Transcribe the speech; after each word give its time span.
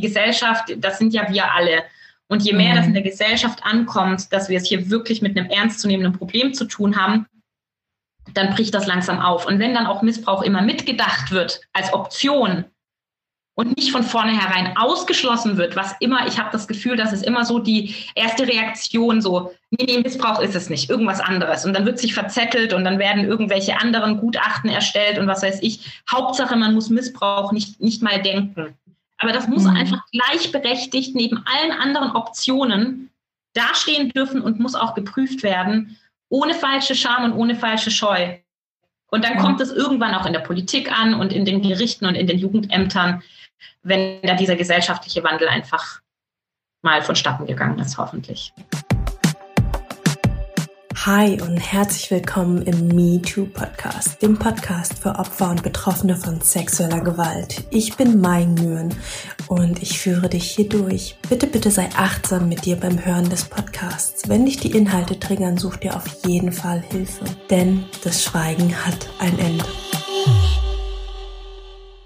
Gesellschaft, 0.00 0.74
das 0.78 0.98
sind 0.98 1.12
ja 1.12 1.28
wir 1.30 1.52
alle. 1.52 1.84
Und 2.28 2.42
je 2.42 2.52
mehr 2.52 2.72
mhm. 2.72 2.76
das 2.76 2.86
in 2.86 2.94
der 2.94 3.02
Gesellschaft 3.02 3.64
ankommt, 3.64 4.32
dass 4.32 4.48
wir 4.48 4.58
es 4.58 4.68
hier 4.68 4.90
wirklich 4.90 5.22
mit 5.22 5.36
einem 5.36 5.50
ernstzunehmenden 5.50 6.12
Problem 6.12 6.54
zu 6.54 6.66
tun 6.66 6.96
haben, 6.96 7.26
dann 8.34 8.54
bricht 8.54 8.74
das 8.74 8.86
langsam 8.86 9.18
auf. 9.20 9.46
Und 9.46 9.58
wenn 9.58 9.74
dann 9.74 9.86
auch 9.86 10.02
Missbrauch 10.02 10.42
immer 10.42 10.62
mitgedacht 10.62 11.30
wird 11.30 11.60
als 11.72 11.92
Option 11.92 12.64
und 13.54 13.76
nicht 13.76 13.90
von 13.90 14.04
vornherein 14.04 14.76
ausgeschlossen 14.76 15.56
wird, 15.56 15.74
was 15.74 15.96
immer, 16.00 16.28
ich 16.28 16.38
habe 16.38 16.50
das 16.52 16.68
Gefühl, 16.68 16.96
dass 16.96 17.12
es 17.12 17.22
immer 17.22 17.44
so 17.44 17.58
die 17.58 17.94
erste 18.14 18.46
Reaktion 18.46 19.20
so, 19.20 19.52
nee, 19.70 19.86
nee, 19.88 19.98
Missbrauch 19.98 20.40
ist 20.40 20.54
es 20.54 20.68
nicht, 20.70 20.90
irgendwas 20.90 21.20
anderes. 21.20 21.64
Und 21.64 21.72
dann 21.72 21.86
wird 21.86 21.98
sich 21.98 22.14
verzettelt 22.14 22.72
und 22.72 22.84
dann 22.84 22.98
werden 22.98 23.24
irgendwelche 23.24 23.80
anderen 23.80 24.18
Gutachten 24.20 24.70
erstellt 24.70 25.18
und 25.18 25.26
was 25.26 25.42
weiß 25.42 25.60
ich. 25.62 26.02
Hauptsache, 26.08 26.54
man 26.54 26.74
muss 26.74 26.90
Missbrauch 26.90 27.50
nicht, 27.50 27.80
nicht 27.80 28.02
mal 28.02 28.22
denken. 28.22 28.76
Aber 29.18 29.32
das 29.32 29.48
muss 29.48 29.64
mhm. 29.64 29.76
einfach 29.76 30.00
gleichberechtigt 30.12 31.14
neben 31.14 31.44
allen 31.44 31.72
anderen 31.72 32.12
Optionen 32.12 33.10
dastehen 33.52 34.10
dürfen 34.10 34.40
und 34.40 34.60
muss 34.60 34.74
auch 34.74 34.94
geprüft 34.94 35.42
werden 35.42 35.98
ohne 36.28 36.54
falsche 36.54 36.94
Scham 36.94 37.24
und 37.24 37.32
ohne 37.32 37.54
falsche 37.54 37.90
Scheu. 37.90 38.36
Und 39.10 39.24
dann 39.24 39.38
kommt 39.38 39.60
es 39.60 39.72
irgendwann 39.72 40.14
auch 40.14 40.26
in 40.26 40.34
der 40.34 40.40
Politik 40.40 40.92
an 40.92 41.14
und 41.14 41.32
in 41.32 41.44
den 41.44 41.62
Gerichten 41.62 42.06
und 42.06 42.14
in 42.14 42.26
den 42.26 42.38
Jugendämtern, 42.38 43.22
wenn 43.82 44.20
da 44.22 44.34
dieser 44.34 44.56
gesellschaftliche 44.56 45.24
Wandel 45.24 45.48
einfach 45.48 46.00
mal 46.82 47.02
vonstatten 47.02 47.46
gegangen 47.46 47.78
ist, 47.78 47.96
hoffentlich. 47.96 48.52
Hi 51.06 51.40
und 51.40 51.58
herzlich 51.58 52.10
willkommen 52.10 52.62
im 52.62 52.88
MeToo 52.88 53.46
Podcast, 53.46 54.20
dem 54.20 54.36
Podcast 54.36 54.98
für 54.98 55.10
Opfer 55.10 55.48
und 55.50 55.62
Betroffene 55.62 56.16
von 56.16 56.40
sexueller 56.40 57.00
Gewalt. 57.00 57.64
Ich 57.70 57.96
bin 57.96 58.20
Mai 58.20 58.44
Nguyen 58.44 58.92
und 59.46 59.80
ich 59.80 60.00
führe 60.00 60.28
dich 60.28 60.50
hier 60.50 60.68
durch. 60.68 61.16
Bitte, 61.28 61.46
bitte 61.46 61.70
sei 61.70 61.88
achtsam 61.96 62.48
mit 62.48 62.64
dir 62.64 62.74
beim 62.74 63.02
Hören 63.04 63.30
des 63.30 63.44
Podcasts. 63.44 64.28
Wenn 64.28 64.44
dich 64.44 64.56
die 64.56 64.72
Inhalte 64.72 65.20
triggern, 65.20 65.56
such 65.56 65.76
dir 65.76 65.94
auf 65.94 66.04
jeden 66.26 66.50
Fall 66.50 66.82
Hilfe, 66.90 67.24
denn 67.48 67.84
das 68.02 68.24
Schweigen 68.24 68.74
hat 68.84 69.08
ein 69.20 69.38
Ende. 69.38 69.64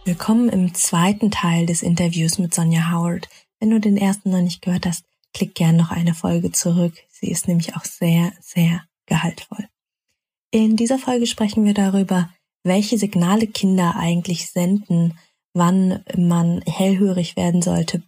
Willkommen 0.05 0.51
im 0.51 0.75
zweiten 0.75 1.31
Teil 1.31 1.65
des 1.65 1.83
Interviews 1.83 2.39
mit 2.39 2.53
Sonja 2.53 2.93
Howard. 2.93 3.31
Wenn 3.59 3.71
du 3.71 3.81
den 3.81 3.97
ersten 3.97 4.31
noch 4.31 4.43
nicht 4.43 4.61
gehört 4.61 4.85
hast, 4.85 5.05
klick 5.33 5.55
gern 5.55 5.77
noch 5.77 5.91
eine 5.91 6.15
Folge 6.15 6.53
zurück. 6.53 6.95
Sie 7.11 7.31
ist 7.31 7.49
nämlich 7.49 7.77
auch 7.77 7.85
sehr, 7.85 8.33
sehr 8.41 8.83
gehaltvoll. 9.07 9.69
In 10.51 10.77
dieser 10.77 10.99
Folge 10.99 11.27
sprechen 11.27 11.65
wir 11.65 11.75
darüber, 11.75 12.31
welche 12.65 12.99
Signale 12.99 13.47
Kinder 13.47 13.97
eigentlich 13.97 14.51
senden, 14.51 15.19
wann 15.55 16.05
man 16.17 16.63
hellhörig 16.63 17.37
werden 17.37 17.63
sollte 17.63 18.03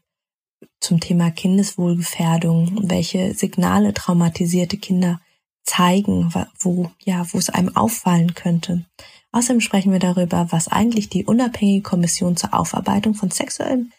zum 0.81 1.01
Thema 1.01 1.31
Kindeswohlgefährdung, 1.31 2.89
welche 2.89 3.35
Signale 3.35 3.95
traumatisierte 3.95 4.77
Kinder 4.77 5.21
zeigen, 5.65 6.33
wo, 6.61 6.91
ja, 7.03 7.27
wo 7.33 7.39
es 7.39 7.49
einem 7.49 7.75
auffallen 7.75 8.35
könnte. 8.35 8.85
Außerdem 9.33 9.61
sprechen 9.61 9.93
wir 9.93 9.99
darüber, 9.99 10.53
was 10.53 10.69
eigentlich 10.69 11.09
die 11.09 11.25
unabhängige 11.25 11.83
Kommission 11.83 12.37
zur 12.37 12.55
Aufarbeitung 12.55 13.15
von 13.15 13.31
sexuellem 13.31 13.91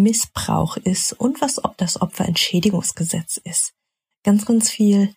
Missbrauch 0.00 0.76
ist 0.76 1.12
und 1.12 1.40
was 1.40 1.60
das 1.76 2.00
Opferentschädigungsgesetz 2.00 3.38
ist. 3.44 3.72
Ganz, 4.24 4.46
ganz 4.46 4.70
viel. 4.70 5.14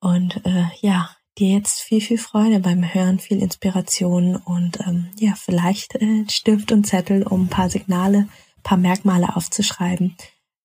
Und 0.00 0.44
äh, 0.44 0.66
ja, 0.80 1.10
dir 1.38 1.48
jetzt 1.48 1.80
viel, 1.80 2.00
viel 2.00 2.18
Freude 2.18 2.60
beim 2.60 2.94
Hören, 2.94 3.18
viel 3.18 3.42
Inspiration 3.42 4.36
und 4.36 4.78
ähm, 4.86 5.10
ja, 5.18 5.32
vielleicht 5.34 5.94
äh, 5.96 6.24
Stift 6.28 6.70
und 6.70 6.86
Zettel, 6.86 7.22
um 7.22 7.44
ein 7.44 7.48
paar 7.48 7.70
Signale, 7.70 8.28
paar 8.62 8.78
Merkmale 8.78 9.34
aufzuschreiben. 9.34 10.16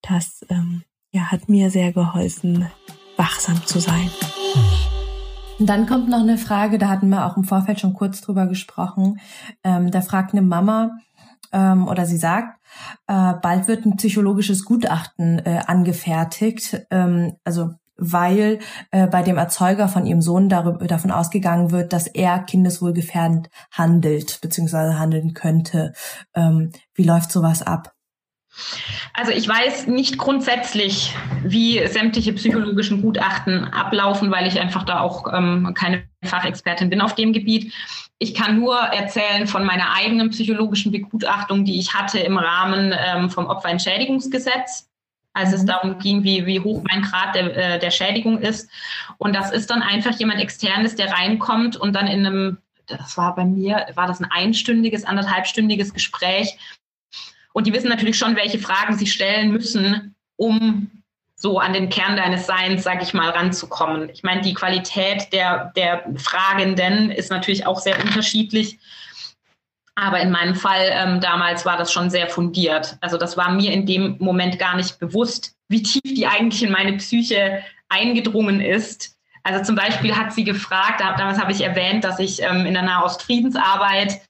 Das 0.01 0.45
ähm, 0.49 0.83
ja, 1.11 1.31
hat 1.31 1.49
mir 1.49 1.71
sehr 1.71 1.91
geholfen, 1.91 2.69
wachsam 3.17 3.65
zu 3.65 3.79
sein. 3.79 4.11
Und 5.57 5.65
dann 5.65 5.87
kommt 5.87 6.09
noch 6.09 6.21
eine 6.21 6.37
Frage, 6.37 6.77
da 6.77 6.87
hatten 6.87 7.09
wir 7.09 7.25
auch 7.25 7.35
im 7.35 7.43
Vorfeld 7.43 7.79
schon 7.79 7.93
kurz 7.93 8.21
drüber 8.21 8.47
gesprochen. 8.47 9.19
Ähm, 9.63 9.91
da 9.91 10.01
fragt 10.01 10.33
eine 10.33 10.41
Mama, 10.41 10.91
ähm, 11.51 11.87
oder 11.87 12.05
sie 12.05 12.17
sagt, 12.17 12.58
äh, 13.07 13.33
bald 13.41 13.67
wird 13.67 13.85
ein 13.85 13.97
psychologisches 13.97 14.65
Gutachten 14.65 15.39
äh, 15.39 15.61
angefertigt, 15.65 16.85
ähm, 16.91 17.35
also 17.43 17.71
weil 18.01 18.59
äh, 18.91 19.07
bei 19.07 19.23
dem 19.23 19.37
Erzeuger 19.37 19.89
von 19.89 20.05
ihrem 20.05 20.21
Sohn 20.21 20.47
darüber, 20.49 20.87
davon 20.87 21.11
ausgegangen 21.11 21.71
wird, 21.71 21.91
dass 21.91 22.07
er 22.07 22.39
kindeswohlgefährdend 22.39 23.49
handelt 23.71 24.39
bzw. 24.41 24.93
handeln 24.93 25.33
könnte. 25.33 25.93
Ähm, 26.33 26.71
wie 26.93 27.03
läuft 27.03 27.31
sowas 27.31 27.61
ab? 27.61 27.93
Also 29.13 29.31
ich 29.31 29.47
weiß 29.47 29.87
nicht 29.87 30.17
grundsätzlich, 30.17 31.15
wie 31.43 31.85
sämtliche 31.87 32.33
psychologischen 32.33 33.01
Gutachten 33.01 33.65
ablaufen, 33.65 34.31
weil 34.31 34.47
ich 34.47 34.59
einfach 34.59 34.83
da 34.83 34.99
auch 34.99 35.31
ähm, 35.33 35.73
keine 35.75 36.03
Fachexpertin 36.23 36.89
bin 36.89 37.01
auf 37.01 37.15
dem 37.15 37.33
Gebiet. 37.33 37.73
Ich 38.17 38.33
kann 38.33 38.59
nur 38.59 38.77
erzählen 38.77 39.47
von 39.47 39.65
meiner 39.65 39.93
eigenen 39.93 40.29
psychologischen 40.29 40.91
Begutachtung, 40.91 41.65
die 41.65 41.79
ich 41.79 41.93
hatte 41.93 42.19
im 42.19 42.37
Rahmen 42.37 42.93
ähm, 42.97 43.29
vom 43.29 43.47
Opferentschädigungsgesetz, 43.47 44.89
als 45.33 45.49
mhm. 45.49 45.55
es 45.55 45.65
darum 45.65 45.99
ging, 45.99 46.23
wie, 46.23 46.45
wie 46.45 46.59
hoch 46.59 46.83
mein 46.89 47.01
Grad 47.01 47.35
der, 47.35 47.55
äh, 47.55 47.79
der 47.79 47.91
Schädigung 47.91 48.39
ist. 48.39 48.69
Und 49.17 49.35
das 49.35 49.51
ist 49.51 49.69
dann 49.69 49.81
einfach 49.81 50.17
jemand 50.19 50.41
externes, 50.41 50.95
der 50.95 51.11
reinkommt 51.11 51.77
und 51.77 51.93
dann 51.93 52.07
in 52.07 52.25
einem, 52.25 52.57
das 52.87 53.17
war 53.17 53.35
bei 53.35 53.45
mir, 53.45 53.87
war 53.95 54.07
das 54.07 54.19
ein 54.19 54.29
einstündiges, 54.29 55.05
anderthalbstündiges 55.05 55.93
Gespräch. 55.93 56.57
Und 57.53 57.67
die 57.67 57.73
wissen 57.73 57.89
natürlich 57.89 58.17
schon, 58.17 58.35
welche 58.35 58.59
Fragen 58.59 58.97
sie 58.97 59.07
stellen 59.07 59.51
müssen, 59.51 60.15
um 60.35 60.89
so 61.35 61.57
an 61.59 61.73
den 61.73 61.89
Kern 61.89 62.17
deines 62.17 62.45
Seins, 62.45 62.83
sage 62.83 63.01
ich 63.01 63.13
mal, 63.13 63.29
ranzukommen. 63.29 64.09
Ich 64.09 64.23
meine, 64.23 64.41
die 64.41 64.53
Qualität 64.53 65.31
der, 65.31 65.71
der 65.75 66.03
Fragenden 66.17 67.11
ist 67.11 67.31
natürlich 67.31 67.65
auch 67.65 67.79
sehr 67.79 67.97
unterschiedlich. 68.03 68.77
Aber 69.95 70.19
in 70.19 70.31
meinem 70.31 70.55
Fall 70.55 70.89
ähm, 70.91 71.21
damals 71.21 71.65
war 71.65 71.77
das 71.77 71.91
schon 71.91 72.09
sehr 72.09 72.27
fundiert. 72.27 72.97
Also 73.01 73.17
das 73.17 73.37
war 73.37 73.51
mir 73.51 73.71
in 73.71 73.85
dem 73.85 74.17
Moment 74.19 74.59
gar 74.59 74.75
nicht 74.75 74.99
bewusst, 74.99 75.55
wie 75.69 75.83
tief 75.83 76.01
die 76.03 76.27
eigentlich 76.27 76.63
in 76.63 76.71
meine 76.71 76.97
Psyche 76.97 77.63
eingedrungen 77.89 78.61
ist. 78.61 79.17
Also 79.43 79.63
zum 79.63 79.75
Beispiel 79.75 80.15
hat 80.15 80.33
sie 80.33 80.43
gefragt, 80.43 81.01
damals 81.01 81.39
habe 81.39 81.51
ich 81.51 81.61
erwähnt, 81.61 82.03
dass 82.03 82.19
ich 82.19 82.41
ähm, 82.41 82.65
in 82.65 82.73
der 82.73 82.83
Nahostfriedensarbeit 82.83 84.21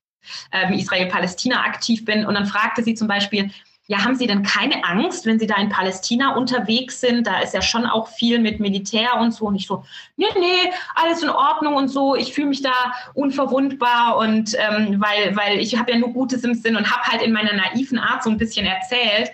ähm, 0.52 0.74
Israel-Palästina 0.74 1.64
aktiv 1.64 2.06
bin. 2.06 2.26
Und 2.26 2.36
dann 2.36 2.46
fragte 2.46 2.84
sie 2.84 2.96
zum 2.96 3.08
Beispiel, 3.08 3.52
ja, 3.90 4.04
haben 4.04 4.14
Sie 4.14 4.28
denn 4.28 4.44
keine 4.44 4.84
Angst, 4.84 5.26
wenn 5.26 5.40
Sie 5.40 5.48
da 5.48 5.56
in 5.56 5.70
Palästina 5.70 6.36
unterwegs 6.36 7.02
sind? 7.02 7.26
Da 7.26 7.40
ist 7.40 7.56
ja 7.56 7.62
schon 7.64 7.88
auch 7.88 8.08
viel 8.08 8.38
mit 8.38 8.60
Militär 8.60 9.20
und 9.20 9.34
so. 9.34 9.48
Und 9.48 9.56
ich 9.56 9.66
so, 9.66 9.84
nee, 10.16 10.28
nee, 10.40 10.72
alles 10.94 11.24
in 11.24 11.30
Ordnung 11.30 11.74
und 11.74 11.88
so. 11.88 12.16
Ich 12.16 12.32
fühle 12.32 12.50
mich 12.50 12.62
da 12.62 12.94
unverwundbar 13.16 14.18
und 14.18 14.56
ähm, 14.60 15.02
weil, 15.02 15.36
weil 15.36 15.58
ich 15.58 15.76
habe 15.76 15.92
ja 15.92 15.98
nur 15.98 16.14
Gutes 16.14 16.44
im 16.44 16.54
Sinn 16.54 16.76
und 16.76 16.92
habe 16.96 17.12
halt 17.12 17.24
in 17.24 17.32
meiner 17.32 17.54
naiven 17.54 17.98
Art 17.98 18.22
so 18.22 18.30
ein 18.30 18.38
bisschen 18.38 18.68
erzählt. 18.68 19.32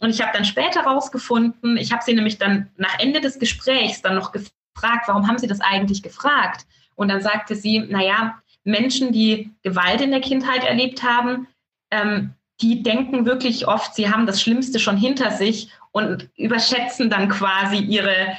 Und 0.00 0.10
ich 0.10 0.20
habe 0.20 0.32
dann 0.34 0.44
später 0.44 0.80
rausgefunden, 0.80 1.76
ich 1.76 1.92
habe 1.92 2.02
sie 2.02 2.14
nämlich 2.14 2.38
dann 2.38 2.70
nach 2.76 2.98
Ende 2.98 3.20
des 3.20 3.38
Gesprächs 3.38 4.02
dann 4.02 4.16
noch 4.16 4.32
gefragt, 4.32 5.06
warum 5.06 5.28
haben 5.28 5.38
Sie 5.38 5.46
das 5.46 5.60
eigentlich 5.60 6.02
gefragt? 6.02 6.66
Und 6.96 7.06
dann 7.06 7.20
sagte 7.20 7.54
sie, 7.54 7.78
naja, 7.78 8.41
Menschen, 8.64 9.12
die 9.12 9.50
Gewalt 9.62 10.00
in 10.00 10.10
der 10.10 10.20
Kindheit 10.20 10.64
erlebt 10.64 11.02
haben, 11.02 11.48
ähm, 11.90 12.34
die 12.60 12.82
denken 12.82 13.26
wirklich 13.26 13.66
oft, 13.66 13.94
sie 13.94 14.10
haben 14.10 14.26
das 14.26 14.40
Schlimmste 14.40 14.78
schon 14.78 14.96
hinter 14.96 15.32
sich 15.32 15.70
und 15.90 16.28
überschätzen 16.36 17.10
dann 17.10 17.28
quasi 17.28 17.78
ihre, 17.78 18.36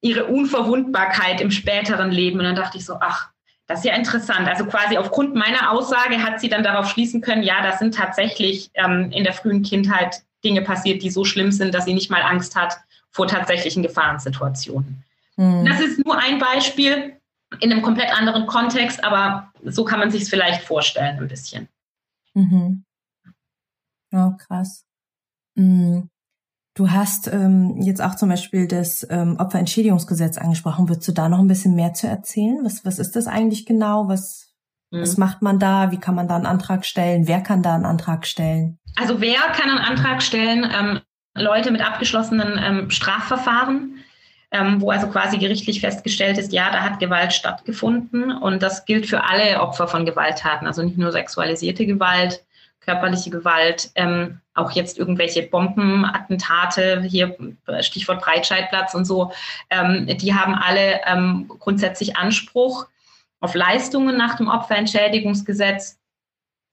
ihre 0.00 0.26
Unverwundbarkeit 0.26 1.40
im 1.40 1.50
späteren 1.50 2.10
Leben. 2.10 2.38
Und 2.38 2.44
dann 2.44 2.56
dachte 2.56 2.78
ich 2.78 2.84
so, 2.84 2.96
ach, 3.00 3.30
das 3.66 3.80
ist 3.80 3.86
ja 3.86 3.94
interessant. 3.94 4.46
Also 4.48 4.66
quasi 4.66 4.98
aufgrund 4.98 5.34
meiner 5.34 5.70
Aussage 5.70 6.22
hat 6.22 6.40
sie 6.40 6.48
dann 6.48 6.62
darauf 6.62 6.90
schließen 6.90 7.20
können, 7.22 7.42
ja, 7.42 7.62
das 7.62 7.78
sind 7.78 7.94
tatsächlich 7.94 8.70
ähm, 8.74 9.10
in 9.10 9.24
der 9.24 9.32
frühen 9.32 9.62
Kindheit 9.62 10.22
Dinge 10.44 10.62
passiert, 10.62 11.02
die 11.02 11.10
so 11.10 11.24
schlimm 11.24 11.52
sind, 11.52 11.74
dass 11.74 11.84
sie 11.84 11.94
nicht 11.94 12.10
mal 12.10 12.22
Angst 12.22 12.56
hat 12.56 12.76
vor 13.10 13.26
tatsächlichen 13.26 13.82
Gefahrensituationen. 13.82 15.04
Mhm. 15.36 15.64
Das 15.64 15.80
ist 15.80 16.04
nur 16.04 16.18
ein 16.18 16.38
Beispiel 16.38 17.16
in 17.60 17.72
einem 17.72 17.82
komplett 17.82 18.16
anderen 18.16 18.46
Kontext, 18.46 19.04
aber 19.04 19.52
so 19.64 19.84
kann 19.84 19.98
man 19.98 20.10
sich 20.10 20.22
es 20.22 20.28
vielleicht 20.28 20.62
vorstellen 20.62 21.18
ein 21.18 21.28
bisschen. 21.28 21.68
Mhm. 22.34 22.84
Oh, 24.12 24.32
krass. 24.38 24.84
Mm. 25.54 26.02
Du 26.74 26.90
hast 26.90 27.28
ähm, 27.28 27.82
jetzt 27.82 28.00
auch 28.02 28.14
zum 28.14 28.30
Beispiel 28.30 28.66
das 28.66 29.06
ähm, 29.10 29.36
Opferentschädigungsgesetz 29.38 30.38
angesprochen. 30.38 30.88
Würdest 30.88 31.06
du 31.06 31.12
da 31.12 31.28
noch 31.28 31.38
ein 31.38 31.48
bisschen 31.48 31.74
mehr 31.74 31.92
zu 31.92 32.06
erzählen? 32.06 32.60
Was, 32.64 32.84
was 32.86 32.98
ist 32.98 33.14
das 33.14 33.26
eigentlich 33.26 33.66
genau? 33.66 34.08
Was, 34.08 34.54
mhm. 34.90 35.02
was 35.02 35.18
macht 35.18 35.42
man 35.42 35.58
da? 35.58 35.90
Wie 35.90 35.98
kann 35.98 36.14
man 36.14 36.28
da 36.28 36.36
einen 36.36 36.46
Antrag 36.46 36.86
stellen? 36.86 37.28
Wer 37.28 37.42
kann 37.42 37.62
da 37.62 37.74
einen 37.74 37.84
Antrag 37.84 38.26
stellen? 38.26 38.78
Also 38.96 39.20
wer 39.20 39.40
kann 39.52 39.68
einen 39.68 39.84
Antrag 39.84 40.22
stellen? 40.22 40.66
Ähm, 40.72 41.00
Leute 41.34 41.70
mit 41.70 41.82
abgeschlossenen 41.82 42.58
ähm, 42.58 42.90
Strafverfahren, 42.90 43.98
ähm, 44.52 44.80
wo 44.80 44.90
also 44.90 45.08
quasi 45.08 45.38
gerichtlich 45.38 45.80
festgestellt 45.80 46.38
ist, 46.38 46.52
ja, 46.52 46.70
da 46.70 46.82
hat 46.82 47.00
Gewalt 47.00 47.32
stattgefunden. 47.32 48.30
Und 48.30 48.62
das 48.62 48.84
gilt 48.84 49.06
für 49.06 49.24
alle 49.24 49.60
Opfer 49.60 49.88
von 49.88 50.04
Gewalttaten, 50.04 50.66
also 50.66 50.82
nicht 50.82 50.98
nur 50.98 51.10
sexualisierte 51.10 51.86
Gewalt, 51.86 52.44
körperliche 52.80 53.30
Gewalt, 53.30 53.90
ähm, 53.94 54.40
auch 54.54 54.72
jetzt 54.72 54.98
irgendwelche 54.98 55.44
Bombenattentate, 55.44 57.02
hier 57.02 57.36
Stichwort 57.80 58.22
Breitscheidplatz 58.22 58.94
und 58.94 59.06
so, 59.06 59.32
ähm, 59.70 60.06
die 60.06 60.34
haben 60.34 60.54
alle 60.54 61.00
ähm, 61.06 61.46
grundsätzlich 61.48 62.16
Anspruch 62.16 62.86
auf 63.40 63.54
Leistungen 63.54 64.16
nach 64.16 64.36
dem 64.36 64.48
Opferentschädigungsgesetz. 64.48 65.98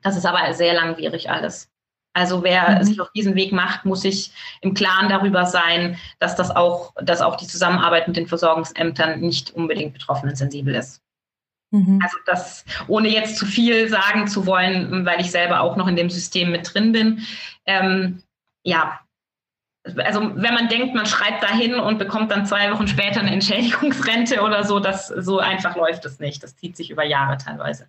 Das 0.02 0.18
ist 0.18 0.26
aber 0.26 0.54
sehr 0.54 0.74
langwierig 0.74 1.30
alles. 1.30 1.70
Also 2.20 2.44
wer 2.44 2.80
mhm. 2.80 2.84
sich 2.84 3.00
auf 3.00 3.12
diesen 3.14 3.36
Weg 3.36 3.54
macht, 3.54 3.86
muss 3.86 4.02
sich 4.02 4.34
im 4.60 4.74
Klaren 4.74 5.08
darüber 5.08 5.46
sein, 5.46 5.98
dass 6.20 6.36
das 6.36 6.52
auch, 6.52 6.94
dass 7.02 7.22
auch 7.22 7.38
die 7.38 7.48
Zusammenarbeit 7.48 8.08
mit 8.10 8.18
den 8.18 8.28
Versorgungsämtern 8.28 9.22
nicht 9.22 9.52
unbedingt 9.52 9.94
betroffenen 9.94 10.36
sensibel 10.36 10.76
ist. 10.76 11.02
Mhm. 11.72 12.02
Also 12.04 12.18
das, 12.26 12.66
ohne 12.90 13.08
jetzt 13.08 13.38
zu 13.38 13.46
viel 13.46 13.88
sagen 13.88 14.28
zu 14.28 14.46
wollen, 14.46 15.06
weil 15.06 15.22
ich 15.22 15.32
selber 15.32 15.62
auch 15.62 15.78
noch 15.78 15.88
in 15.88 15.96
dem 15.96 16.10
System 16.10 16.52
mit 16.52 16.74
drin 16.74 16.92
bin. 16.92 17.26
Ähm, 17.66 18.22
ja, 18.66 19.00
also 19.96 20.20
wenn 20.36 20.54
man 20.54 20.68
denkt, 20.68 20.94
man 20.94 21.06
schreibt 21.06 21.42
dahin 21.42 21.76
und 21.76 22.00
bekommt 22.00 22.32
dann 22.32 22.46
zwei 22.46 22.70
Wochen 22.74 22.90
später 22.90 23.22
eine 23.22 23.32
Entschädigungsrente 23.32 24.42
oder 24.42 24.66
so, 24.66 24.82
das 24.82 25.08
so 25.08 25.40
einfach 25.40 25.78
läuft 25.78 26.04
es 26.04 26.20
nicht. 26.20 26.44
Das 26.44 26.58
zieht 26.58 26.76
sich 26.76 26.90
über 26.90 27.06
Jahre 27.06 27.38
teilweise. 27.38 27.88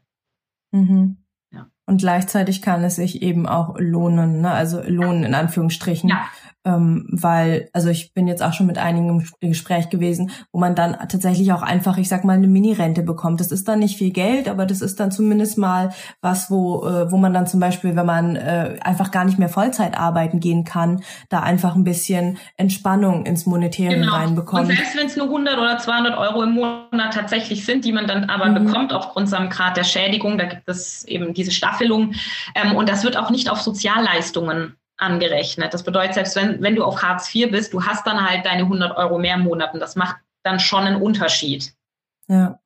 Mhm. 0.70 1.16
Und 1.86 2.00
gleichzeitig 2.00 2.62
kann 2.62 2.84
es 2.84 2.96
sich 2.96 3.22
eben 3.22 3.46
auch 3.46 3.74
lohnen, 3.78 4.40
ne? 4.42 4.52
also 4.52 4.80
lohnen 4.82 5.24
in 5.24 5.34
Anführungsstrichen, 5.34 6.08
ja 6.08 6.28
ähm, 6.64 7.06
weil, 7.10 7.70
also 7.72 7.88
ich 7.88 8.12
bin 8.12 8.28
jetzt 8.28 8.42
auch 8.42 8.52
schon 8.52 8.66
mit 8.66 8.76
einigen 8.76 9.26
im 9.40 9.48
Gespräch 9.48 9.88
gewesen, 9.88 10.30
wo 10.52 10.60
man 10.60 10.74
dann 10.74 10.92
tatsächlich 11.08 11.52
auch 11.52 11.62
einfach, 11.62 11.96
ich 11.96 12.08
sag 12.08 12.24
mal, 12.24 12.34
eine 12.34 12.48
Mini-Rente 12.48 13.02
bekommt. 13.02 13.40
Das 13.40 13.50
ist 13.50 13.66
dann 13.66 13.78
nicht 13.78 13.96
viel 13.96 14.10
Geld, 14.10 14.48
aber 14.48 14.66
das 14.66 14.82
ist 14.82 15.00
dann 15.00 15.10
zumindest 15.10 15.56
mal 15.56 15.92
was, 16.20 16.50
wo, 16.50 16.86
äh, 16.86 17.10
wo 17.10 17.16
man 17.16 17.32
dann 17.32 17.46
zum 17.46 17.60
Beispiel, 17.60 17.96
wenn 17.96 18.06
man 18.06 18.36
äh, 18.36 18.78
einfach 18.82 19.10
gar 19.10 19.24
nicht 19.24 19.38
mehr 19.38 19.48
Vollzeit 19.48 19.98
arbeiten 19.98 20.40
gehen 20.40 20.64
kann, 20.64 21.02
da 21.30 21.40
einfach 21.40 21.74
ein 21.74 21.84
bisschen 21.84 22.38
Entspannung 22.56 23.24
ins 23.24 23.46
Monetäre 23.46 23.94
genau. 23.94 24.12
reinbekommt. 24.12 24.68
Und 24.68 24.76
selbst 24.76 24.96
wenn 24.96 25.06
es 25.06 25.16
nur 25.16 25.26
100 25.26 25.56
oder 25.56 25.78
200 25.78 26.18
Euro 26.18 26.42
im 26.42 26.52
Monat 26.52 27.14
tatsächlich 27.14 27.64
sind, 27.64 27.84
die 27.86 27.92
man 27.92 28.06
dann 28.06 28.24
aber 28.28 28.46
mhm. 28.46 28.66
bekommt 28.66 28.92
aufgrund 28.92 29.30
seinem 29.30 29.48
Grad 29.48 29.78
der 29.78 29.84
Schädigung, 29.84 30.36
da 30.36 30.44
gibt 30.44 30.68
es 30.68 31.04
eben 31.04 31.32
diese 31.32 31.52
Staffelung 31.52 32.12
ähm, 32.54 32.76
und 32.76 32.88
das 32.88 33.02
wird 33.02 33.16
auch 33.16 33.30
nicht 33.30 33.48
auf 33.50 33.62
Sozialleistungen 33.62 34.74
angerechnet. 35.00 35.74
Das 35.74 35.82
bedeutet, 35.82 36.14
selbst 36.14 36.36
wenn, 36.36 36.62
wenn 36.62 36.76
du 36.76 36.84
auf 36.84 37.02
Hartz 37.02 37.34
IV 37.34 37.50
bist, 37.50 37.72
du 37.72 37.82
hast 37.84 38.06
dann 38.06 38.28
halt 38.28 38.46
deine 38.46 38.62
100 38.62 38.96
Euro 38.96 39.18
mehr 39.18 39.34
im 39.34 39.42
Monat 39.42 39.74
und 39.74 39.80
das 39.80 39.96
macht 39.96 40.16
dann 40.42 40.60
schon 40.60 40.84
einen 40.84 41.00
Unterschied. 41.00 41.72
Ja. 42.28 42.58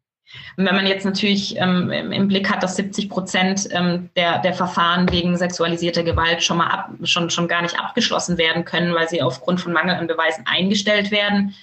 Und 0.56 0.66
wenn 0.66 0.75
man 0.75 0.86
jetzt 0.86 1.04
natürlich 1.04 1.56
ähm, 1.58 1.90
im 1.90 2.28
Blick 2.28 2.50
hat, 2.50 2.62
dass 2.62 2.76
70 2.76 3.08
Prozent 3.08 3.69
ähm, 3.70 4.10
der, 4.16 4.38
der 4.38 4.54
Verfahren 4.54 5.10
wegen 5.10 5.36
sexualisierter 5.36 6.02
Gewalt 6.02 6.42
schon 6.42 6.58
mal 6.58 6.69
ab, 6.69 6.90
schon, 7.02 7.31
schon 7.31 7.48
gar 7.48 7.62
nicht 7.62 7.78
abgeschlossen 7.78 8.38
werden 8.38 8.64
können, 8.64 8.94
weil 8.94 9.08
sie 9.08 9.22
aufgrund 9.22 9.60
von 9.60 9.72
Mangel 9.72 9.96
an 9.96 10.06
Beweisen 10.06 10.44
eingestellt 10.46 11.10
werden, 11.10 11.54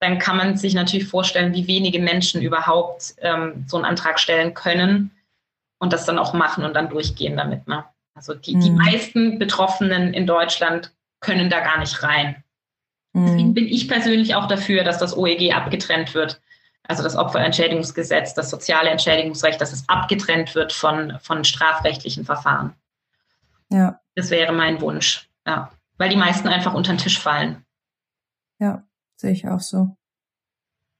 dann 0.00 0.18
kann 0.18 0.36
man 0.36 0.56
sich 0.56 0.74
natürlich 0.74 1.06
vorstellen, 1.06 1.54
wie 1.54 1.66
wenige 1.68 2.00
Menschen 2.00 2.42
überhaupt 2.42 3.14
ähm, 3.18 3.64
so 3.66 3.76
einen 3.76 3.86
Antrag 3.86 4.18
stellen 4.18 4.52
können 4.52 5.12
und 5.78 5.92
das 5.92 6.04
dann 6.04 6.18
auch 6.18 6.34
machen 6.34 6.64
und 6.64 6.74
dann 6.74 6.90
durchgehen 6.90 7.36
damit. 7.36 7.66
Ne? 7.66 7.84
Also 8.14 8.34
die, 8.34 8.58
die 8.58 8.70
mhm. 8.70 8.76
meisten 8.76 9.38
Betroffenen 9.38 10.12
in 10.14 10.26
Deutschland 10.26 10.92
können 11.20 11.50
da 11.50 11.60
gar 11.60 11.78
nicht 11.78 12.02
rein. 12.02 12.42
Mhm. 13.12 13.26
Deswegen 13.26 13.54
bin 13.54 13.66
ich 13.66 13.88
persönlich 13.88 14.34
auch 14.34 14.46
dafür, 14.46 14.84
dass 14.84 14.98
das 14.98 15.16
OEG 15.16 15.54
abgetrennt 15.54 16.14
wird. 16.14 16.40
Also 16.84 17.02
das 17.02 17.16
Opferentschädigungsgesetz, 17.16 18.34
das 18.34 18.50
soziale 18.50 18.90
Entschädigungsrecht, 18.90 19.60
dass 19.60 19.72
es 19.72 19.88
abgetrennt 19.88 20.54
wird 20.54 20.72
von, 20.72 21.18
von 21.20 21.44
strafrechtlichen 21.44 22.24
Verfahren. 22.24 22.74
Ja. 23.70 24.00
Das 24.14 24.30
wäre 24.30 24.52
mein 24.52 24.80
Wunsch. 24.80 25.30
Ja. 25.46 25.70
Weil 25.96 26.10
die 26.10 26.16
meisten 26.16 26.48
einfach 26.48 26.74
unter 26.74 26.92
den 26.92 26.98
Tisch 26.98 27.18
fallen. 27.18 27.64
Ja, 28.58 28.82
sehe 29.16 29.32
ich 29.32 29.48
auch 29.48 29.60
so. 29.60 29.96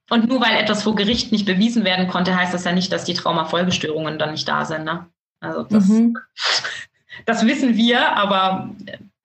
Und 0.09 0.27
nur 0.27 0.41
weil 0.41 0.57
etwas 0.57 0.83
vor 0.83 0.95
Gericht 0.95 1.31
nicht 1.31 1.45
bewiesen 1.45 1.85
werden 1.85 2.07
konnte, 2.07 2.35
heißt 2.35 2.53
das 2.53 2.65
ja 2.65 2.71
nicht, 2.71 2.91
dass 2.91 3.05
die 3.05 3.13
Traumafolgestörungen 3.13 4.19
dann 4.19 4.31
nicht 4.31 4.47
da 4.47 4.65
sind. 4.65 4.83
Ne? 4.83 5.07
Also 5.39 5.63
das, 5.63 5.87
mhm. 5.87 6.17
Das 7.25 7.45
wissen 7.45 7.75
wir, 7.75 8.15
aber 8.15 8.69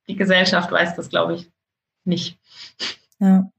die 0.08 0.16
Gesellschaft 0.16 0.70
weiß 0.70 0.96
das, 0.96 1.08
glaube 1.08 1.34
ich, 1.34 1.50
nicht. 2.04 2.38
Ja. 3.18 3.50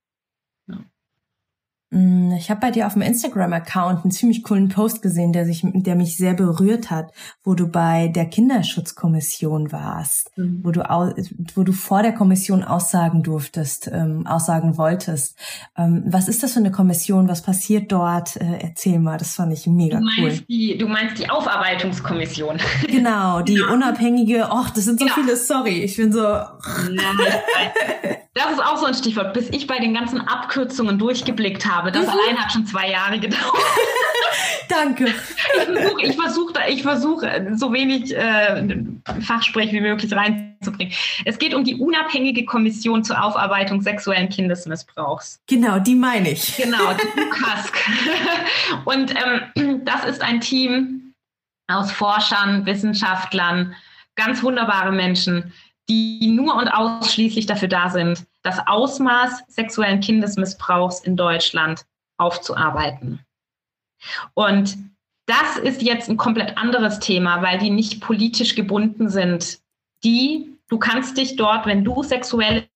Mm, 1.91 2.33
ich 2.33 2.51
habe 2.51 2.59
bei 2.59 2.71
dir 2.71 2.85
auf 2.85 2.93
dem 2.93 3.01
Instagram-Account 3.01 4.03
einen 4.03 4.11
ziemlich 4.11 4.43
coolen 4.43 4.69
Post 4.69 5.01
gesehen, 5.01 5.33
der, 5.33 5.45
sich, 5.45 5.63
der 5.63 5.95
mich 5.95 6.17
sehr 6.17 6.35
berührt 6.35 6.91
hat, 6.91 7.11
wo 7.43 7.55
du 7.55 7.67
bei 7.67 8.09
der 8.09 8.25
Kinderschutzkommission 8.25 9.71
warst, 9.71 10.31
mhm. 10.37 10.61
wo, 10.63 10.71
du 10.71 10.81
wo 11.55 11.63
du 11.63 11.71
vor 11.71 12.03
der 12.03 12.13
Kommission 12.13 12.63
aussagen 12.63 13.23
durftest, 13.23 13.89
ähm, 13.91 14.27
aussagen 14.27 14.77
wolltest. 14.77 15.35
Ähm, 15.75 16.03
was 16.05 16.27
ist 16.27 16.43
das 16.43 16.53
für 16.53 16.59
eine 16.59 16.71
Kommission? 16.71 17.27
Was 17.27 17.41
passiert 17.41 17.91
dort? 17.91 18.35
Äh, 18.35 18.59
erzähl 18.61 18.99
mal, 18.99 19.17
das 19.17 19.33
fand 19.33 19.53
ich 19.53 19.65
mega 19.65 19.99
du 19.99 20.05
cool. 20.19 20.39
Die, 20.47 20.77
du 20.77 20.87
meinst 20.87 21.17
die 21.17 21.29
Aufarbeitungskommission. 21.29 22.59
Genau, 22.89 23.41
die 23.41 23.55
genau. 23.55 23.73
unabhängige, 23.73 24.47
ach, 24.49 24.71
das 24.71 24.85
sind 24.85 24.99
so 24.99 25.05
genau. 25.05 25.15
viele, 25.15 25.35
sorry, 25.35 25.83
ich 25.83 25.95
bin 25.95 26.11
so. 26.11 26.21
Das 28.39 28.51
ist 28.53 28.63
auch 28.63 28.77
so 28.77 28.85
ein 28.85 28.93
Stichwort, 28.93 29.33
bis 29.33 29.49
ich 29.49 29.67
bei 29.67 29.79
den 29.79 29.93
ganzen 29.93 30.21
Abkürzungen 30.21 30.97
durchgeblickt 30.97 31.65
habe. 31.65 31.78
Das 31.85 32.05
mhm. 32.05 32.09
allein 32.09 32.37
hat 32.37 32.51
schon 32.51 32.65
zwei 32.65 32.89
Jahre 32.89 33.19
gedauert. 33.19 33.43
Danke. 34.69 35.13
Ich 36.01 36.15
versuche 36.15 36.53
ich 36.69 36.83
versuch, 36.83 37.23
so 37.55 37.73
wenig 37.73 38.15
äh, 38.15 38.63
Fachsprech 39.21 39.71
wie 39.71 39.81
möglich 39.81 40.13
reinzubringen. 40.13 40.93
Es 41.25 41.39
geht 41.39 41.55
um 41.55 41.63
die 41.63 41.75
unabhängige 41.75 42.45
Kommission 42.45 43.03
zur 43.03 43.23
Aufarbeitung 43.23 43.81
sexuellen 43.81 44.29
Kindesmissbrauchs. 44.29 45.39
Genau, 45.47 45.79
die 45.79 45.95
meine 45.95 46.31
ich. 46.31 46.57
Genau, 46.57 46.93
die 46.93 47.21
UKASK. 47.21 47.75
Und 48.85 49.13
ähm, 49.15 49.85
das 49.85 50.05
ist 50.05 50.21
ein 50.21 50.39
Team 50.39 51.13
aus 51.67 51.91
Forschern, 51.91 52.65
Wissenschaftlern, 52.65 53.75
ganz 54.15 54.43
wunderbare 54.43 54.91
Menschen, 54.91 55.53
die 55.89 56.27
nur 56.27 56.55
und 56.55 56.67
ausschließlich 56.67 57.47
dafür 57.47 57.67
da 57.67 57.89
sind, 57.89 58.25
das 58.43 58.59
Ausmaß 58.65 59.43
sexuellen 59.47 59.99
Kindesmissbrauchs 59.99 61.01
in 61.01 61.15
Deutschland 61.15 61.85
aufzuarbeiten. 62.17 63.25
Und 64.33 64.77
das 65.25 65.57
ist 65.57 65.81
jetzt 65.81 66.09
ein 66.09 66.17
komplett 66.17 66.57
anderes 66.57 66.99
Thema, 66.99 67.41
weil 67.41 67.59
die 67.59 67.69
nicht 67.69 68.01
politisch 68.01 68.55
gebunden 68.55 69.09
sind. 69.09 69.59
Die, 70.03 70.57
du 70.69 70.79
kannst 70.79 71.17
dich 71.17 71.35
dort, 71.35 71.65
wenn 71.65 71.83
du 71.83 72.03
sexuelle 72.03 72.67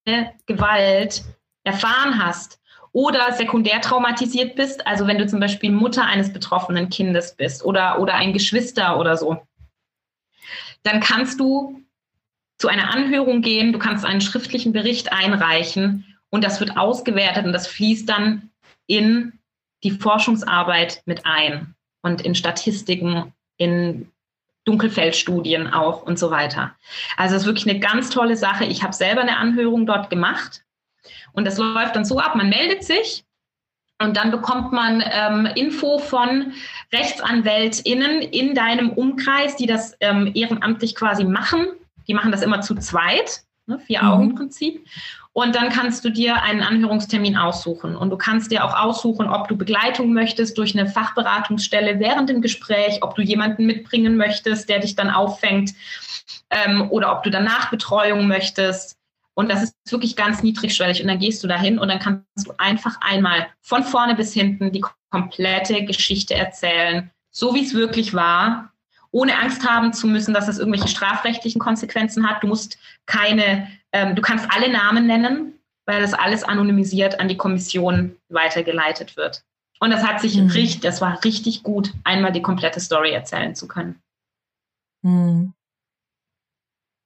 Gewalt 0.45 1.23
erfahren 1.63 2.23
hast 2.23 2.59
oder 2.91 3.31
sekundär 3.33 3.81
traumatisiert 3.81 4.55
bist, 4.55 4.85
also 4.85 5.07
wenn 5.07 5.17
du 5.17 5.25
zum 5.25 5.39
Beispiel 5.39 5.71
Mutter 5.71 6.05
eines 6.05 6.31
betroffenen 6.31 6.89
Kindes 6.89 7.35
bist 7.35 7.65
oder, 7.65 7.99
oder 7.99 8.13
ein 8.15 8.33
Geschwister 8.33 8.99
oder 8.99 9.17
so, 9.17 9.41
dann 10.83 10.99
kannst 10.99 11.39
du 11.39 11.81
zu 12.63 12.69
einer 12.69 12.93
Anhörung 12.93 13.41
gehen, 13.41 13.73
du 13.73 13.77
kannst 13.77 14.05
einen 14.05 14.21
schriftlichen 14.21 14.71
Bericht 14.71 15.11
einreichen 15.11 16.05
und 16.29 16.45
das 16.45 16.61
wird 16.61 16.77
ausgewertet 16.77 17.45
und 17.45 17.51
das 17.51 17.67
fließt 17.67 18.07
dann 18.07 18.51
in 18.87 19.37
die 19.83 19.91
Forschungsarbeit 19.91 21.01
mit 21.05 21.25
ein 21.25 21.75
und 22.03 22.21
in 22.21 22.35
Statistiken, 22.35 23.33
in 23.57 24.09
Dunkelfeldstudien 24.63 25.73
auch 25.73 26.03
und 26.03 26.17
so 26.17 26.31
weiter. 26.31 26.73
Also 27.17 27.35
es 27.35 27.41
ist 27.41 27.47
wirklich 27.47 27.69
eine 27.69 27.81
ganz 27.81 28.09
tolle 28.09 28.37
Sache. 28.37 28.63
Ich 28.63 28.81
habe 28.81 28.93
selber 28.93 29.19
eine 29.19 29.35
Anhörung 29.35 29.85
dort 29.85 30.09
gemacht 30.09 30.63
und 31.33 31.43
das 31.43 31.57
läuft 31.57 31.97
dann 31.97 32.05
so 32.05 32.17
ab, 32.17 32.33
man 32.35 32.47
meldet 32.47 32.85
sich 32.85 33.25
und 34.01 34.15
dann 34.15 34.31
bekommt 34.31 34.71
man 34.71 35.03
ähm, 35.05 35.47
Info 35.55 35.99
von 35.99 36.53
RechtsanwältInnen 36.93 38.21
in 38.21 38.55
deinem 38.55 38.91
Umkreis, 38.91 39.57
die 39.57 39.65
das 39.65 39.97
ähm, 39.99 40.31
ehrenamtlich 40.33 40.95
quasi 40.95 41.25
machen 41.25 41.67
die 42.07 42.13
machen 42.13 42.31
das 42.31 42.41
immer 42.41 42.61
zu 42.61 42.75
zweit, 42.75 43.43
ne, 43.65 43.79
Vier-Augen-Prinzip. 43.79 44.79
Mhm. 44.79 44.89
Und 45.33 45.55
dann 45.55 45.69
kannst 45.69 46.05
du 46.05 46.11
dir 46.11 46.43
einen 46.43 46.61
Anhörungstermin 46.61 47.37
aussuchen. 47.37 47.95
Und 47.95 48.11
du 48.11 48.17
kannst 48.17 48.51
dir 48.51 48.63
auch 48.63 48.75
aussuchen, 48.75 49.27
ob 49.27 49.47
du 49.47 49.57
Begleitung 49.57 50.13
möchtest 50.13 50.57
durch 50.59 50.77
eine 50.77 50.87
Fachberatungsstelle 50.87 51.99
während 51.99 52.29
dem 52.29 52.41
Gespräch, 52.41 52.99
ob 53.01 53.15
du 53.15 53.23
jemanden 53.23 53.65
mitbringen 53.65 54.15
möchtest, 54.15 54.69
der 54.69 54.79
dich 54.79 54.95
dann 54.95 55.09
auffängt, 55.09 55.71
ähm, 56.51 56.89
oder 56.91 57.11
ob 57.11 57.23
du 57.23 57.31
danach 57.31 57.71
Betreuung 57.71 58.27
möchtest. 58.27 58.97
Und 59.33 59.49
das 59.49 59.63
ist 59.63 59.75
wirklich 59.89 60.15
ganz 60.15 60.43
niedrigschwellig. 60.43 61.01
Und 61.01 61.07
dann 61.07 61.17
gehst 61.17 61.43
du 61.43 61.47
dahin 61.47 61.79
und 61.79 61.87
dann 61.87 61.99
kannst 61.99 62.47
du 62.47 62.53
einfach 62.59 62.97
einmal 63.01 63.47
von 63.61 63.83
vorne 63.83 64.13
bis 64.13 64.33
hinten 64.33 64.71
die 64.71 64.83
komplette 65.09 65.83
Geschichte 65.85 66.35
erzählen, 66.35 67.09
so 67.31 67.55
wie 67.55 67.65
es 67.65 67.73
wirklich 67.73 68.13
war, 68.13 68.72
ohne 69.13 69.39
Angst 69.39 69.65
haben 69.65 69.93
zu 69.93 70.07
müssen, 70.07 70.33
dass 70.33 70.47
es 70.47 70.57
irgendwelche 70.57 70.87
strafrechtlichen 70.87 71.59
Konsequenzen 71.59 72.27
hat. 72.27 72.41
Du 72.41 72.47
musst 72.47 72.79
keine, 73.05 73.67
ähm, 73.91 74.15
du 74.15 74.21
kannst 74.21 74.47
alle 74.49 74.71
Namen 74.71 75.05
nennen, 75.05 75.53
weil 75.85 76.01
das 76.01 76.13
alles 76.13 76.43
anonymisiert 76.43 77.19
an 77.19 77.27
die 77.27 77.37
Kommission 77.37 78.15
weitergeleitet 78.29 79.15
wird. 79.15 79.43
Und 79.79 79.91
das 79.91 80.03
hat 80.03 80.19
sich 80.19 80.37
mhm. 80.37 80.49
richtig, 80.49 80.81
das 80.81 80.99
war 80.99 81.23
richtig 81.23 81.61
gut, 81.61 81.93
einmal 82.03 82.31
die 82.31 82.41
komplette 82.41 82.79
Story 82.79 83.11
erzählen 83.11 83.53
zu 83.53 83.67
können. 83.67 84.01
Mhm. 85.03 85.53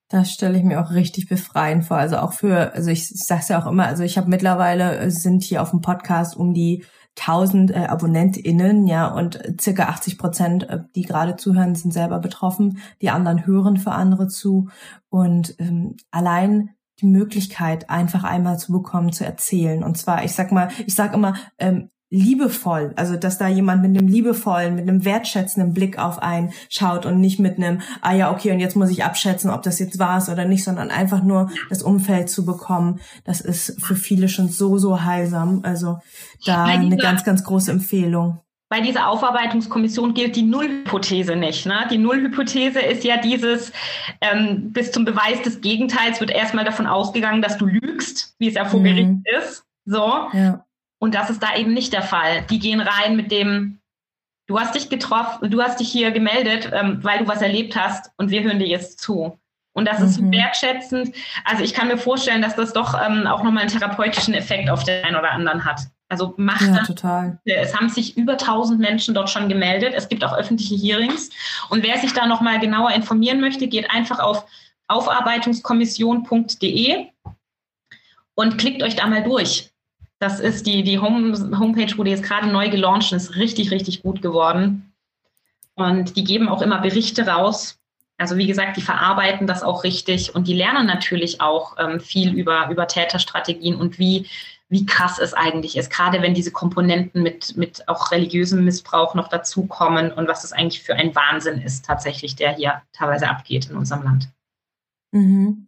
Das 0.10 0.32
stelle 0.32 0.58
ich 0.58 0.64
mir 0.64 0.80
auch 0.80 0.92
richtig 0.92 1.28
befreiend 1.28 1.84
vor. 1.84 1.98
Also 1.98 2.18
auch 2.18 2.32
für, 2.32 2.72
also 2.74 2.90
ich, 2.90 3.12
ich 3.12 3.24
sage 3.24 3.42
es 3.42 3.50
ja 3.50 3.62
auch 3.62 3.68
immer, 3.68 3.86
also 3.86 4.04
ich 4.04 4.18
habe 4.18 4.30
mittlerweile, 4.30 4.98
äh, 4.98 5.12
sind 5.12 5.44
hier 5.44 5.62
auf 5.62 5.72
dem 5.72 5.82
Podcast 5.82 6.38
um 6.38 6.54
die 6.54 6.86
1000 7.20 7.72
äh, 7.72 7.86
AbonnentInnen, 7.88 8.88
ja, 8.88 9.08
und 9.08 9.40
circa 9.60 9.86
80 9.86 10.18
Prozent, 10.18 10.70
äh, 10.70 10.80
die 10.96 11.04
gerade 11.04 11.36
zuhören, 11.36 11.76
sind 11.76 11.92
selber 11.92 12.20
betroffen. 12.20 12.80
Die 13.02 13.10
anderen 13.10 13.46
hören 13.46 13.78
für 13.78 13.92
andere 13.92 14.28
zu. 14.28 14.70
Und 15.10 15.56
ähm, 15.60 15.98
allein 16.12 16.72
die 17.02 17.08
Möglichkeit, 17.08 17.90
einfach 17.90 18.24
einmal 18.24 18.58
zu 18.58 18.72
bekommen, 18.72 19.12
zu 19.12 19.26
erzählen. 19.26 19.84
Und 19.84 19.98
zwar, 19.98 20.24
ich 20.24 20.34
sag 20.34 20.52
mal, 20.52 20.70
ich 20.86 20.96
sag 20.96 21.14
immer, 21.14 21.36
ähm, 21.60 21.90
liebevoll, 22.10 22.94
also 22.96 23.18
dass 23.18 23.38
da 23.38 23.48
jemand 23.48 23.82
mit 23.82 23.98
einem 23.98 24.08
liebevollen, 24.08 24.76
mit 24.76 24.88
einem 24.88 25.04
wertschätzenden 25.04 25.74
Blick 25.74 26.00
auf 26.00 26.22
einen 26.22 26.54
schaut 26.70 27.06
und 27.06 27.20
nicht 27.20 27.40
mit 27.40 27.58
einem, 27.58 27.82
ah 28.02 28.14
ja, 28.14 28.32
okay, 28.32 28.52
und 28.52 28.60
jetzt 28.60 28.76
muss 28.76 28.90
ich 28.90 29.04
abschätzen, 29.04 29.50
ob 29.50 29.62
das 29.64 29.80
jetzt 29.80 30.00
war 30.00 30.18
oder 30.32 30.46
nicht, 30.46 30.64
sondern 30.64 30.90
einfach 30.90 31.22
nur 31.22 31.52
das 31.70 31.84
Umfeld 31.84 32.30
zu 32.30 32.46
bekommen, 32.46 33.00
das 33.26 33.42
ist 33.42 33.82
für 33.84 33.96
viele 33.96 34.30
schon 34.30 34.50
so, 34.50 34.78
so 34.78 35.04
heilsam. 35.04 35.62
Also 35.64 36.00
da 36.46 36.64
eine 36.64 36.98
ganz, 36.98 37.24
ganz 37.24 37.44
große 37.44 37.72
Empfehlung. 37.72 38.40
Bei 38.70 38.82
dieser 38.82 39.08
Aufarbeitungskommission 39.08 40.14
gilt 40.14 40.36
die 40.36 40.44
Nullhypothese 40.44 41.36
nicht. 41.38 41.66
Ne? 41.66 41.88
Die 41.90 41.98
Nullhypothese 41.98 42.82
ist 42.82 43.06
ja 43.06 43.18
dieses, 43.18 43.72
ähm, 44.20 44.74
bis 44.74 44.92
zum 44.92 45.06
Beweis 45.06 45.42
des 45.42 45.62
Gegenteils 45.62 46.20
wird 46.20 46.32
erstmal 46.32 46.66
davon 46.66 46.86
ausgegangen, 46.86 47.42
dass 47.42 47.58
du 47.58 47.66
lügst, 47.66 48.36
wie 48.40 48.50
es 48.50 48.56
ja 48.56 48.66
vor 48.66 48.82
Gericht 48.82 49.10
mhm. 49.10 49.24
ist. 49.40 49.64
So. 49.86 50.06
Ja. 50.34 50.66
Und 51.00 51.16
das 51.16 51.30
ist 51.30 51.44
da 51.44 51.56
eben 51.56 51.74
nicht 51.74 51.94
der 51.94 52.02
Fall. 52.02 52.44
Die 52.50 52.60
gehen 52.60 52.82
rein 52.82 53.16
mit 53.16 53.32
dem, 53.32 53.80
du 54.48 54.60
hast 54.60 54.76
dich 54.76 54.90
getroffen, 54.90 55.52
du 55.52 55.62
hast 55.62 55.80
dich 55.80 55.90
hier 55.90 56.12
gemeldet, 56.12 56.72
ähm, 56.74 57.04
weil 57.04 57.20
du 57.20 57.28
was 57.28 57.42
erlebt 57.42 57.76
hast 57.76 58.12
und 58.18 58.32
wir 58.32 58.44
hören 58.44 58.60
dir 58.60 58.68
jetzt 58.68 59.00
zu. 59.00 59.38
Und 59.74 59.86
das 59.86 60.00
mhm. 60.00 60.06
ist 60.06 60.32
wertschätzend. 60.32 61.16
Also 61.46 61.64
ich 61.64 61.76
kann 61.76 61.88
mir 61.88 62.00
vorstellen, 62.00 62.42
dass 62.42 62.56
das 62.56 62.74
doch 62.74 63.00
ähm, 63.00 63.28
auch 63.28 63.44
nochmal 63.44 63.62
einen 63.62 63.72
therapeutischen 63.72 64.34
Effekt 64.34 64.72
auf 64.72 64.84
den 64.84 65.06
einen 65.06 65.16
oder 65.16 65.32
anderen 65.32 65.66
hat. 65.66 65.82
Also 66.10 66.34
macht 66.38 66.62
ja, 66.62 66.78
das. 66.78 66.88
Total. 66.88 67.38
Es 67.44 67.76
haben 67.76 67.90
sich 67.90 68.16
über 68.18 68.32
1000 68.34 68.80
Menschen 68.80 69.14
dort 69.14 69.30
schon 69.30 69.50
gemeldet. 69.50 69.94
Es 69.96 70.10
gibt 70.10 70.24
auch 70.24 70.34
öffentliche 70.34 70.74
Hearings. 70.76 71.30
Und 71.70 71.84
wer 71.84 72.00
sich 72.00 72.14
da 72.14 72.26
nochmal 72.26 72.60
genauer 72.60 72.90
informieren 72.92 73.40
möchte, 73.40 73.68
geht 73.68 73.92
einfach 73.92 74.18
auf 74.20 74.46
aufarbeitungskommission.de 74.88 77.08
und 78.36 78.58
klickt 78.58 78.82
euch 78.84 78.96
da 78.96 79.06
mal 79.06 79.24
durch. 79.24 79.70
Das 80.20 80.40
ist 80.40 80.66
die, 80.66 80.84
die 80.84 81.00
Home, 81.00 81.58
Homepage, 81.60 81.96
wurde 81.98 82.10
jetzt 82.10 82.24
gerade 82.24 82.48
neu 82.48 82.70
gelauncht 82.70 83.14
ist 83.14 83.36
richtig, 83.36 83.72
richtig 83.72 84.02
gut 84.02 84.22
geworden. 84.22 84.94
Und 85.76 86.16
die 86.18 86.24
geben 86.24 86.50
auch 86.50 86.64
immer 86.64 86.80
Berichte 86.80 87.28
raus. 87.28 87.80
Also 88.18 88.38
wie 88.38 88.48
gesagt, 88.48 88.78
die 88.78 88.82
verarbeiten 88.82 89.46
das 89.46 89.62
auch 89.62 89.84
richtig 89.84 90.34
und 90.34 90.48
die 90.48 90.56
lernen 90.56 90.88
natürlich 90.88 91.40
auch 91.40 91.76
ähm, 91.78 92.00
viel 92.00 92.34
über, 92.34 92.68
über 92.72 92.88
Täterstrategien 92.88 93.76
und 93.76 94.00
wie, 94.00 94.28
wie 94.70 94.88
krass 94.88 95.20
es 95.20 95.36
eigentlich 95.36 95.78
ist, 95.78 95.92
gerade 95.92 96.20
wenn 96.24 96.34
diese 96.34 96.52
Komponenten 96.52 97.22
mit, 97.22 97.56
mit 97.58 97.88
auch 97.88 98.12
religiösem 98.12 98.66
Missbrauch 98.66 99.14
noch 99.14 99.28
dazukommen 99.28 100.12
und 100.12 100.28
was 100.28 100.42
das 100.42 100.52
eigentlich 100.52 100.82
für 100.82 100.96
ein 100.96 101.14
Wahnsinn 101.14 101.62
ist 101.62 101.86
tatsächlich, 101.86 102.36
der 102.36 102.56
hier 102.56 102.82
teilweise 102.92 103.30
abgeht 103.30 103.70
in 103.70 103.78
unserem 103.78 104.02
Land. 104.02 104.30
Mhm 105.12 105.67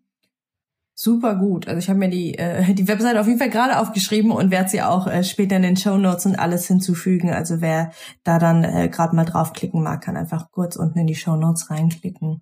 super 1.02 1.36
gut. 1.36 1.70
Also 1.70 1.80
ich 1.80 1.88
habe 1.88 1.98
mir 1.98 2.10
die, 2.10 2.38
äh, 2.38 2.74
die 2.74 2.90
Webseite 2.90 3.22
auf 3.22 3.28
jeden 3.28 3.40
Fall 3.40 3.50
gerade 3.50 3.80
aufgeschrieben 3.80 4.32
und 4.32 4.52
werde 4.52 4.68
sie 4.68 4.82
auch 4.82 5.08
äh, 5.08 5.24
später 5.24 5.56
in 5.56 5.62
den 5.62 5.78
Show 5.78 5.98
Notes 5.98 6.26
und 6.26 6.38
alles 6.38 6.68
hinzufügen. 6.68 7.30
Also 7.30 7.62
wer 7.62 7.92
da 8.26 8.38
dann 8.38 8.66
äh, 8.66 8.90
gerade 8.90 9.16
mal 9.16 9.24
draufklicken 9.24 9.82
mag, 9.82 10.02
kann 10.02 10.18
einfach 10.18 10.52
kurz 10.52 10.76
unten 10.76 11.00
in 11.00 11.08
die 11.08 11.16
Show 11.16 11.38
Notes 11.38 11.70
reinklicken. 11.70 12.42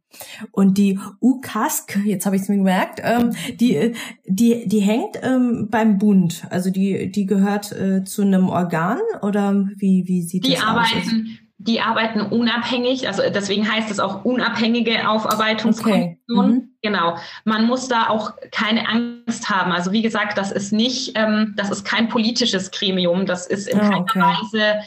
Und 0.52 0.80
die 0.80 1.00
UKASK, 1.22 2.00
jetzt 2.06 2.26
habe 2.26 2.36
ich 2.36 2.42
es 2.42 2.50
mir 2.50 2.58
gemerkt, 2.58 3.00
ähm, 3.04 3.34
die, 3.60 3.94
die, 4.26 4.68
die 4.68 4.80
hängt 4.80 5.20
ähm, 5.22 5.68
beim 5.70 6.00
Bund. 6.00 6.48
Also 6.50 6.72
die, 6.72 7.12
die 7.12 7.28
gehört 7.28 7.72
äh, 7.74 8.06
zu 8.06 8.24
einem 8.24 8.50
Organ 8.50 8.98
oder 9.22 9.54
wie, 9.76 10.06
wie 10.08 10.24
sieht 10.24 10.48
die 10.48 10.56
das 10.56 10.64
aus? 10.64 11.12
Die 11.60 11.82
arbeiten 11.82 12.22
unabhängig, 12.22 13.08
also 13.08 13.24
deswegen 13.34 13.70
heißt 13.70 13.90
es 13.90 14.00
auch 14.00 14.24
unabhängige 14.24 15.10
Aufarbeitungskommission. 15.10 16.18
Okay. 16.30 16.48
Mhm. 16.54 16.78
Genau. 16.84 17.18
Man 17.46 17.66
muss 17.66 17.88
da 17.88 18.10
auch 18.10 18.34
keine 18.52 18.88
Angst 18.88 19.50
haben. 19.50 19.72
Also 19.72 19.92
wie 19.92 20.04
gesagt, 20.04 20.38
das 20.38 20.52
ist 20.52 20.72
nicht, 20.72 21.14
ähm, 21.16 21.56
das 21.58 21.72
ist 21.72 21.84
kein 21.84 22.10
politisches 22.10 22.70
Gremium. 22.70 23.26
Das 23.26 23.48
ist 23.48 23.68
in 23.68 23.80
oh, 23.80 23.82
keiner 23.82 24.02
okay. 24.02 24.20
Weise, 24.20 24.82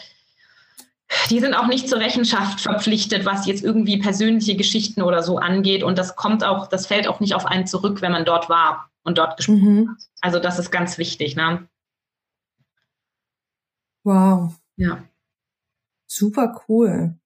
die 1.29 1.41
sind 1.41 1.55
auch 1.55 1.67
nicht 1.67 1.89
zur 1.89 1.99
Rechenschaft 1.99 2.61
verpflichtet, 2.61 3.27
was 3.27 3.47
jetzt 3.47 3.65
irgendwie 3.65 3.99
persönliche 3.99 4.55
Geschichten 4.57 5.03
oder 5.03 5.23
so 5.23 5.39
angeht. 5.39 5.83
Und 5.83 5.99
das 5.99 6.15
kommt 6.15 6.45
auch, 6.45 6.69
das 6.69 6.87
fällt 6.87 7.09
auch 7.09 7.21
nicht 7.21 7.35
auf 7.35 7.47
einen 7.47 7.67
zurück, 7.67 8.01
wenn 8.01 8.13
man 8.13 8.25
dort 8.25 8.49
war 8.49 8.91
und 9.03 9.19
dort 9.19 9.37
gesprochen 9.37 9.75
mhm. 9.75 9.89
hat. 9.91 9.97
Also 10.21 10.39
das 10.39 10.59
ist 10.59 10.71
ganz 10.71 10.99
wichtig, 10.99 11.35
ne? 11.35 11.69
Wow. 14.05 14.55
Ja. 14.77 15.03
Super 16.11 16.61
cool. 16.69 17.17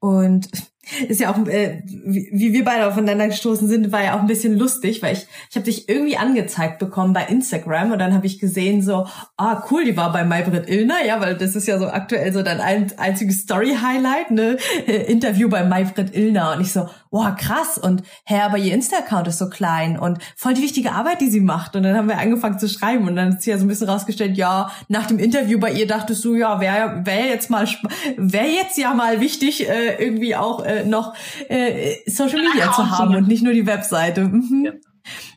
Und 0.00 0.71
ist 1.08 1.20
ja 1.20 1.32
auch, 1.32 1.46
äh, 1.46 1.82
wie 1.84 2.52
wir 2.52 2.64
beide 2.64 2.86
aufeinander 2.86 3.28
gestoßen 3.28 3.68
sind, 3.68 3.92
war 3.92 4.02
ja 4.02 4.16
auch 4.16 4.20
ein 4.20 4.26
bisschen 4.26 4.58
lustig, 4.58 5.00
weil 5.00 5.14
ich, 5.14 5.26
ich 5.48 5.56
habe 5.56 5.64
dich 5.64 5.88
irgendwie 5.88 6.16
angezeigt 6.16 6.80
bekommen 6.80 7.12
bei 7.12 7.24
Instagram 7.26 7.92
und 7.92 8.00
dann 8.00 8.14
habe 8.14 8.26
ich 8.26 8.40
gesehen 8.40 8.82
so, 8.82 9.06
ah 9.36 9.64
cool, 9.70 9.84
die 9.84 9.96
war 9.96 10.12
bei 10.12 10.24
Maybrit 10.24 10.68
Illner, 10.68 11.04
ja, 11.06 11.20
weil 11.20 11.36
das 11.36 11.54
ist 11.54 11.68
ja 11.68 11.78
so 11.78 11.86
aktuell 11.86 12.32
so 12.32 12.42
dein 12.42 12.60
ein, 12.60 12.92
einziges 12.96 13.42
Story-Highlight, 13.42 14.32
ne, 14.32 14.56
äh, 14.86 15.10
Interview 15.10 15.48
bei 15.48 15.64
Maybrit 15.64 16.16
Illner. 16.16 16.54
Und 16.56 16.62
ich 16.62 16.72
so, 16.72 16.88
wow, 17.12 17.32
krass. 17.36 17.78
Und 17.78 18.02
hä, 18.24 18.40
aber 18.40 18.58
ihr 18.58 18.74
Insta-Account 18.74 19.28
ist 19.28 19.38
so 19.38 19.48
klein 19.48 19.96
und 19.98 20.18
voll 20.36 20.54
die 20.54 20.62
wichtige 20.62 20.92
Arbeit, 20.92 21.20
die 21.20 21.30
sie 21.30 21.40
macht. 21.40 21.76
Und 21.76 21.84
dann 21.84 21.96
haben 21.96 22.08
wir 22.08 22.18
angefangen 22.18 22.58
zu 22.58 22.68
schreiben 22.68 23.06
und 23.06 23.14
dann 23.14 23.34
ist 23.34 23.42
sie 23.42 23.50
ja 23.50 23.58
so 23.58 23.64
ein 23.64 23.68
bisschen 23.68 23.88
rausgestellt, 23.88 24.36
ja, 24.36 24.72
nach 24.88 25.06
dem 25.06 25.18
Interview 25.18 25.60
bei 25.60 25.70
ihr 25.72 25.86
dachtest 25.86 26.24
du, 26.24 26.34
ja, 26.34 26.60
wäre 26.60 27.02
wär 27.04 27.26
jetzt 27.26 27.50
mal, 27.50 27.68
wäre 28.16 28.48
jetzt 28.48 28.76
ja 28.78 28.94
mal 28.94 29.20
wichtig, 29.20 29.68
äh, 29.68 30.02
irgendwie 30.02 30.34
auch 30.34 30.64
äh, 30.64 30.71
noch 30.84 31.14
äh, 31.48 31.96
Social 32.06 32.42
Media 32.42 32.66
ja, 32.66 32.72
zu 32.72 32.90
haben 32.90 33.14
und 33.14 33.28
nicht 33.28 33.42
nur 33.42 33.52
die 33.52 33.66
Webseite. 33.66 34.24
Mhm. 34.24 34.64
Ja. 34.64 34.72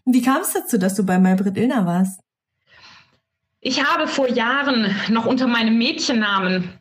Wie 0.06 0.22
kam 0.22 0.42
es 0.42 0.54
dazu, 0.54 0.78
dass 0.78 0.96
du 0.96 1.06
bei 1.06 1.18
Maybrit 1.18 1.58
Illner 1.58 1.86
warst? 1.86 2.20
Ich 3.60 3.84
habe 3.84 4.08
vor 4.08 4.30
Jahren 4.30 4.96
noch 5.10 5.26
unter 5.26 5.48
meinem 5.48 5.78
Mädchennamen 5.78 6.80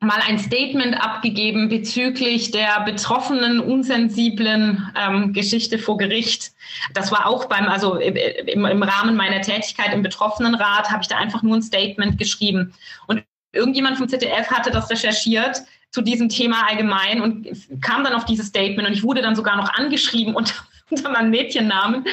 mal 0.00 0.20
ein 0.26 0.38
Statement 0.38 1.00
abgegeben 1.02 1.68
bezüglich 1.68 2.50
der 2.50 2.82
betroffenen, 2.84 3.60
unsensiblen 3.60 4.86
ähm, 4.96 5.32
Geschichte 5.32 5.78
vor 5.78 5.96
Gericht. 5.96 6.52
Das 6.92 7.10
war 7.10 7.26
auch 7.26 7.46
beim, 7.46 7.66
also 7.66 7.96
im, 7.96 8.64
im 8.64 8.82
Rahmen 8.82 9.16
meiner 9.16 9.40
Tätigkeit 9.40 9.92
im 9.92 10.02
Betroffenenrat, 10.02 10.90
habe 10.90 11.02
ich 11.02 11.08
da 11.08 11.16
einfach 11.16 11.42
nur 11.42 11.56
ein 11.56 11.62
Statement 11.62 12.18
geschrieben. 12.18 12.74
Und 13.06 13.24
irgendjemand 13.52 13.98
vom 13.98 14.08
ZDF 14.08 14.50
hatte 14.50 14.70
das 14.70 14.90
recherchiert 14.90 15.62
zu 15.94 16.02
diesem 16.02 16.28
Thema 16.28 16.66
allgemein 16.68 17.20
und 17.22 17.46
kam 17.80 18.02
dann 18.02 18.14
auf 18.14 18.24
dieses 18.24 18.48
Statement 18.48 18.88
und 18.88 18.94
ich 18.94 19.04
wurde 19.04 19.22
dann 19.22 19.36
sogar 19.36 19.54
noch 19.54 19.72
angeschrieben 19.74 20.34
unter, 20.34 20.54
unter 20.90 21.08
meinem 21.08 21.30
Mädchennamen. 21.30 22.04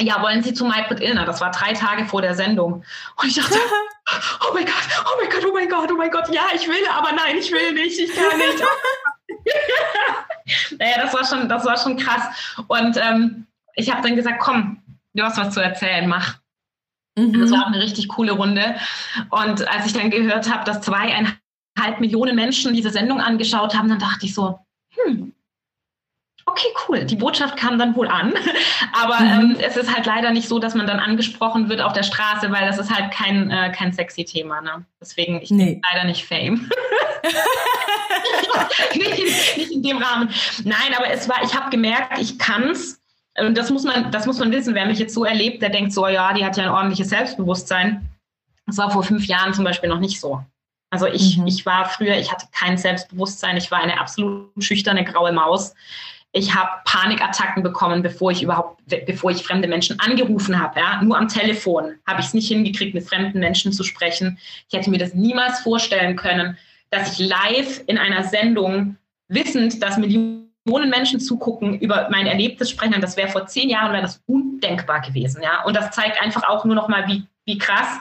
Ja, 0.00 0.20
wollen 0.20 0.42
Sie 0.42 0.52
zu 0.52 0.64
Maybrit 0.64 1.00
Illner? 1.00 1.24
Das 1.24 1.40
war 1.40 1.52
drei 1.52 1.74
Tage 1.74 2.06
vor 2.06 2.22
der 2.22 2.34
Sendung. 2.34 2.84
Und 3.22 3.28
ich 3.28 3.36
dachte, 3.36 3.54
oh 4.50 4.52
mein 4.52 4.64
Gott, 4.64 4.74
oh 5.04 5.20
mein 5.20 5.30
Gott, 5.30 5.44
oh 5.48 5.52
mein 5.54 5.68
Gott, 5.68 5.90
oh 5.92 5.96
mein 5.96 6.10
Gott, 6.10 6.28
ja, 6.34 6.42
ich 6.56 6.66
will, 6.66 6.74
aber 6.92 7.12
nein, 7.12 7.36
ich 7.38 7.52
will 7.52 7.72
nicht, 7.72 8.00
ich 8.00 8.12
kann 8.12 8.36
nicht. 8.36 8.60
naja, 10.80 11.02
das 11.02 11.14
war 11.14 11.24
schon, 11.24 11.48
das 11.48 11.64
war 11.64 11.78
schon 11.78 11.96
krass. 11.96 12.24
Und 12.66 12.96
ähm, 12.96 13.46
ich 13.76 13.92
habe 13.92 14.02
dann 14.02 14.16
gesagt, 14.16 14.40
komm, 14.40 14.82
du 15.14 15.22
hast 15.22 15.38
was 15.38 15.54
zu 15.54 15.60
erzählen, 15.60 16.08
mach. 16.08 16.38
Mhm. 17.16 17.40
Das 17.40 17.52
war 17.52 17.68
eine 17.68 17.78
richtig 17.78 18.08
coole 18.08 18.32
Runde. 18.32 18.74
Und 19.30 19.68
als 19.68 19.86
ich 19.86 19.92
dann 19.92 20.10
gehört 20.10 20.52
habe, 20.52 20.64
dass 20.64 20.80
zweieinhalb 20.80 21.38
Millionen 22.00 22.34
Menschen 22.34 22.74
diese 22.74 22.90
Sendung 22.90 23.20
angeschaut 23.20 23.76
haben, 23.76 23.88
dann 23.88 23.98
dachte 23.98 24.26
ich 24.26 24.34
so, 24.34 24.58
hm, 24.90 25.32
okay, 26.46 26.68
cool. 26.88 27.04
Die 27.04 27.16
Botschaft 27.16 27.56
kam 27.56 27.78
dann 27.78 27.94
wohl 27.96 28.08
an. 28.08 28.34
Aber 28.92 29.20
mhm. 29.20 29.50
ähm, 29.52 29.56
es 29.60 29.76
ist 29.76 29.94
halt 29.94 30.06
leider 30.06 30.30
nicht 30.30 30.48
so, 30.48 30.58
dass 30.58 30.74
man 30.74 30.86
dann 30.86 31.00
angesprochen 31.00 31.68
wird 31.68 31.80
auf 31.80 31.92
der 31.92 32.02
Straße, 32.02 32.50
weil 32.50 32.66
das 32.66 32.78
ist 32.78 32.94
halt 32.94 33.12
kein, 33.12 33.50
äh, 33.50 33.72
kein 33.76 33.92
sexy 33.92 34.24
Thema. 34.24 34.60
Ne? 34.60 34.84
Deswegen, 35.00 35.40
ich 35.42 35.50
nee. 35.50 35.74
bin 35.74 35.82
leider 35.92 36.06
nicht 36.06 36.24
Fame. 36.24 36.70
nicht, 38.94 39.56
nicht 39.56 39.72
in 39.72 39.82
dem 39.82 39.98
Rahmen. 39.98 40.30
Nein, 40.64 40.94
aber 40.96 41.10
es 41.10 41.28
war, 41.28 41.42
ich 41.44 41.54
habe 41.54 41.70
gemerkt, 41.70 42.18
ich 42.18 42.38
kann's. 42.38 43.00
Und 43.38 43.58
das 43.58 43.70
muss 43.70 43.84
man, 43.84 44.10
das 44.10 44.24
muss 44.24 44.38
man 44.38 44.50
wissen. 44.50 44.74
Wer 44.74 44.86
mich 44.86 44.98
jetzt 44.98 45.12
so 45.12 45.24
erlebt, 45.24 45.60
der 45.60 45.68
denkt 45.68 45.92
so, 45.92 46.08
ja, 46.08 46.32
die 46.32 46.44
hat 46.44 46.56
ja 46.56 46.64
ein 46.64 46.70
ordentliches 46.70 47.10
Selbstbewusstsein. 47.10 48.08
Das 48.66 48.78
war 48.78 48.90
vor 48.90 49.02
fünf 49.02 49.26
Jahren 49.26 49.52
zum 49.52 49.64
Beispiel 49.64 49.90
noch 49.90 50.00
nicht 50.00 50.18
so. 50.18 50.42
Also 50.96 51.08
ich, 51.08 51.36
mhm. 51.36 51.46
ich 51.46 51.66
war 51.66 51.84
früher, 51.90 52.16
ich 52.16 52.32
hatte 52.32 52.46
kein 52.52 52.78
Selbstbewusstsein, 52.78 53.58
ich 53.58 53.70
war 53.70 53.80
eine 53.80 54.00
absolut 54.00 54.48
schüchterne 54.60 55.04
graue 55.04 55.30
Maus. 55.30 55.74
Ich 56.32 56.54
habe 56.54 56.70
Panikattacken 56.86 57.62
bekommen, 57.62 58.02
bevor 58.02 58.30
ich 58.30 58.42
überhaupt, 58.42 58.80
bevor 59.04 59.30
ich 59.30 59.42
fremde 59.42 59.68
Menschen 59.68 60.00
angerufen 60.00 60.58
habe. 60.58 60.80
Ja? 60.80 61.02
Nur 61.02 61.18
am 61.18 61.28
Telefon 61.28 61.96
habe 62.06 62.20
ich 62.20 62.28
es 62.28 62.34
nicht 62.34 62.48
hingekriegt, 62.48 62.94
mit 62.94 63.06
fremden 63.06 63.40
Menschen 63.40 63.72
zu 63.72 63.84
sprechen. 63.84 64.38
Ich 64.70 64.78
hätte 64.78 64.88
mir 64.88 64.98
das 64.98 65.12
niemals 65.12 65.60
vorstellen 65.60 66.16
können, 66.16 66.56
dass 66.88 67.12
ich 67.12 67.28
live 67.28 67.82
in 67.86 67.98
einer 67.98 68.24
Sendung, 68.24 68.96
wissend, 69.28 69.82
dass 69.82 69.98
Millionen 69.98 70.48
Menschen 70.88 71.20
zugucken, 71.20 71.78
über 71.78 72.08
mein 72.10 72.26
Erlebtes 72.26 72.70
sprechen. 72.70 73.02
Das 73.02 73.18
wäre 73.18 73.28
vor 73.28 73.46
zehn 73.46 73.68
Jahren 73.68 73.92
wäre 73.92 74.02
das 74.02 74.22
undenkbar 74.24 75.02
gewesen. 75.02 75.42
Ja? 75.42 75.62
Und 75.64 75.76
das 75.76 75.90
zeigt 75.90 76.22
einfach 76.22 76.48
auch 76.48 76.64
nur 76.64 76.74
noch 76.74 76.88
mal, 76.88 77.06
wie, 77.06 77.24
wie 77.44 77.58
krass, 77.58 77.98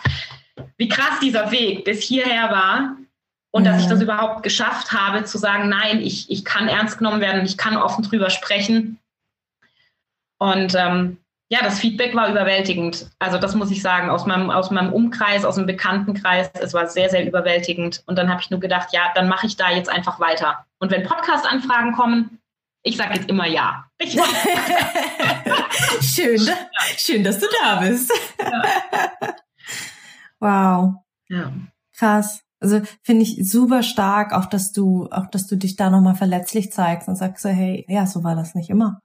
wie 0.77 0.89
krass 0.89 1.19
dieser 1.21 1.51
Weg 1.51 1.83
bis 1.85 2.01
hierher 2.01 2.49
war. 2.51 2.97
Und 3.51 3.63
dass 3.63 3.81
ich 3.81 3.87
das 3.87 4.01
überhaupt 4.01 4.43
geschafft 4.43 4.91
habe, 4.91 5.23
zu 5.23 5.37
sagen, 5.37 5.69
nein, 5.69 6.01
ich, 6.01 6.29
ich 6.29 6.43
kann 6.43 6.67
ernst 6.67 6.97
genommen 6.97 7.21
werden, 7.21 7.45
ich 7.45 7.57
kann 7.57 7.77
offen 7.77 8.03
drüber 8.03 8.29
sprechen. 8.29 8.99
Und 10.39 10.75
ähm, 10.75 11.17
ja, 11.49 11.59
das 11.61 11.79
Feedback 11.79 12.13
war 12.15 12.29
überwältigend. 12.29 13.09
Also 13.19 13.37
das 13.37 13.55
muss 13.55 13.71
ich 13.71 13.81
sagen, 13.81 14.09
aus 14.09 14.25
meinem, 14.25 14.49
aus 14.49 14.71
meinem 14.71 14.91
Umkreis, 14.91 15.45
aus 15.45 15.55
dem 15.55 15.67
Bekanntenkreis, 15.67 16.49
es 16.55 16.73
war 16.73 16.87
sehr, 16.87 17.09
sehr 17.09 17.25
überwältigend. 17.25 18.03
Und 18.07 18.17
dann 18.17 18.29
habe 18.29 18.41
ich 18.41 18.49
nur 18.49 18.59
gedacht, 18.59 18.89
ja, 18.91 19.11
dann 19.15 19.29
mache 19.29 19.47
ich 19.47 19.55
da 19.55 19.71
jetzt 19.71 19.89
einfach 19.89 20.19
weiter. 20.19 20.65
Und 20.79 20.91
wenn 20.91 21.03
Podcast-Anfragen 21.03 21.93
kommen, 21.93 22.39
ich 22.83 22.97
sage 22.97 23.13
jetzt 23.15 23.29
immer 23.29 23.47
ja. 23.47 23.85
schön, 26.01 26.41
schön, 26.97 27.23
dass 27.23 27.39
du 27.39 27.45
da 27.61 27.75
bist. 27.77 28.11
Ja. 28.39 29.35
Wow. 30.45 31.03
Ja. 31.27 31.51
Krass. 31.97 32.41
Also 32.59 32.81
finde 33.03 33.23
ich 33.23 33.49
super 33.49 33.83
stark, 33.83 34.33
auch 34.33 34.45
dass 34.45 34.71
du, 34.71 35.07
auch 35.11 35.27
dass 35.27 35.47
du 35.47 35.55
dich 35.55 35.75
da 35.75 35.89
nochmal 35.89 36.15
verletzlich 36.15 36.71
zeigst 36.71 37.07
und 37.07 37.15
sagst 37.15 37.43
so, 37.43 37.49
hey, 37.49 37.85
ja, 37.87 38.05
so 38.05 38.23
war 38.23 38.35
das 38.35 38.55
nicht 38.55 38.69
immer. 38.69 38.99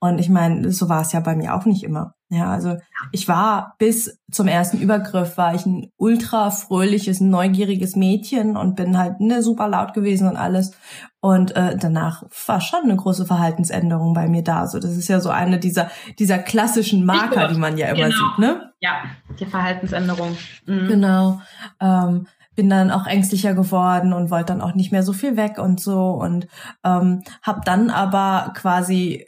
Und 0.00 0.18
ich 0.18 0.28
meine, 0.28 0.70
so 0.72 0.88
war 0.88 1.02
es 1.02 1.12
ja 1.12 1.20
bei 1.20 1.34
mir 1.34 1.54
auch 1.54 1.64
nicht 1.64 1.84
immer. 1.84 2.14
Ja, 2.34 2.50
also 2.50 2.76
ich 3.12 3.28
war 3.28 3.74
bis 3.78 4.20
zum 4.30 4.48
ersten 4.48 4.78
Übergriff 4.78 5.36
war 5.36 5.54
ich 5.54 5.64
ein 5.66 5.92
ultra 5.96 6.50
fröhliches, 6.50 7.20
neugieriges 7.20 7.96
Mädchen 7.96 8.56
und 8.56 8.74
bin 8.74 8.98
halt 8.98 9.20
ne, 9.20 9.42
super 9.42 9.68
laut 9.68 9.94
gewesen 9.94 10.28
und 10.28 10.36
alles. 10.36 10.72
Und 11.20 11.56
äh, 11.56 11.76
danach 11.76 12.24
war 12.46 12.60
schon 12.60 12.82
eine 12.82 12.96
große 12.96 13.24
Verhaltensänderung 13.24 14.12
bei 14.12 14.28
mir 14.28 14.42
da. 14.42 14.66
So, 14.66 14.78
das 14.78 14.96
ist 14.96 15.08
ja 15.08 15.20
so 15.20 15.30
eine 15.30 15.58
dieser 15.58 15.90
dieser 16.18 16.38
klassischen 16.38 17.04
Marker, 17.04 17.48
die 17.48 17.58
man 17.58 17.78
ja 17.78 17.88
immer 17.88 18.08
genau. 18.08 18.16
sieht, 18.16 18.38
ne? 18.38 18.72
Ja, 18.80 19.04
die 19.38 19.46
Verhaltensänderung. 19.46 20.36
Mhm. 20.66 20.88
Genau. 20.88 21.40
Ähm, 21.80 22.26
bin 22.54 22.70
dann 22.70 22.90
auch 22.90 23.06
ängstlicher 23.06 23.54
geworden 23.54 24.12
und 24.12 24.30
wollte 24.30 24.46
dann 24.46 24.60
auch 24.60 24.74
nicht 24.74 24.92
mehr 24.92 25.02
so 25.02 25.12
viel 25.12 25.36
weg 25.36 25.58
und 25.58 25.80
so 25.80 26.10
und 26.10 26.46
ähm, 26.84 27.22
habe 27.42 27.60
dann 27.64 27.90
aber 27.90 28.52
quasi 28.54 29.26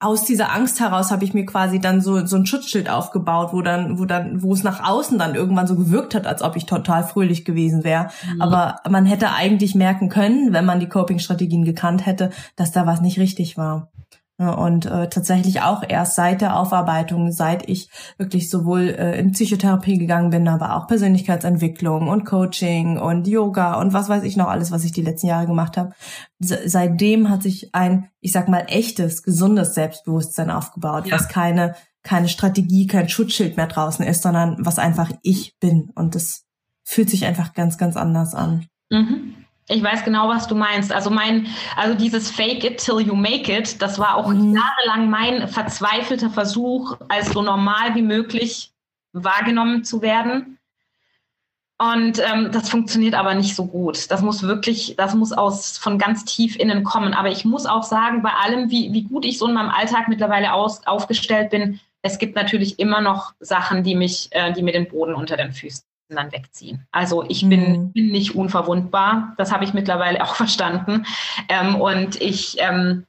aus 0.00 0.24
dieser 0.24 0.52
Angst 0.52 0.78
heraus 0.78 1.10
habe 1.10 1.24
ich 1.24 1.34
mir 1.34 1.44
quasi 1.44 1.80
dann 1.80 2.00
so 2.00 2.24
so 2.24 2.36
ein 2.36 2.46
Schutzschild 2.46 2.88
aufgebaut, 2.88 3.52
wo 3.52 3.62
dann 3.62 3.98
wo 3.98 4.04
dann 4.04 4.42
wo 4.42 4.52
es 4.52 4.62
nach 4.62 4.88
außen 4.88 5.18
dann 5.18 5.34
irgendwann 5.34 5.66
so 5.66 5.74
gewirkt 5.74 6.14
hat, 6.14 6.26
als 6.26 6.42
ob 6.42 6.54
ich 6.56 6.66
total 6.66 7.02
fröhlich 7.02 7.44
gewesen 7.44 7.82
wäre. 7.82 8.10
Mhm. 8.32 8.40
Aber 8.40 8.76
man 8.88 9.06
hätte 9.06 9.32
eigentlich 9.32 9.74
merken 9.74 10.08
können, 10.08 10.52
wenn 10.52 10.64
man 10.64 10.78
die 10.78 10.88
Coping 10.88 11.18
Strategien 11.18 11.64
gekannt 11.64 12.06
hätte, 12.06 12.30
dass 12.54 12.70
da 12.70 12.86
was 12.86 13.00
nicht 13.00 13.18
richtig 13.18 13.56
war. 13.56 13.90
Und 14.38 14.86
äh, 14.86 15.08
tatsächlich 15.08 15.62
auch 15.62 15.82
erst 15.86 16.14
seit 16.14 16.42
der 16.42 16.56
Aufarbeitung, 16.56 17.32
seit 17.32 17.68
ich 17.68 17.90
wirklich 18.18 18.48
sowohl 18.48 18.82
äh, 18.90 19.18
in 19.18 19.32
Psychotherapie 19.32 19.98
gegangen 19.98 20.30
bin, 20.30 20.46
aber 20.46 20.76
auch 20.76 20.86
Persönlichkeitsentwicklung 20.86 22.06
und 22.06 22.24
Coaching 22.24 22.98
und 22.98 23.26
Yoga 23.26 23.80
und 23.80 23.92
was 23.92 24.08
weiß 24.08 24.22
ich 24.22 24.36
noch 24.36 24.46
alles, 24.46 24.70
was 24.70 24.84
ich 24.84 24.92
die 24.92 25.02
letzten 25.02 25.26
Jahre 25.26 25.48
gemacht 25.48 25.76
habe. 25.76 25.92
Seitdem 26.38 27.30
hat 27.30 27.42
sich 27.42 27.74
ein, 27.74 28.10
ich 28.20 28.30
sag 28.30 28.48
mal, 28.48 28.66
echtes, 28.68 29.24
gesundes 29.24 29.74
Selbstbewusstsein 29.74 30.52
aufgebaut, 30.52 31.08
ja. 31.08 31.16
was 31.16 31.26
keine, 31.26 31.74
keine 32.04 32.28
Strategie, 32.28 32.86
kein 32.86 33.08
Schutzschild 33.08 33.56
mehr 33.56 33.66
draußen 33.66 34.06
ist, 34.06 34.22
sondern 34.22 34.56
was 34.60 34.78
einfach 34.78 35.10
ich 35.22 35.58
bin. 35.58 35.90
Und 35.96 36.14
das 36.14 36.44
fühlt 36.84 37.10
sich 37.10 37.26
einfach 37.26 37.54
ganz, 37.54 37.76
ganz 37.76 37.96
anders 37.96 38.36
an. 38.36 38.66
Mhm. 38.88 39.34
Ich 39.70 39.82
weiß 39.82 40.04
genau, 40.04 40.28
was 40.28 40.46
du 40.48 40.54
meinst. 40.54 40.92
Also 40.92 41.10
mein, 41.10 41.46
also 41.76 41.94
dieses 41.94 42.30
Fake 42.30 42.64
it 42.64 42.78
till 42.78 43.00
you 43.00 43.14
make 43.14 43.52
it, 43.54 43.80
das 43.82 43.98
war 43.98 44.16
auch 44.16 44.28
mhm. 44.28 44.56
jahrelang 44.56 45.10
mein 45.10 45.46
verzweifelter 45.46 46.30
Versuch, 46.30 46.96
als 47.08 47.32
so 47.32 47.42
normal 47.42 47.94
wie 47.94 48.02
möglich 48.02 48.72
wahrgenommen 49.12 49.84
zu 49.84 50.00
werden. 50.00 50.58
Und 51.80 52.18
ähm, 52.18 52.50
das 52.50 52.70
funktioniert 52.70 53.14
aber 53.14 53.34
nicht 53.34 53.54
so 53.54 53.66
gut. 53.66 54.10
Das 54.10 54.22
muss 54.22 54.42
wirklich, 54.42 54.94
das 54.96 55.14
muss 55.14 55.32
aus 55.32 55.78
von 55.78 55.98
ganz 55.98 56.24
tief 56.24 56.56
innen 56.56 56.82
kommen. 56.82 57.14
Aber 57.14 57.28
ich 57.28 57.44
muss 57.44 57.66
auch 57.66 57.84
sagen, 57.84 58.22
bei 58.22 58.32
allem, 58.32 58.70
wie, 58.70 58.92
wie 58.92 59.04
gut 59.04 59.24
ich 59.24 59.38
so 59.38 59.46
in 59.46 59.54
meinem 59.54 59.70
Alltag 59.70 60.08
mittlerweile 60.08 60.54
aus, 60.54 60.84
aufgestellt 60.86 61.50
bin, 61.50 61.78
es 62.02 62.18
gibt 62.18 62.34
natürlich 62.34 62.78
immer 62.80 63.00
noch 63.00 63.34
Sachen, 63.38 63.84
die 63.84 63.94
mich, 63.94 64.28
äh, 64.32 64.52
die 64.52 64.62
mir 64.62 64.72
den 64.72 64.88
Boden 64.88 65.14
unter 65.14 65.36
den 65.36 65.52
Füßen 65.52 65.84
dann 66.16 66.32
wegziehen. 66.32 66.86
Also 66.90 67.24
ich 67.28 67.48
bin, 67.48 67.72
mhm. 67.72 67.92
bin 67.92 68.10
nicht 68.10 68.34
unverwundbar. 68.34 69.34
Das 69.36 69.52
habe 69.52 69.64
ich 69.64 69.74
mittlerweile 69.74 70.22
auch 70.24 70.34
verstanden. 70.34 71.04
Ähm, 71.48 71.76
und 71.76 72.20
ich, 72.20 72.56
ähm, 72.58 73.04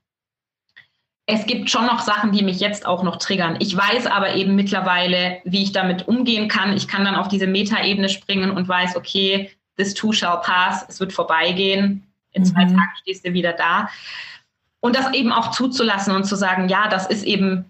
es 1.25 1.45
gibt 1.45 1.69
schon 1.69 1.85
noch 1.85 1.99
Sachen, 1.99 2.31
die 2.31 2.43
mich 2.43 2.59
jetzt 2.59 2.85
auch 2.85 3.03
noch 3.03 3.17
triggern. 3.17 3.57
Ich 3.59 3.75
weiß 3.75 4.07
aber 4.07 4.35
eben 4.35 4.55
mittlerweile, 4.55 5.39
wie 5.43 5.63
ich 5.63 5.71
damit 5.71 6.07
umgehen 6.07 6.47
kann. 6.47 6.75
Ich 6.75 6.88
kann 6.88 7.05
dann 7.05 7.15
auf 7.15 7.27
diese 7.27 7.47
Metaebene 7.47 8.09
springen 8.09 8.51
und 8.51 8.67
weiß, 8.67 8.95
okay, 8.95 9.51
this 9.77 9.93
too 9.93 10.12
shall 10.12 10.41
pass, 10.41 10.85
es 10.89 10.99
wird 10.99 11.13
vorbeigehen. 11.13 12.05
In 12.31 12.45
zwei 12.45 12.65
mhm. 12.65 12.75
Tagen 12.75 12.91
stehst 13.01 13.25
du 13.25 13.33
wieder 13.33 13.53
da. 13.53 13.89
Und 14.81 14.95
das 14.95 15.13
eben 15.13 15.31
auch 15.31 15.51
zuzulassen 15.51 16.15
und 16.15 16.23
zu 16.23 16.35
sagen, 16.35 16.69
ja, 16.69 16.88
das 16.88 17.07
ist 17.07 17.23
eben 17.23 17.69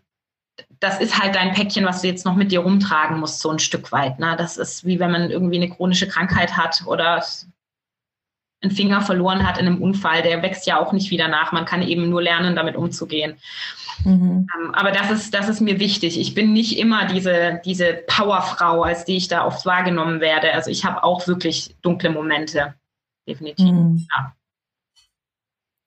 das 0.80 1.00
ist 1.00 1.22
halt 1.22 1.36
dein 1.36 1.54
Päckchen, 1.54 1.86
was 1.86 2.02
du 2.02 2.08
jetzt 2.08 2.26
noch 2.26 2.36
mit 2.36 2.52
dir 2.52 2.60
rumtragen 2.62 3.20
musst, 3.20 3.40
so 3.40 3.50
ein 3.50 3.60
Stück 3.60 3.92
weit. 3.92 4.20
Ne? 4.20 4.36
Das 4.38 4.58
ist 4.58 4.86
wie 4.86 5.00
wenn 5.00 5.12
man 5.12 5.30
irgendwie 5.30 5.58
eine 5.58 5.70
chronische 5.70 6.08
Krankheit 6.08 6.58
hat 6.58 6.84
oder 6.86 7.24
einen 8.62 8.72
Finger 8.72 9.02
verloren 9.02 9.48
hat 9.48 9.58
in 9.58 9.68
einem 9.68 9.82
Unfall. 9.82 10.22
Der 10.22 10.42
wächst 10.42 10.68
ja 10.68 10.80
auch 10.80 10.92
nicht 10.92 11.12
wieder 11.12 11.28
nach. 11.28 11.52
Man 11.52 11.66
kann 11.66 11.82
eben 11.82 12.10
nur 12.10 12.22
lernen, 12.22 12.56
damit 12.56 12.76
umzugehen. 12.76 13.38
Mhm. 14.04 14.48
Ähm, 14.56 14.74
aber 14.74 14.92
das 14.92 15.12
ist, 15.12 15.34
das 15.34 15.50
ist 15.50 15.62
mir 15.62 15.80
wichtig. 15.80 16.20
Ich 16.20 16.36
bin 16.36 16.54
nicht 16.54 16.78
immer 16.78 17.06
diese, 17.06 17.62
diese 17.64 17.94
Powerfrau, 18.08 18.84
als 18.84 19.06
die 19.06 19.18
ich 19.18 19.28
da 19.28 19.46
oft 19.46 19.66
wahrgenommen 19.66 20.20
werde. 20.20 20.54
Also 20.54 20.72
ich 20.72 20.86
habe 20.86 21.04
auch 21.04 21.28
wirklich 21.28 21.76
dunkle 21.82 22.10
Momente. 22.10 22.76
Definitiv. 23.28 23.72
Mhm. 23.72 24.08
Ja. 24.12 24.36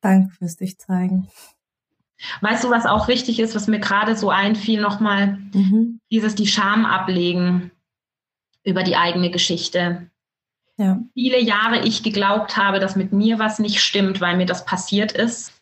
Danke 0.00 0.34
fürs 0.34 0.56
dich 0.56 0.78
zeigen. 0.78 1.28
Weißt 2.40 2.64
du, 2.64 2.70
was 2.70 2.86
auch 2.86 3.08
wichtig 3.08 3.40
ist, 3.40 3.54
was 3.54 3.66
mir 3.66 3.80
gerade 3.80 4.16
so 4.16 4.30
einfiel, 4.30 4.80
nochmal, 4.80 5.38
mhm. 5.52 6.00
dieses 6.10 6.34
die 6.34 6.46
Scham 6.46 6.86
ablegen 6.86 7.70
über 8.64 8.82
die 8.82 8.96
eigene 8.96 9.30
Geschichte. 9.30 10.10
Ja. 10.76 11.00
Viele 11.14 11.40
Jahre 11.40 11.80
ich 11.80 12.02
geglaubt 12.02 12.56
habe, 12.56 12.80
dass 12.80 12.96
mit 12.96 13.12
mir 13.12 13.38
was 13.38 13.58
nicht 13.58 13.80
stimmt, 13.80 14.20
weil 14.20 14.36
mir 14.36 14.46
das 14.46 14.64
passiert 14.64 15.12
ist, 15.12 15.52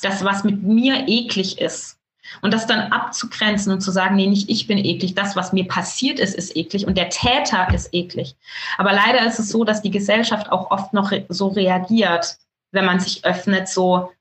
dass 0.00 0.24
was 0.24 0.44
mit 0.44 0.62
mir 0.62 1.08
eklig 1.08 1.60
ist. 1.60 1.98
Und 2.42 2.52
das 2.52 2.66
dann 2.66 2.92
abzugrenzen 2.92 3.72
und 3.72 3.80
zu 3.80 3.90
sagen, 3.90 4.16
nee, 4.16 4.26
nicht 4.26 4.50
ich 4.50 4.66
bin 4.66 4.76
eklig, 4.78 5.14
das, 5.14 5.34
was 5.34 5.52
mir 5.52 5.66
passiert 5.66 6.18
ist, 6.18 6.34
ist 6.34 6.56
eklig 6.56 6.86
und 6.86 6.98
der 6.98 7.08
Täter 7.08 7.72
ist 7.72 7.94
eklig. 7.94 8.36
Aber 8.76 8.92
leider 8.92 9.26
ist 9.26 9.38
es 9.38 9.48
so, 9.48 9.64
dass 9.64 9.80
die 9.80 9.90
Gesellschaft 9.90 10.52
auch 10.52 10.70
oft 10.70 10.92
noch 10.92 11.12
so 11.30 11.48
reagiert, 11.48 12.36
wenn 12.70 12.84
man 12.84 13.00
sich 13.00 13.24
öffnet, 13.24 13.68
so, 13.68 14.12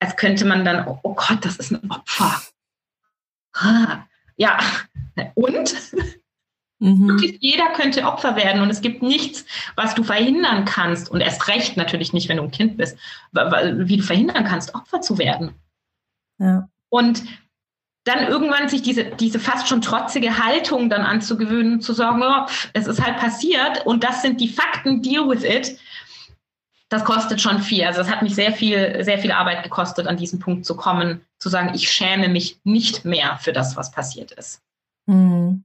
als 0.00 0.16
könnte 0.16 0.44
man 0.44 0.64
dann, 0.64 0.86
oh, 0.86 0.98
oh 1.02 1.14
Gott, 1.14 1.44
das 1.44 1.56
ist 1.56 1.72
ein 1.72 1.90
Opfer. 1.90 2.40
Ah, 3.54 4.04
ja, 4.36 4.58
und? 5.34 5.74
Mhm. 6.80 7.08
Wirklich 7.08 7.38
jeder 7.40 7.70
könnte 7.70 8.04
Opfer 8.04 8.36
werden 8.36 8.62
und 8.62 8.70
es 8.70 8.80
gibt 8.80 9.02
nichts, 9.02 9.44
was 9.74 9.96
du 9.96 10.04
verhindern 10.04 10.64
kannst 10.64 11.10
und 11.10 11.20
erst 11.20 11.48
recht 11.48 11.76
natürlich 11.76 12.12
nicht, 12.12 12.28
wenn 12.28 12.36
du 12.36 12.44
ein 12.44 12.52
Kind 12.52 12.76
bist, 12.76 12.96
wie 13.32 13.96
du 13.96 14.02
verhindern 14.04 14.44
kannst, 14.44 14.74
Opfer 14.76 15.00
zu 15.00 15.18
werden. 15.18 15.54
Ja. 16.38 16.68
Und 16.88 17.24
dann 18.04 18.28
irgendwann 18.28 18.68
sich 18.68 18.80
diese, 18.80 19.04
diese 19.04 19.40
fast 19.40 19.68
schon 19.68 19.82
trotzige 19.82 20.38
Haltung 20.38 20.88
dann 20.88 21.02
anzugewöhnen, 21.02 21.80
zu 21.80 21.92
sagen, 21.92 22.22
oh, 22.22 22.46
es 22.72 22.86
ist 22.86 23.04
halt 23.04 23.18
passiert 23.18 23.84
und 23.84 24.04
das 24.04 24.22
sind 24.22 24.40
die 24.40 24.48
Fakten, 24.48 25.02
deal 25.02 25.28
with 25.28 25.42
it 25.42 25.78
das 26.88 27.04
kostet 27.04 27.40
schon 27.40 27.60
viel. 27.60 27.84
Also 27.84 28.00
es 28.00 28.10
hat 28.10 28.22
mich 28.22 28.34
sehr 28.34 28.52
viel, 28.52 29.04
sehr 29.04 29.18
viel 29.18 29.32
Arbeit 29.32 29.62
gekostet, 29.62 30.06
an 30.06 30.16
diesen 30.16 30.38
Punkt 30.38 30.64
zu 30.64 30.76
kommen, 30.76 31.20
zu 31.38 31.48
sagen, 31.48 31.74
ich 31.74 31.90
schäme 31.90 32.28
mich 32.28 32.60
nicht 32.64 33.04
mehr 33.04 33.38
für 33.38 33.52
das, 33.52 33.76
was 33.76 33.90
passiert 33.90 34.32
ist. 34.32 34.62
Mhm. 35.06 35.64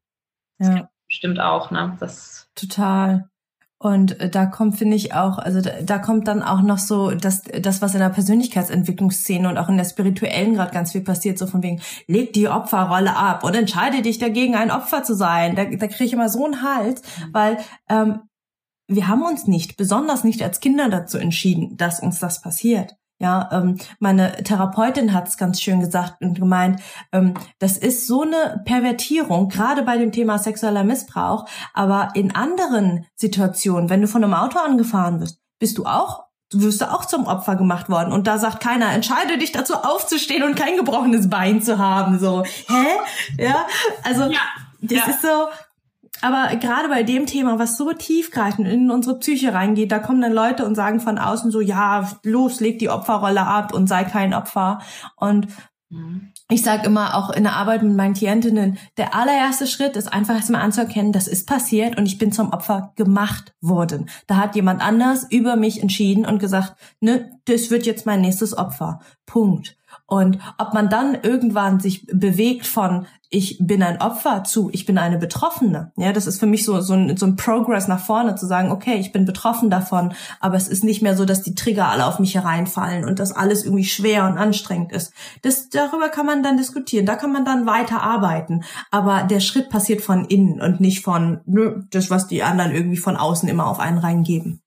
Ja. 0.59 0.69
Das 0.75 0.88
stimmt 1.07 1.39
auch, 1.39 1.71
ne? 1.71 1.95
Das 1.99 2.49
Total. 2.55 3.29
Und 3.79 4.19
äh, 4.21 4.29
da 4.29 4.45
kommt, 4.45 4.77
finde 4.77 4.95
ich 4.95 5.13
auch, 5.13 5.38
also 5.38 5.59
da, 5.59 5.81
da, 5.81 5.97
kommt 5.97 6.27
dann 6.27 6.41
auch 6.41 6.62
noch 6.62 6.77
so 6.77 7.12
das, 7.12 7.41
das, 7.43 7.81
was 7.81 7.93
in 7.93 7.99
der 7.99 8.09
Persönlichkeitsentwicklungsszene 8.09 9.49
und 9.49 9.57
auch 9.57 9.67
in 9.67 9.75
der 9.75 9.83
spirituellen 9.83 10.53
gerade 10.53 10.71
ganz 10.71 10.93
viel 10.93 11.01
passiert, 11.01 11.38
so 11.38 11.47
von 11.47 11.63
wegen, 11.63 11.81
leg 12.07 12.31
die 12.31 12.47
Opferrolle 12.47 13.15
ab 13.15 13.43
und 13.43 13.55
entscheide 13.55 14.01
dich 14.01 14.19
dagegen, 14.19 14.55
ein 14.55 14.71
Opfer 14.71 15.03
zu 15.03 15.15
sein. 15.15 15.55
Da, 15.55 15.65
da 15.65 15.88
kriege 15.88 16.05
ich 16.05 16.13
immer 16.13 16.29
so 16.29 16.45
einen 16.45 16.62
Hals, 16.62 17.01
mhm. 17.01 17.33
weil 17.33 17.57
ähm, 17.89 18.21
wir 18.87 19.07
haben 19.07 19.23
uns 19.23 19.47
nicht, 19.47 19.77
besonders 19.77 20.23
nicht 20.23 20.41
als 20.41 20.59
Kinder 20.59 20.89
dazu 20.89 21.17
entschieden, 21.17 21.77
dass 21.77 21.99
uns 21.99 22.19
das 22.19 22.41
passiert. 22.41 22.95
Ja, 23.19 23.47
ähm, 23.53 23.77
meine 23.99 24.43
Therapeutin 24.43 25.13
hat 25.13 25.29
es 25.29 25.37
ganz 25.37 25.61
schön 25.61 25.79
gesagt 25.79 26.21
und 26.21 26.39
gemeint, 26.39 26.81
ähm, 27.13 27.35
das 27.59 27.77
ist 27.77 28.05
so 28.05 28.23
eine 28.23 28.61
Pervertierung, 28.65 29.47
gerade 29.47 29.83
bei 29.83 29.97
dem 29.97 30.11
Thema 30.11 30.39
sexueller 30.39 30.83
Missbrauch, 30.83 31.47
aber 31.73 32.09
in 32.15 32.35
anderen 32.35 33.05
Situationen, 33.15 33.89
wenn 33.89 34.01
du 34.01 34.07
von 34.07 34.23
einem 34.23 34.33
Auto 34.33 34.59
angefahren 34.59 35.21
wirst, 35.21 35.39
bist 35.59 35.77
du 35.77 35.85
auch 35.85 36.23
wirst 36.55 36.81
du 36.81 36.91
auch 36.91 37.05
zum 37.05 37.25
Opfer 37.25 37.55
gemacht 37.55 37.89
worden. 37.89 38.13
Und 38.13 38.27
da 38.27 38.37
sagt 38.37 38.61
keiner, 38.61 38.91
entscheide 38.91 39.39
dich 39.39 39.51
dazu 39.51 39.73
aufzustehen 39.73 40.43
und 40.43 40.55
kein 40.55 40.77
gebrochenes 40.77 41.27
Bein 41.27 41.63
zu 41.63 41.79
haben. 41.79 42.19
So, 42.19 42.43
hä? 42.43 42.85
Ja, 43.39 43.65
also 44.03 44.25
ja, 44.25 44.41
das 44.79 44.99
ja. 44.99 45.05
ist 45.05 45.21
so, 45.23 45.47
aber 46.23 46.55
gerade 46.55 46.88
bei 46.88 47.03
dem 47.03 47.25
Thema, 47.25 47.59
was 47.59 47.77
so 47.77 47.91
tiefgreifend 47.91 48.65
in 48.65 48.89
unsere 48.89 49.19
Psyche 49.19 49.53
reingeht, 49.53 49.91
da 49.91 49.99
kommen 49.99 50.21
dann 50.21 50.31
Leute 50.31 50.65
und 50.65 50.75
sagen 50.75 51.01
von 51.01 51.17
außen 51.17 51.51
so, 51.51 51.59
ja, 51.59 52.09
los, 52.23 52.62
leg 52.62 52.79
die 52.79 52.89
Opferrolle 52.89 53.45
ab 53.45 53.73
und 53.73 53.88
sei 53.88 54.05
kein 54.05 54.33
Opfer. 54.33 54.79
Und 55.17 55.47
mhm. 55.89 56.31
ich 56.49 56.62
sage 56.62 56.86
immer 56.86 57.15
auch 57.17 57.29
in 57.29 57.43
der 57.43 57.57
Arbeit 57.57 57.83
mit 57.83 57.95
meinen 57.95 58.13
Klientinnen, 58.13 58.77
der 58.95 59.13
allererste 59.13 59.67
Schritt 59.67 59.97
ist 59.97 60.13
einfach 60.13 60.36
erstmal 60.36 60.62
anzuerkennen, 60.62 61.12
das 61.12 61.27
ist 61.27 61.45
passiert 61.45 61.97
und 61.97 62.05
ich 62.05 62.17
bin 62.17 62.31
zum 62.31 62.53
Opfer 62.53 62.93
gemacht 62.95 63.53
worden. 63.59 64.09
Da 64.27 64.38
hat 64.38 64.55
jemand 64.55 64.81
anders 64.81 65.27
über 65.29 65.57
mich 65.57 65.81
entschieden 65.81 66.25
und 66.25 66.39
gesagt, 66.39 66.75
ne, 67.01 67.38
das 67.45 67.69
wird 67.69 67.86
jetzt 67.86 68.05
mein 68.05 68.21
nächstes 68.21 68.57
Opfer. 68.57 69.01
Punkt. 69.25 69.75
Und 70.05 70.37
ob 70.57 70.73
man 70.73 70.89
dann 70.89 71.17
irgendwann 71.21 71.79
sich 71.79 72.05
bewegt 72.07 72.67
von 72.67 73.07
ich 73.29 73.57
bin 73.59 73.81
ein 73.81 73.99
Opfer 73.99 74.43
zu 74.43 74.69
ich 74.71 74.85
bin 74.85 74.97
eine 74.97 75.17
Betroffene. 75.17 75.91
Ja, 75.95 76.13
das 76.13 76.27
ist 76.27 76.39
für 76.39 76.45
mich 76.45 76.65
so, 76.65 76.81
so, 76.81 76.93
ein, 76.93 77.17
so 77.17 77.25
ein 77.25 77.35
Progress 77.35 77.87
nach 77.87 77.99
vorne 77.99 78.35
zu 78.35 78.45
sagen, 78.45 78.69
okay, 78.71 78.95
ich 78.95 79.11
bin 79.11 79.25
betroffen 79.25 79.69
davon, 79.69 80.13
aber 80.39 80.55
es 80.55 80.67
ist 80.67 80.83
nicht 80.83 81.01
mehr 81.01 81.15
so, 81.15 81.25
dass 81.25 81.41
die 81.41 81.55
Trigger 81.55 81.87
alle 81.87 82.05
auf 82.05 82.19
mich 82.19 82.35
hereinfallen 82.35 83.05
und 83.05 83.19
dass 83.19 83.31
alles 83.31 83.63
irgendwie 83.63 83.85
schwer 83.85 84.27
und 84.27 84.37
anstrengend 84.37 84.91
ist. 84.91 85.13
Das, 85.41 85.69
darüber 85.69 86.09
kann 86.09 86.27
man 86.27 86.43
dann 86.43 86.57
diskutieren, 86.57 87.07
da 87.07 87.15
kann 87.15 87.31
man 87.31 87.45
dann 87.45 87.65
weiter 87.65 88.03
arbeiten. 88.03 88.63
Aber 88.91 89.23
der 89.23 89.39
Schritt 89.39 89.69
passiert 89.69 90.01
von 90.01 90.25
innen 90.25 90.61
und 90.61 90.79
nicht 90.79 91.03
von 91.03 91.41
das, 91.89 92.11
was 92.11 92.27
die 92.27 92.43
anderen 92.43 92.71
irgendwie 92.71 92.97
von 92.97 93.15
außen 93.15 93.49
immer 93.49 93.65
auf 93.65 93.79
einen 93.79 93.97
reingeben. 93.97 94.61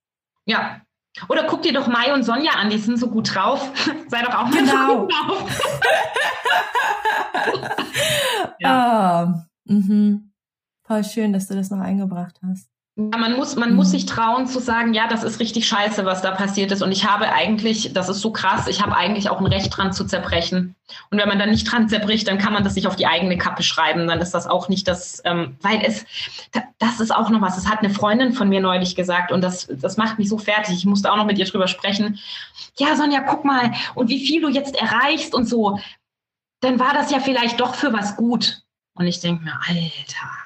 Ja, 0.45 0.81
oder 1.29 1.45
guck 1.45 1.63
dir 1.63 1.73
doch 1.73 1.87
Mai 1.87 2.13
und 2.13 2.25
Sonja 2.25 2.53
an, 2.53 2.71
die 2.71 2.79
sind 2.79 2.99
so 2.99 3.09
gut 3.09 3.35
drauf. 3.35 3.71
Sei 4.09 4.23
doch 4.23 4.35
auch 4.35 4.49
mal 4.49 4.59
genau. 4.59 4.89
so 4.89 4.99
gut 5.01 5.13
drauf. 5.13 5.61
ja. 8.61 9.25
Oh, 9.25 9.73
mhm. 9.73 10.33
Voll 10.83 11.05
schön, 11.05 11.33
dass 11.33 11.49
du 11.49 11.55
das 11.55 11.71
noch 11.71 11.81
eingebracht 11.81 12.39
hast. 12.47 12.69
Man 12.99 13.37
muss, 13.37 13.57
man 13.57 13.71
mhm. 13.71 13.77
muss 13.77 13.91
sich 13.91 14.07
trauen 14.07 14.47
zu 14.47 14.59
sagen, 14.59 14.95
ja, 14.95 15.07
das 15.07 15.23
ist 15.23 15.39
richtig 15.39 15.69
scheiße, 15.69 16.07
was 16.07 16.23
da 16.23 16.31
passiert 16.31 16.73
ist. 16.73 16.81
Und 16.81 16.93
ich 16.93 17.05
habe 17.05 17.31
eigentlich, 17.31 17.93
das 17.93 18.09
ist 18.09 18.21
so 18.21 18.33
krass, 18.33 18.69
ich 18.69 18.81
habe 18.81 18.97
eigentlich 18.97 19.29
auch 19.29 19.39
ein 19.39 19.47
Recht 19.47 19.77
dran 19.77 19.93
zu 19.93 20.07
zerbrechen. 20.07 20.75
Und 21.11 21.19
wenn 21.19 21.29
man 21.29 21.39
dann 21.39 21.51
nicht 21.51 21.71
dran 21.71 21.91
zerbricht, 21.91 22.27
dann 22.27 22.39
kann 22.39 22.55
man 22.55 22.65
das 22.65 22.73
sich 22.73 22.87
auf 22.87 22.97
die 22.97 23.07
eigene 23.07 23.37
Kappe 23.37 23.63
schreiben. 23.63 24.07
Dann 24.07 24.21
ist 24.21 24.33
das 24.33 24.47
auch 24.47 24.71
nicht 24.71 24.89
das, 24.89 25.21
ähm, 25.27 25.59
weil 25.61 25.83
es, 25.85 26.07
das 26.79 27.01
ist 27.01 27.15
auch 27.15 27.29
noch 27.29 27.43
was. 27.43 27.57
Das 27.57 27.69
hat 27.69 27.81
eine 27.81 27.91
Freundin 27.91 28.33
von 28.33 28.49
mir 28.49 28.63
neulich 28.63 28.97
gesagt 28.97 29.31
und 29.31 29.43
das, 29.43 29.69
das 29.71 29.99
macht 29.99 30.19
mich 30.19 30.31
so 30.31 30.39
fertig. 30.39 30.77
Ich 30.77 30.87
musste 30.87 31.13
auch 31.13 31.19
noch 31.19 31.27
mit 31.27 31.39
ihr 31.39 31.45
drüber 31.45 31.69
sprechen. 31.69 32.19
Ja, 32.79 32.97
Sonja, 32.97 33.21
guck 33.21 33.45
mal, 33.45 33.73
und 33.95 34.09
wie 34.09 34.27
viel 34.27 34.41
du 34.41 34.49
jetzt 34.49 34.75
erreichst 34.75 35.35
und 35.35 35.47
so. 35.47 35.79
Dann 36.61 36.81
war 36.81 36.95
das 36.95 37.11
ja 37.11 37.21
vielleicht 37.21 37.61
doch 37.61 37.75
für 37.75 37.93
was 37.93 38.17
gut. 38.17 38.63
Und 38.95 39.07
ich 39.07 39.21
denke 39.21 39.45
mir, 39.45 39.61
Alter 39.69 40.46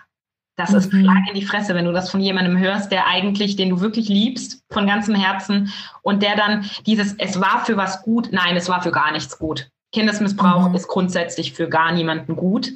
das 0.60 0.74
ist 0.74 0.92
mhm. 0.92 1.00
Schlag 1.00 1.28
in 1.28 1.34
die 1.34 1.44
Fresse, 1.44 1.74
wenn 1.74 1.86
du 1.86 1.92
das 1.92 2.10
von 2.10 2.20
jemandem 2.20 2.58
hörst, 2.58 2.92
der 2.92 3.06
eigentlich, 3.06 3.56
den 3.56 3.70
du 3.70 3.80
wirklich 3.80 4.08
liebst, 4.08 4.62
von 4.70 4.86
ganzem 4.86 5.14
Herzen, 5.14 5.72
und 6.02 6.22
der 6.22 6.36
dann 6.36 6.68
dieses, 6.86 7.14
es 7.14 7.40
war 7.40 7.64
für 7.64 7.76
was 7.76 8.02
gut, 8.02 8.28
nein, 8.30 8.56
es 8.56 8.68
war 8.68 8.82
für 8.82 8.92
gar 8.92 9.10
nichts 9.12 9.38
gut. 9.38 9.70
Kindesmissbrauch 9.92 10.68
mhm. 10.68 10.74
ist 10.74 10.88
grundsätzlich 10.88 11.52
für 11.52 11.68
gar 11.68 11.92
niemanden 11.92 12.36
gut. 12.36 12.72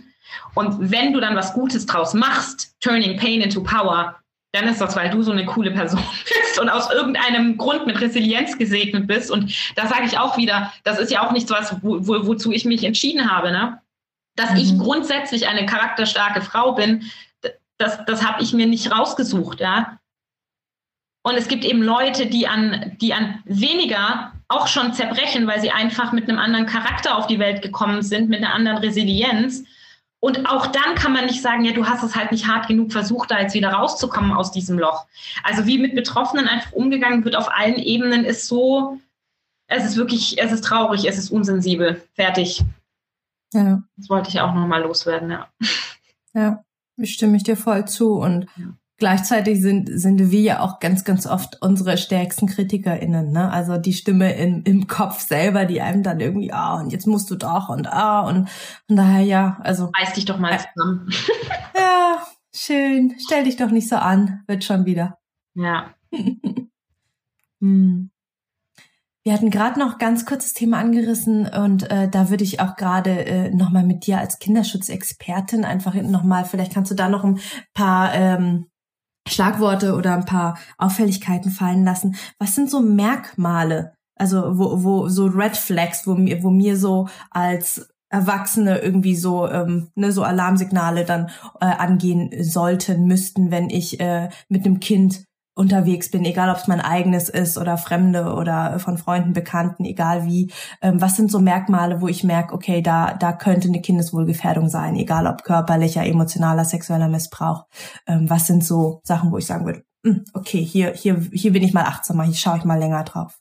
Und 0.55 0.91
wenn 0.91 1.13
du 1.13 1.21
dann 1.21 1.37
was 1.37 1.53
Gutes 1.53 1.87
draus 1.87 2.15
machst, 2.15 2.75
turning 2.81 3.19
pain 3.19 3.41
into 3.41 3.63
power, 3.63 4.17
dann 4.53 4.69
ist 4.69 4.81
das, 4.81 4.97
weil 4.97 5.11
du 5.11 5.23
so 5.23 5.33
eine 5.33 5.45
coole 5.45 5.73
Person 5.73 6.03
bist 6.25 6.61
und 6.61 6.71
aus 6.71 6.91
irgendeinem 6.91 7.59
Grund 7.59 7.87
mit 7.87 8.01
Resilienz 8.01 8.57
gesegnet 8.57 9.07
bist. 9.07 9.31
Und 9.31 9.53
da 9.77 9.87
sage 9.87 10.05
ich 10.07 10.19
auch 10.19 10.37
wieder, 10.37 10.73
das 10.85 10.99
ist 10.99 11.11
ja 11.11 11.27
auch 11.27 11.33
nichts, 11.33 11.51
was, 11.51 11.77
wo, 11.83 12.07
wo, 12.07 12.27
wozu 12.27 12.51
ich 12.51 12.65
mich 12.65 12.85
entschieden 12.85 13.31
habe, 13.31 13.53
ne? 13.53 13.81
Dass 14.37 14.51
mhm. 14.53 14.57
ich 14.57 14.79
grundsätzlich 14.79 15.47
eine 15.47 15.67
charakterstarke 15.67 16.41
Frau 16.41 16.73
bin, 16.73 17.05
das, 17.79 18.05
das 18.07 18.25
habe 18.25 18.43
ich 18.43 18.53
mir 18.53 18.67
nicht 18.67 18.91
rausgesucht, 18.91 19.61
ja. 19.61 19.99
Und 21.27 21.37
es 21.37 21.49
gibt 21.49 21.65
eben 21.65 21.83
Leute, 21.83 22.27
die 22.27 22.47
an, 22.47 22.97
die 23.01 23.15
an 23.15 23.43
weniger 23.47 24.33
auch 24.49 24.67
schon 24.67 24.93
zerbrechen, 24.93 25.47
weil 25.47 25.61
sie 25.61 25.71
einfach 25.71 26.13
mit 26.13 26.29
einem 26.29 26.39
anderen 26.39 26.67
Charakter 26.67 27.17
auf 27.17 27.27
die 27.27 27.39
Welt 27.39 27.63
gekommen 27.63 28.03
sind, 28.03 28.29
mit 28.29 28.41
einer 28.43 28.53
anderen 28.53 28.79
Resilienz. 28.79 29.65
Und 30.21 30.47
auch 30.47 30.67
dann 30.67 30.95
kann 30.95 31.13
man 31.13 31.27
nicht 31.27 31.43
sagen, 31.43 31.65
ja, 31.65 31.73
du 31.73 31.87
hast 31.87 32.03
es 32.03 32.15
halt 32.15 32.31
nicht 32.31 32.47
hart 32.47 32.69
genug 32.69 32.93
versucht, 32.93 33.31
da 33.31 33.41
jetzt 33.41 33.55
wieder 33.55 33.71
rauszukommen 33.71 34.33
aus 34.33 34.53
diesem 34.53 34.79
Loch. 34.79 35.07
Also 35.43 35.67
wie 35.67 35.79
mit 35.79 35.95
Betroffenen 35.95 36.47
einfach 36.47 36.73
umgegangen 36.73 37.25
wird 37.25 37.37
auf 37.37 37.51
allen 37.51 37.77
Ebenen, 37.77 38.25
ist 38.25 38.47
so, 38.47 38.99
es 39.67 39.85
ist 39.85 39.97
wirklich, 39.97 40.39
es 40.39 40.53
ist 40.53 40.65
traurig, 40.65 41.07
es 41.07 41.19
ist 41.19 41.31
unsensibel. 41.31 42.03
Fertig. 42.15 42.63
Ja. 43.53 43.83
Das 43.97 44.11
wollte 44.11 44.29
ich 44.29 44.41
auch 44.41 44.53
nochmal 44.53 44.83
loswerden, 44.83 45.31
ja. 45.31 45.49
Ja. 46.35 46.65
Stimme 47.03 47.37
ich 47.37 47.43
dir 47.43 47.57
voll 47.57 47.87
zu. 47.87 48.15
Und 48.15 48.47
ja. 48.57 48.67
gleichzeitig 48.99 49.61
sind, 49.61 49.89
sind 49.93 50.31
wir 50.31 50.41
ja 50.41 50.61
auch 50.61 50.81
ganz, 50.81 51.05
ganz 51.05 51.27
oft 51.27 51.61
unsere 51.61 51.99
stärksten 51.99 52.47
KritikerInnen. 52.47 53.33
Ne? 53.33 53.51
Also 53.51 53.77
die 53.77 53.93
Stimme 53.93 54.35
in, 54.35 54.63
im 54.63 54.87
Kopf 54.87 55.21
selber, 55.21 55.65
die 55.65 55.81
einem 55.81 56.03
dann 56.03 56.21
irgendwie, 56.21 56.53
ah, 56.53 56.81
und 56.81 56.91
jetzt 56.91 57.07
musst 57.07 57.31
du 57.31 57.37
doch 57.37 57.69
und 57.69 57.87
ah, 57.87 58.21
und 58.21 58.49
von 58.87 58.97
daher 58.97 59.23
ja, 59.23 59.59
also. 59.63 59.91
Reiß 59.99 60.15
dich 60.15 60.25
doch 60.25 60.39
mal 60.39 60.59
zusammen. 60.59 61.11
ja, 61.77 62.23
schön. 62.55 63.15
Stell 63.19 63.45
dich 63.45 63.57
doch 63.57 63.71
nicht 63.71 63.89
so 63.89 63.97
an. 63.97 64.43
Wird 64.47 64.65
schon 64.65 64.87
wieder. 64.87 65.19
Ja. 65.55 65.95
hm. 67.61 68.11
Wir 69.27 69.33
hatten 69.33 69.49
gerade 69.49 69.81
noch 69.81 69.97
ganz 69.97 70.27
kurzes 70.27 70.53
Thema 70.53 70.79
angerissen 70.79 71.47
und 71.47 71.91
äh, 71.91 72.11
da 72.11 72.29
würde 72.29 72.45
ich 72.45 72.61
auch 72.61 72.77
gerade 72.77 73.25
äh, 73.25 73.51
nochmal 73.51 73.83
mit 73.83 74.07
dir 74.07 74.19
als 74.19 74.39
Kinderschutzexpertin 74.39 75.65
einfach 75.65 75.95
nochmal, 75.95 76.45
vielleicht 76.45 76.75
kannst 76.75 76.91
du 76.91 76.95
da 76.95 77.09
noch 77.09 77.25
ein 77.25 77.41
paar 77.73 78.15
ähm, 78.15 78.67
Schlagworte 79.27 79.95
oder 79.95 80.13
ein 80.13 80.27
paar 80.27 80.59
Auffälligkeiten 80.77 81.51
fallen 81.51 81.85
lassen. 81.85 82.17
Was 82.39 82.55
sind 82.55 82.71
so 82.71 82.81
Merkmale, 82.81 83.95
also 84.15 84.59
wo, 84.59 84.85
wo 84.85 85.09
so 85.09 85.25
Red 85.25 85.57
Flags, 85.57 86.07
wo 86.07 86.15
mir, 86.15 86.43
wo 86.43 86.51
mir 86.51 86.77
so 86.77 87.09
als 87.31 87.89
Erwachsene 88.11 88.79
irgendwie 88.81 89.17
so 89.17 89.49
ähm, 89.49 89.89
ne, 89.95 90.13
so 90.13 90.23
Alarmsignale 90.23 91.07
dann 91.07 91.31
äh, 91.63 91.65
angehen 91.65 92.31
sollten 92.43 93.07
müssten, 93.07 93.51
wenn 93.51 93.71
ich 93.71 93.99
äh, 94.01 94.29
mit 94.51 94.67
einem 94.67 94.81
Kind 94.81 95.25
unterwegs 95.55 96.11
bin, 96.11 96.25
egal 96.25 96.51
ob 96.51 96.57
es 96.57 96.67
mein 96.67 96.81
eigenes 96.81 97.29
ist 97.29 97.59
oder 97.59 97.79
Fremde 97.79 98.35
oder 98.35 98.79
von 98.81 98.99
Freunden, 98.99 99.33
Bekannten, 99.33 99.85
egal 99.85 100.27
wie. 100.27 100.53
Ähm, 100.83 101.01
was 101.01 101.17
sind 101.17 101.31
so 101.31 101.39
Merkmale, 101.39 102.01
wo 102.01 102.09
ich 102.09 102.25
merke, 102.25 102.55
okay, 102.55 102.83
da, 102.83 103.15
da 103.15 103.33
könnte 103.33 103.69
eine 103.69 103.81
Kindeswohlgefährdung 103.81 104.69
sein, 104.69 104.97
egal 104.97 105.27
ob 105.27 105.45
körperlicher, 105.45 106.05
emotionaler, 106.05 106.65
sexueller 106.65 107.09
Missbrauch. 107.09 107.67
Ähm, 108.07 108.29
was 108.29 108.47
sind 108.47 108.65
so 108.65 109.01
Sachen, 109.05 109.31
wo 109.31 109.39
ich 109.39 109.47
sagen 109.47 109.67
würde, 109.67 109.85
hm, 110.05 110.25
okay, 110.35 110.63
hier, 110.63 110.93
hier, 110.93 111.21
hier 111.33 111.53
bin 111.53 111.63
ich 111.63 111.73
mal 111.73 111.85
achtsamer, 111.85 112.25
hier 112.25 112.35
schaue 112.35 112.59
ich 112.59 112.65
mal 112.65 112.79
länger 112.79 113.05
drauf. 113.05 113.39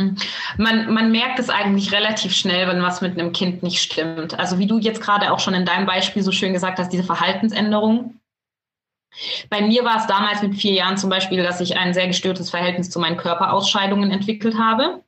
Hm. 0.00 0.16
Man, 0.58 0.94
man 0.94 1.10
merkt 1.10 1.40
es 1.40 1.50
eigentlich 1.50 1.92
relativ 1.92 2.32
schnell, 2.32 2.68
wenn 2.68 2.80
was 2.82 3.00
mit 3.00 3.18
einem 3.18 3.32
Kind 3.32 3.64
nicht 3.64 3.80
stimmt. 3.80 4.38
Also 4.38 4.60
wie 4.60 4.68
du 4.68 4.78
jetzt 4.78 5.00
gerade 5.00 5.32
auch 5.32 5.40
schon 5.40 5.54
in 5.54 5.66
deinem 5.66 5.86
Beispiel 5.86 6.22
so 6.22 6.30
schön 6.30 6.52
gesagt 6.52 6.78
hast, 6.78 6.92
diese 6.92 7.02
Verhaltensänderung, 7.02 8.17
bei 9.50 9.60
mir 9.62 9.84
war 9.84 9.96
es 9.96 10.06
damals 10.06 10.42
mit 10.42 10.54
vier 10.54 10.72
Jahren 10.72 10.96
zum 10.96 11.10
Beispiel, 11.10 11.42
dass 11.42 11.60
ich 11.60 11.76
ein 11.76 11.94
sehr 11.94 12.06
gestörtes 12.06 12.50
Verhältnis 12.50 12.90
zu 12.90 13.00
meinen 13.00 13.16
Körperausscheidungen 13.16 14.10
entwickelt 14.10 14.58
habe. 14.58 15.02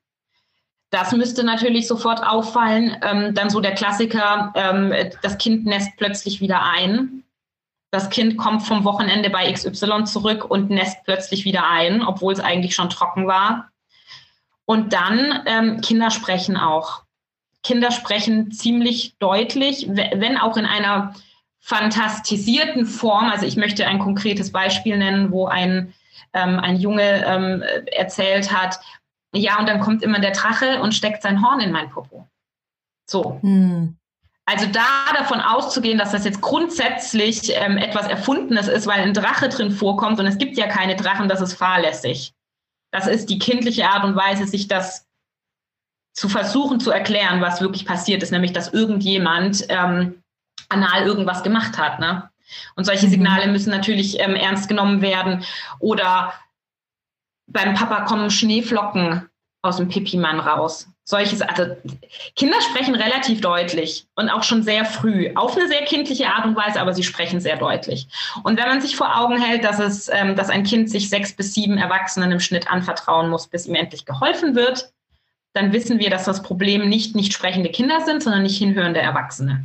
Das 0.91 1.13
müsste 1.13 1.45
natürlich 1.45 1.87
sofort 1.87 2.25
auffallen. 2.27 2.97
Ähm, 3.03 3.35
dann 3.35 3.51
so 3.51 3.61
der 3.61 3.75
Klassiker, 3.75 4.53
ähm, 4.57 4.93
das 5.23 5.39
Kind 5.39 5.65
nässt 5.65 5.97
plötzlich 5.97 6.41
wieder 6.41 6.63
ein. 6.63 7.23
Das 7.93 8.11
Kind 8.11 8.37
kommt 8.37 8.63
vom 8.63 8.85
Wochenende 8.85 9.31
bei 9.31 9.51
XY 9.53 10.05
zurück 10.05 10.45
und 10.45 10.71
nässt 10.71 11.05
plötzlich 11.05 11.45
wieder 11.45 11.69
ein, 11.69 12.03
obwohl 12.03 12.33
es 12.33 12.41
eigentlich 12.41 12.75
schon 12.75 12.91
trocken 12.91 13.27
war. 13.27 13.71
Und 14.65 14.93
dann 14.93 15.43
ähm, 15.47 15.81
Kinder 15.81 16.11
sprechen 16.11 16.57
auch. 16.57 17.03
Kinder 17.63 17.91
sprechen 17.91 18.53
ziemlich 18.53 19.17
deutlich, 19.19 19.89
wenn 19.89 20.39
auch 20.39 20.57
in 20.57 20.67
einer 20.67 21.15
fantastisierten 21.61 22.87
Form. 22.87 23.31
Also 23.31 23.47
ich 23.47 23.57
möchte 23.57 23.87
ein 23.87 23.99
konkretes 23.99 24.51
Beispiel 24.51 24.99
nennen, 24.99 25.31
wo 25.31 25.47
ein, 25.47 25.93
ähm, 26.33 26.59
ein 26.59 26.77
Junge 26.77 27.25
ähm, 27.25 27.63
erzählt 27.93 28.53
hat, 28.53 28.81
ja, 29.33 29.59
und 29.59 29.69
dann 29.69 29.81
kommt 29.81 30.03
immer 30.03 30.19
der 30.19 30.33
Drache 30.33 30.81
und 30.81 30.95
steckt 30.95 31.23
sein 31.23 31.43
Horn 31.43 31.61
in 31.61 31.71
mein 31.71 31.91
Popo. 31.91 32.27
So. 33.09 33.39
Hm. 33.43 33.97
Also 34.45 34.67
da 34.67 35.13
davon 35.17 35.41
auszugehen, 35.41 35.99
dass 35.99 36.11
das 36.11 36.25
jetzt 36.25 36.41
grundsätzlich 36.41 37.53
ähm, 37.55 37.77
etwas 37.77 38.09
Erfundenes 38.09 38.67
ist, 38.67 38.89
weil 38.89 39.01
ein 39.01 39.15
Drache 39.15 39.49
drin 39.49 39.71
vorkommt 39.71 40.19
und 40.19 40.27
es 40.27 40.39
gibt 40.39 40.57
ja 40.57 40.67
keine 40.67 40.97
Drachen, 40.97 41.29
das 41.29 41.41
ist 41.41 41.53
fahrlässig. 41.53 42.35
Das 42.91 43.07
ist 43.07 43.31
die 43.31 43.39
kindliche 43.39 43.89
Art 43.89 44.03
und 44.03 44.17
Weise, 44.17 44.47
sich 44.49 44.67
das 44.67 45.07
zu 46.13 46.29
versuchen 46.29 46.81
zu 46.81 46.91
erklären, 46.91 47.41
was 47.41 47.61
wirklich 47.61 47.87
passiert 47.87 48.25
ist, 48.25 48.33
nämlich 48.33 48.53
dass 48.53 48.73
irgendjemand 48.73 49.67
ähm, 49.69 50.21
anal 50.69 51.07
irgendwas 51.07 51.43
gemacht 51.43 51.79
hat. 51.79 52.01
Ne? 52.01 52.29
Und 52.77 52.85
solche 52.85 53.07
mhm. 53.07 53.11
Signale 53.11 53.49
müssen 53.49 53.71
natürlich 53.71 54.19
ähm, 54.21 54.35
ernst 54.35 54.69
genommen 54.69 55.03
werden. 55.03 55.45
Oder 55.79 56.33
beim 57.47 57.75
Papa 57.75 58.03
kommen 58.03 58.31
Schneeflocken 58.31 59.29
aus 59.63 59.77
dem 59.77 59.89
Pipi-Mann 59.89 60.41
raus. 60.41 60.89
Solches, 61.05 61.43
also 61.43 61.77
Kinder 62.37 62.57
sprechen 62.61 62.95
relativ 62.95 63.41
deutlich 63.41 64.07
und 64.15 64.31
auch 64.31 64.45
schon 64.45 64.63
sehr 64.63 64.85
früh, 64.85 65.33
auf 65.35 65.57
eine 65.57 65.67
sehr 65.67 65.85
kindliche 65.85 66.29
Art 66.29 66.47
und 66.47 66.55
Weise, 66.55 66.81
aber 66.81 66.95
sie 66.95 67.03
sprechen 67.03 67.41
sehr 67.41 67.57
deutlich. 67.57 68.07
Und 68.45 68.59
wenn 68.59 68.69
man 68.69 68.81
sich 68.81 68.97
vor 68.97 69.19
Augen 69.19 69.43
hält, 69.43 69.65
dass 69.65 69.81
es, 69.81 70.09
ähm, 70.09 70.37
dass 70.37 70.51
ein 70.51 70.63
Kind 70.63 70.89
sich 70.89 71.11
sechs 71.11 71.35
bis 71.35 71.53
sieben 71.53 71.79
Erwachsenen 71.79 72.31
im 72.31 72.41
Schnitt 72.41 72.71
anvertrauen 72.71 73.29
muss, 73.29 73.49
bis 73.49 73.67
ihm 73.67 73.75
endlich 73.75 74.05
geholfen 74.05 74.55
wird, 74.55 74.93
dann 75.53 75.73
wissen 75.73 75.99
wir, 75.99 76.11
dass 76.11 76.25
das 76.25 76.43
Problem 76.43 76.89
nicht 76.89 77.17
nicht 77.17 77.33
sprechende 77.33 77.71
Kinder 77.71 78.03
sind, 78.03 78.23
sondern 78.23 78.45
nicht 78.45 78.57
hinhörende 78.57 79.01
Erwachsene. 79.01 79.65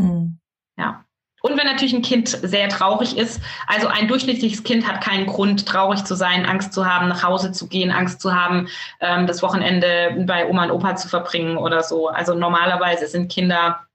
Hm. 0.00 0.38
Ja. 0.76 1.04
Und 1.42 1.56
wenn 1.56 1.66
natürlich 1.66 1.94
ein 1.94 2.02
Kind 2.02 2.28
sehr 2.28 2.68
traurig 2.68 3.16
ist, 3.16 3.40
also 3.66 3.88
ein 3.88 4.08
durchschnittliches 4.08 4.62
Kind 4.62 4.86
hat 4.86 5.02
keinen 5.02 5.26
Grund, 5.26 5.66
traurig 5.66 6.04
zu 6.04 6.14
sein, 6.14 6.44
Angst 6.44 6.74
zu 6.74 6.84
haben, 6.84 7.08
nach 7.08 7.22
Hause 7.22 7.52
zu 7.52 7.66
gehen, 7.66 7.90
Angst 7.90 8.20
zu 8.20 8.34
haben, 8.34 8.68
ähm, 9.00 9.26
das 9.26 9.42
Wochenende 9.42 10.22
bei 10.26 10.46
Oma 10.48 10.64
und 10.64 10.70
Opa 10.70 10.96
zu 10.96 11.08
verbringen 11.08 11.56
oder 11.56 11.82
so. 11.82 12.08
Also 12.08 12.34
normalerweise 12.34 13.06
sind 13.06 13.32
Kinder 13.32 13.86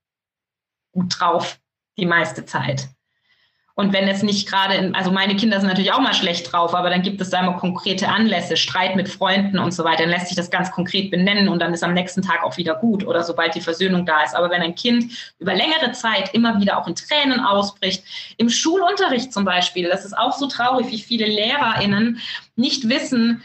gut 0.92 1.20
drauf 1.20 1.60
die 1.98 2.08
meiste 2.08 2.46
Zeit. 2.46 2.90
Und 3.78 3.92
wenn 3.92 4.08
es 4.08 4.24
nicht 4.24 4.48
gerade, 4.48 4.92
also 4.94 5.12
meine 5.12 5.36
Kinder 5.36 5.60
sind 5.60 5.68
natürlich 5.68 5.92
auch 5.92 6.00
mal 6.00 6.14
schlecht 6.14 6.52
drauf, 6.52 6.74
aber 6.74 6.90
dann 6.90 7.02
gibt 7.02 7.20
es 7.20 7.30
da 7.30 7.42
immer 7.42 7.58
konkrete 7.58 8.08
Anlässe, 8.08 8.56
Streit 8.56 8.96
mit 8.96 9.10
Freunden 9.10 9.60
und 9.60 9.74
so 9.74 9.84
weiter. 9.84 10.04
Dann 10.04 10.12
lässt 10.12 10.28
sich 10.28 10.38
das 10.38 10.50
ganz 10.50 10.72
konkret 10.72 11.12
benennen 11.12 11.50
und 11.50 11.60
dann 11.60 11.74
ist 11.74 11.84
am 11.84 11.94
nächsten 11.94 12.22
Tag 12.22 12.42
auch 12.44 12.56
wieder 12.56 12.76
gut 12.76 13.06
oder 13.06 13.22
sobald 13.24 13.54
die 13.54 13.60
Versöhnung 13.60 14.06
da 14.06 14.24
ist. 14.24 14.34
Aber 14.34 14.50
wenn 14.50 14.62
ein 14.62 14.76
Kind 14.76 15.12
über 15.40 15.54
längere 15.54 15.92
Zeit 15.92 16.34
immer 16.34 16.62
wieder 16.62 16.78
auch 16.78 16.88
in 16.88 16.96
Tränen 16.96 17.42
ausbricht, 17.42 18.06
im 18.38 18.50
Schulunterricht 18.50 19.34
zum 19.34 19.44
Beispiel, 19.44 19.90
das 19.90 20.06
ist 20.06 20.18
auch 20.18 20.38
so 20.38 20.48
traurig, 20.48 20.88
wie 20.90 21.00
viele 21.00 21.26
LehrerInnen 21.26 22.22
nicht 22.56 22.88
wissen, 22.88 23.44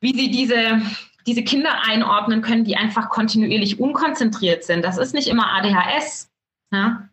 wie 0.00 0.12
sie 0.12 0.30
diese 0.30 0.82
diese 1.26 1.44
Kinder 1.44 1.70
einordnen 1.88 2.42
können, 2.42 2.64
die 2.64 2.76
einfach 2.76 3.08
kontinuierlich 3.08 3.78
unkonzentriert 3.78 4.64
sind. 4.64 4.84
Das 4.84 4.98
ist 4.98 5.14
nicht 5.14 5.28
immer 5.28 5.52
ADHS. 5.52 6.30
Ja? 6.72 7.08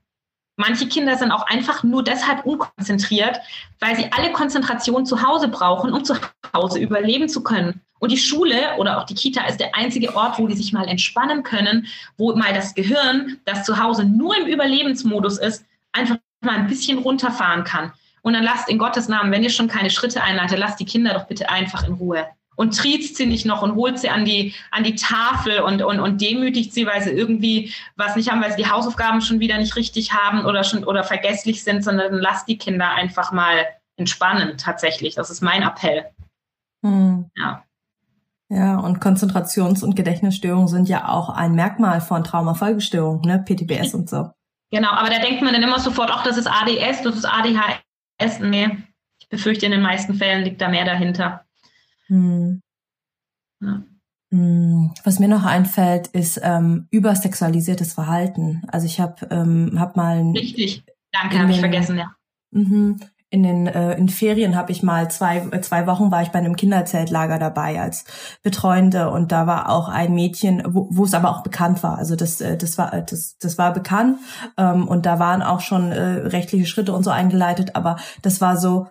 Manche 0.59 0.89
Kinder 0.89 1.15
sind 1.15 1.31
auch 1.31 1.47
einfach 1.47 1.83
nur 1.83 2.03
deshalb 2.03 2.45
unkonzentriert, 2.45 3.39
weil 3.79 3.95
sie 3.95 4.11
alle 4.11 4.33
Konzentration 4.33 5.05
zu 5.05 5.25
Hause 5.25 5.47
brauchen, 5.47 5.93
um 5.93 6.03
zu 6.03 6.15
Hause 6.53 6.79
überleben 6.79 7.29
zu 7.29 7.43
können. 7.43 7.79
Und 7.99 8.11
die 8.11 8.17
Schule 8.17 8.75
oder 8.77 8.97
auch 8.99 9.05
die 9.05 9.15
Kita 9.15 9.45
ist 9.45 9.61
der 9.61 9.73
einzige 9.73 10.13
Ort, 10.17 10.37
wo 10.37 10.47
die 10.47 10.57
sich 10.57 10.73
mal 10.73 10.85
entspannen 10.85 11.43
können, 11.43 11.87
wo 12.17 12.35
mal 12.35 12.53
das 12.53 12.75
Gehirn, 12.75 13.39
das 13.45 13.63
zu 13.63 13.81
Hause 13.81 14.03
nur 14.03 14.35
im 14.37 14.47
Überlebensmodus 14.47 15.37
ist, 15.37 15.63
einfach 15.93 16.17
mal 16.41 16.57
ein 16.57 16.67
bisschen 16.67 16.97
runterfahren 16.97 17.63
kann. 17.63 17.93
Und 18.21 18.33
dann 18.33 18.43
lasst 18.43 18.67
in 18.67 18.79
Gottes 18.79 19.07
Namen, 19.07 19.31
wenn 19.31 19.43
ihr 19.43 19.51
schon 19.51 19.69
keine 19.69 19.89
Schritte 19.89 20.21
einleitet, 20.21 20.59
lasst 20.59 20.81
die 20.81 20.85
Kinder 20.85 21.13
doch 21.13 21.27
bitte 21.27 21.49
einfach 21.49 21.87
in 21.87 21.93
Ruhe 21.93 22.27
und 22.59 22.77
triezt 22.77 23.15
sie 23.15 23.25
nicht 23.25 23.45
noch 23.45 23.61
und 23.61 23.75
holt 23.75 23.97
sie 23.99 24.09
an 24.09 24.25
die, 24.25 24.53
an 24.71 24.83
die 24.83 24.95
Tafel 24.95 25.61
und, 25.61 25.81
und, 25.81 26.01
und 26.01 26.19
demütigt 26.19 26.73
sie, 26.73 26.85
weil 26.85 27.01
sie 27.01 27.11
irgendwie 27.11 27.73
was 27.95 28.17
nicht 28.17 28.29
haben, 28.29 28.41
weil 28.41 28.51
sie 28.51 28.61
die 28.61 28.69
Hausaufgaben 28.69 29.21
schon 29.21 29.39
wieder 29.39 29.57
nicht 29.57 29.77
richtig 29.77 30.11
haben 30.11 30.43
oder 30.43 30.65
schon 30.65 30.83
oder 30.83 31.05
vergesslich 31.05 31.63
sind, 31.63 31.85
sondern 31.85 32.15
lasst 32.15 32.49
die 32.49 32.57
Kinder 32.57 32.89
einfach 32.89 33.31
mal 33.31 33.65
entspannen, 33.95 34.57
tatsächlich. 34.57 35.15
Das 35.15 35.29
ist 35.29 35.41
mein 35.41 35.63
Appell. 35.63 36.07
Hm. 36.85 37.31
Ja. 37.37 37.63
Ja, 38.49 38.79
und 38.79 38.99
Konzentrations- 38.99 39.81
und 39.81 39.95
Gedächtnisstörungen 39.95 40.67
sind 40.67 40.89
ja 40.89 41.07
auch 41.07 41.29
ein 41.29 41.53
Merkmal 41.53 42.01
von 42.01 42.25
Traumafolgestörungen, 42.25 43.21
ne? 43.21 43.39
PTBS 43.39 43.93
und 43.93 44.09
so. 44.09 44.31
Genau, 44.69 44.91
aber 44.91 45.09
da 45.09 45.19
denkt 45.19 45.41
man 45.41 45.53
dann 45.53 45.63
immer 45.63 45.79
sofort, 45.79 46.11
ach, 46.11 46.25
das 46.25 46.35
ist 46.35 46.47
ADS, 46.47 47.03
das 47.03 47.15
ist 47.15 47.25
ADHS. 47.25 48.41
Nee, 48.41 48.79
ich 49.21 49.29
befürchte, 49.29 49.65
in 49.65 49.71
den 49.71 49.81
meisten 49.81 50.15
Fällen 50.15 50.43
liegt 50.43 50.59
da 50.59 50.67
mehr 50.67 50.83
dahinter. 50.83 51.45
Hm. 52.09 52.61
Ja. 53.61 53.83
Hm. 54.31 54.91
Was 55.03 55.19
mir 55.19 55.27
noch 55.27 55.43
einfällt, 55.43 56.07
ist 56.07 56.39
ähm, 56.43 56.87
übersexualisiertes 56.91 57.93
Verhalten. 57.93 58.61
Also 58.67 58.85
ich 58.85 58.99
habe 58.99 59.27
ähm, 59.31 59.79
hab 59.79 59.95
mal 59.95 60.21
richtig, 60.31 60.83
danke, 61.11 61.39
habe 61.39 61.51
ich 61.51 61.59
vergessen, 61.59 61.97
ja. 61.97 62.15
Mhm. 62.51 62.99
In 63.31 63.43
den 63.43 63.67
äh, 63.67 63.95
in 63.95 64.09
Ferien 64.09 64.55
habe 64.55 64.71
ich 64.71 64.81
mal 64.81 65.09
zwei 65.11 65.37
äh, 65.37 65.61
zwei 65.61 65.85
Wochen 65.85 66.09
war 66.09 66.23
ich 66.23 66.29
bei 66.29 66.39
einem 66.39 66.55
Kinderzeltlager 66.55 67.37
dabei 67.37 67.79
als 67.79 68.05
Betreuende 68.41 69.11
und 69.11 69.31
da 69.31 69.45
war 69.45 69.69
auch 69.69 69.87
ein 69.87 70.15
Mädchen, 70.15 70.63
wo, 70.65 70.87
wo 70.91 71.05
es 71.05 71.13
aber 71.13 71.29
auch 71.29 71.43
bekannt 71.43 71.83
war. 71.83 71.97
Also 71.97 72.15
das 72.15 72.41
äh, 72.41 72.57
das 72.57 72.77
war 72.79 73.01
das 73.01 73.37
das 73.37 73.57
war 73.59 73.73
bekannt 73.73 74.19
ähm, 74.57 74.87
und 74.87 75.05
da 75.05 75.19
waren 75.19 75.43
auch 75.43 75.61
schon 75.61 75.91
äh, 75.91 76.01
rechtliche 76.01 76.65
Schritte 76.65 76.93
und 76.93 77.03
so 77.03 77.11
eingeleitet, 77.11 77.75
aber 77.75 77.97
das 78.23 78.41
war 78.41 78.57
so 78.57 78.87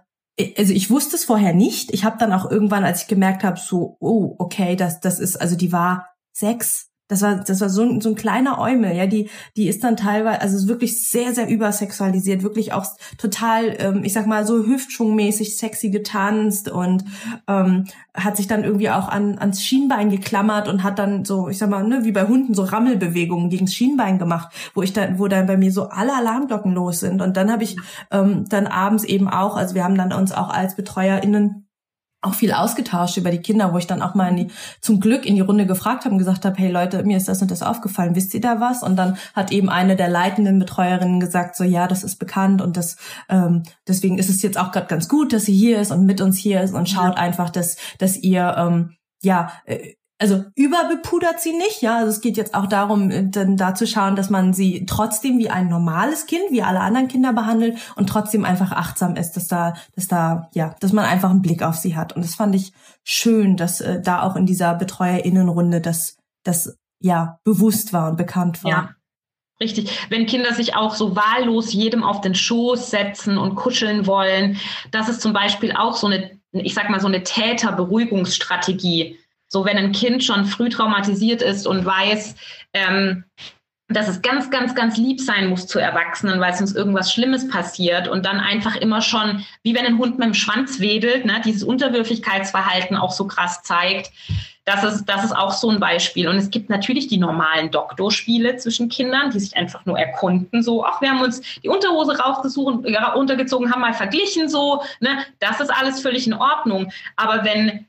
also 0.56 0.72
ich 0.72 0.90
wusste 0.90 1.16
es 1.16 1.24
vorher 1.24 1.52
nicht. 1.52 1.92
Ich 1.92 2.04
habe 2.04 2.18
dann 2.18 2.32
auch 2.32 2.50
irgendwann, 2.50 2.84
als 2.84 3.02
ich 3.02 3.08
gemerkt 3.08 3.44
habe, 3.44 3.58
so, 3.58 3.96
oh, 4.00 4.34
okay, 4.38 4.76
das, 4.76 5.00
das 5.00 5.18
ist, 5.18 5.36
also 5.40 5.56
die 5.56 5.72
war 5.72 6.08
sechs 6.32 6.87
das 7.08 7.22
war, 7.22 7.36
das 7.36 7.60
war 7.60 7.70
so 7.70 7.82
ein, 7.82 8.00
so 8.00 8.10
ein 8.10 8.14
kleiner 8.14 8.58
Eumel, 8.60 8.94
ja, 8.94 9.06
die, 9.06 9.30
die 9.56 9.66
ist 9.66 9.82
dann 9.82 9.96
teilweise, 9.96 10.40
also 10.42 10.68
wirklich 10.68 11.08
sehr, 11.08 11.34
sehr 11.34 11.48
übersexualisiert, 11.48 12.42
wirklich 12.42 12.72
auch 12.72 12.86
total, 13.16 13.74
ähm, 13.78 14.04
ich 14.04 14.12
sag 14.12 14.26
mal, 14.26 14.46
so 14.46 14.66
hüftschwungmäßig 14.66 15.56
sexy 15.56 15.90
getanzt 15.90 16.68
und 16.68 17.04
ähm, 17.48 17.84
hat 18.14 18.36
sich 18.36 18.46
dann 18.46 18.64
irgendwie 18.64 18.90
auch 18.90 19.08
an, 19.08 19.38
ans 19.38 19.62
Schienbein 19.62 20.10
geklammert 20.10 20.68
und 20.68 20.82
hat 20.82 20.98
dann 20.98 21.24
so, 21.24 21.48
ich 21.48 21.58
sag 21.58 21.70
mal, 21.70 21.82
ne, 21.82 22.04
wie 22.04 22.12
bei 22.12 22.26
Hunden 22.26 22.52
so 22.52 22.62
Rammelbewegungen 22.62 23.48
gegens 23.48 23.74
Schienbein 23.74 24.18
gemacht, 24.18 24.48
wo 24.74 24.82
ich 24.82 24.92
dann, 24.92 25.18
wo 25.18 25.28
dann 25.28 25.46
bei 25.46 25.56
mir 25.56 25.72
so 25.72 25.88
alle 25.88 26.14
Alarmglocken 26.14 26.72
los 26.74 27.00
sind. 27.00 27.22
Und 27.22 27.36
dann 27.36 27.50
habe 27.50 27.64
ich 27.64 27.76
ähm, 28.10 28.44
dann 28.48 28.66
abends 28.66 29.04
eben 29.04 29.28
auch, 29.28 29.56
also 29.56 29.74
wir 29.74 29.84
haben 29.84 29.96
dann 29.96 30.12
uns 30.12 30.32
auch 30.32 30.50
als 30.50 30.76
BetreuerInnen 30.76 31.67
auch 32.20 32.34
viel 32.34 32.52
ausgetauscht 32.52 33.16
über 33.16 33.30
die 33.30 33.40
Kinder, 33.40 33.72
wo 33.72 33.78
ich 33.78 33.86
dann 33.86 34.02
auch 34.02 34.14
mal 34.14 34.34
die, 34.34 34.48
zum 34.80 34.98
Glück 34.98 35.24
in 35.24 35.36
die 35.36 35.40
Runde 35.40 35.66
gefragt 35.66 36.04
habe 36.04 36.12
und 36.12 36.18
gesagt 36.18 36.44
habe, 36.44 36.56
hey 36.58 36.70
Leute, 36.70 37.02
mir 37.04 37.16
ist 37.16 37.28
das 37.28 37.42
und 37.42 37.50
das 37.50 37.62
aufgefallen, 37.62 38.16
wisst 38.16 38.34
ihr 38.34 38.40
da 38.40 38.60
was? 38.60 38.82
Und 38.82 38.96
dann 38.96 39.16
hat 39.34 39.52
eben 39.52 39.68
eine 39.68 39.94
der 39.94 40.08
leitenden 40.08 40.58
Betreuerinnen 40.58 41.20
gesagt, 41.20 41.54
so 41.54 41.62
ja, 41.62 41.86
das 41.86 42.02
ist 42.02 42.16
bekannt 42.18 42.60
und 42.60 42.76
das 42.76 42.96
ähm, 43.28 43.62
deswegen 43.86 44.18
ist 44.18 44.30
es 44.30 44.42
jetzt 44.42 44.58
auch 44.58 44.72
gerade 44.72 44.88
ganz 44.88 45.08
gut, 45.08 45.32
dass 45.32 45.44
sie 45.44 45.54
hier 45.54 45.80
ist 45.80 45.92
und 45.92 46.06
mit 46.06 46.20
uns 46.20 46.36
hier 46.36 46.60
ist 46.62 46.74
und 46.74 46.88
schaut 46.88 47.16
einfach, 47.16 47.50
dass 47.50 47.76
dass 47.98 48.16
ihr 48.16 48.54
ähm, 48.58 48.96
ja 49.22 49.52
äh, 49.64 49.94
also 50.20 50.44
überbepudert 50.56 51.40
sie 51.40 51.52
nicht, 51.52 51.80
ja. 51.80 51.98
Also 51.98 52.10
es 52.10 52.20
geht 52.20 52.36
jetzt 52.36 52.54
auch 52.54 52.66
darum, 52.66 53.10
äh, 53.10 53.28
dann 53.28 53.56
da 53.56 53.74
zu 53.74 53.86
schauen, 53.86 54.16
dass 54.16 54.30
man 54.30 54.52
sie 54.52 54.84
trotzdem 54.84 55.38
wie 55.38 55.48
ein 55.48 55.68
normales 55.68 56.26
Kind, 56.26 56.50
wie 56.50 56.62
alle 56.62 56.80
anderen 56.80 57.06
Kinder 57.08 57.32
behandelt 57.32 57.78
und 57.94 58.08
trotzdem 58.08 58.44
einfach 58.44 58.72
achtsam 58.72 59.14
ist, 59.14 59.32
dass 59.32 59.46
da, 59.46 59.74
dass 59.94 60.08
da, 60.08 60.48
ja, 60.54 60.74
dass 60.80 60.92
man 60.92 61.04
einfach 61.04 61.30
einen 61.30 61.42
Blick 61.42 61.62
auf 61.62 61.76
sie 61.76 61.96
hat. 61.96 62.16
Und 62.16 62.24
das 62.24 62.34
fand 62.34 62.54
ich 62.56 62.72
schön, 63.04 63.56
dass 63.56 63.80
äh, 63.80 64.02
da 64.02 64.22
auch 64.22 64.34
in 64.34 64.46
dieser 64.46 64.74
BetreuerInnenrunde 64.74 65.80
das, 65.80 66.16
das 66.42 66.76
ja 67.00 67.38
bewusst 67.44 67.92
war 67.92 68.10
und 68.10 68.16
bekannt 68.16 68.64
war. 68.64 68.70
Ja. 68.70 68.90
Richtig. 69.60 70.06
Wenn 70.08 70.26
Kinder 70.26 70.54
sich 70.54 70.76
auch 70.76 70.94
so 70.94 71.16
wahllos 71.16 71.72
jedem 71.72 72.04
auf 72.04 72.20
den 72.20 72.36
Schoß 72.36 72.90
setzen 72.90 73.38
und 73.38 73.56
kuscheln 73.56 74.06
wollen, 74.06 74.56
das 74.92 75.08
ist 75.08 75.20
zum 75.20 75.32
Beispiel 75.32 75.72
auch 75.72 75.96
so 75.96 76.06
eine, 76.06 76.38
ich 76.52 76.74
sag 76.74 76.88
mal, 76.90 77.00
so 77.00 77.08
eine 77.08 77.24
Täterberuhigungsstrategie 77.24 79.18
so, 79.48 79.64
wenn 79.64 79.78
ein 79.78 79.92
Kind 79.92 80.22
schon 80.22 80.44
früh 80.44 80.68
traumatisiert 80.68 81.42
ist 81.42 81.66
und 81.66 81.84
weiß, 81.84 82.36
ähm, 82.74 83.24
dass 83.88 84.06
es 84.06 84.20
ganz, 84.20 84.50
ganz, 84.50 84.74
ganz 84.74 84.98
lieb 84.98 85.20
sein 85.20 85.48
muss 85.48 85.66
zu 85.66 85.78
Erwachsenen, 85.78 86.40
weil 86.40 86.52
sonst 86.54 86.76
irgendwas 86.76 87.12
Schlimmes 87.12 87.48
passiert 87.48 88.06
und 88.06 88.26
dann 88.26 88.38
einfach 88.38 88.76
immer 88.76 89.00
schon, 89.00 89.44
wie 89.62 89.74
wenn 89.74 89.86
ein 89.86 89.98
Hund 89.98 90.18
mit 90.18 90.26
dem 90.26 90.34
Schwanz 90.34 90.78
wedelt, 90.78 91.24
ne, 91.24 91.40
dieses 91.44 91.64
Unterwürfigkeitsverhalten 91.64 92.96
auch 92.96 93.12
so 93.12 93.26
krass 93.26 93.62
zeigt. 93.62 94.10
Das 94.66 94.84
ist, 94.84 95.06
das 95.06 95.24
ist 95.24 95.32
auch 95.32 95.52
so 95.52 95.70
ein 95.70 95.80
Beispiel. 95.80 96.28
Und 96.28 96.36
es 96.36 96.50
gibt 96.50 96.68
natürlich 96.68 97.06
die 97.06 97.16
normalen 97.16 97.70
Doktorspiele 97.70 98.56
zwischen 98.56 98.90
Kindern, 98.90 99.30
die 99.30 99.40
sich 99.40 99.56
einfach 99.56 99.86
nur 99.86 99.98
erkunden, 99.98 100.62
so, 100.62 100.84
ach, 100.84 101.00
wir 101.00 101.08
haben 101.08 101.22
uns 101.22 101.40
die 101.62 101.70
Unterhose 101.70 102.18
rausgesucht, 102.18 102.84
untergezogen, 103.16 103.72
haben 103.72 103.80
mal 103.80 103.94
verglichen, 103.94 104.50
so, 104.50 104.82
ne, 105.00 105.24
das 105.38 105.60
ist 105.60 105.70
alles 105.70 106.02
völlig 106.02 106.26
in 106.26 106.34
Ordnung. 106.34 106.92
Aber 107.16 107.44
wenn 107.44 107.86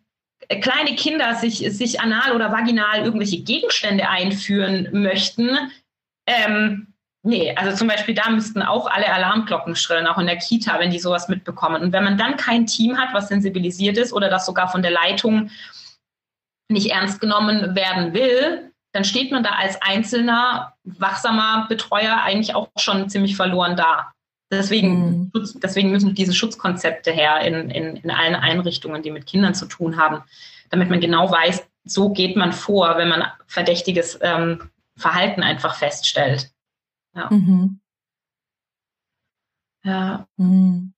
kleine 0.50 0.96
Kinder 0.96 1.36
sich, 1.36 1.58
sich 1.58 2.02
anal 2.02 2.36
oder 2.36 2.52
vaginal 2.52 3.04
irgendwelche 3.04 3.44
Gegenstände 3.44 4.10
einführen 4.10 4.90
möchten, 4.92 5.72
ähm, 6.28 6.94
nee, 7.24 7.56
also 7.56 7.76
zum 7.78 7.88
Beispiel 7.88 8.16
da 8.16 8.30
müssten 8.30 8.62
auch 8.62 8.88
alle 8.88 9.12
Alarmglocken 9.12 9.76
schrillen, 9.76 10.08
auch 10.08 10.18
in 10.18 10.28
der 10.28 10.38
Kita, 10.38 10.80
wenn 10.80 10.92
die 10.92 11.00
sowas 11.00 11.28
mitbekommen. 11.28 11.82
Und 11.82 11.94
wenn 11.94 12.04
man 12.04 12.18
dann 12.18 12.38
kein 12.38 12.66
Team 12.66 12.98
hat, 12.98 13.14
was 13.14 13.28
sensibilisiert 13.28 13.98
ist 13.98 14.14
oder 14.14 14.30
das 14.30 14.46
sogar 14.46 14.70
von 14.70 14.82
der 14.82 14.92
Leitung 14.92 15.52
nicht 16.72 16.92
ernst 16.92 17.20
genommen 17.20 17.76
werden 17.76 18.14
will, 18.14 18.72
dann 18.94 19.04
steht 19.04 19.32
man 19.32 19.44
da 19.44 19.52
als 19.52 19.82
einzelner 19.82 20.76
wachsamer 20.84 21.68
Betreuer 21.68 22.22
eigentlich 22.22 22.56
auch 22.56 22.70
schon 22.78 23.10
ziemlich 23.10 23.36
verloren 23.36 23.76
da. 23.76 24.12
Deswegen, 24.52 25.32
mhm. 25.32 25.32
deswegen 25.62 25.92
müssen 25.92 26.16
diese 26.16 26.34
Schutzkonzepte 26.34 27.12
her 27.12 27.42
in, 27.42 27.70
in, 27.70 27.98
in 27.98 28.12
allen 28.12 28.36
Einrichtungen, 28.36 29.04
die 29.04 29.12
mit 29.12 29.28
Kindern 29.28 29.54
zu 29.54 29.68
tun 29.68 29.98
haben, 29.98 30.24
damit 30.70 30.90
man 30.90 31.00
genau 31.00 31.30
weiß, 31.30 31.68
so 31.84 32.10
geht 32.10 32.36
man 32.36 32.52
vor, 32.52 32.98
wenn 32.98 33.10
man 33.10 33.24
verdächtiges 33.48 34.18
ähm, 34.22 34.70
Verhalten 34.96 35.44
einfach 35.44 35.76
feststellt. 35.76 36.52
Ja. 37.16 37.30
Mhm. 37.30 37.80
ja. 39.84 40.28
Mhm. 40.38 40.94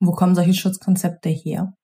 Wo 0.00 0.12
kommen 0.12 0.34
solche 0.34 0.54
Schutzkonzepte 0.54 1.28
her? 1.28 1.74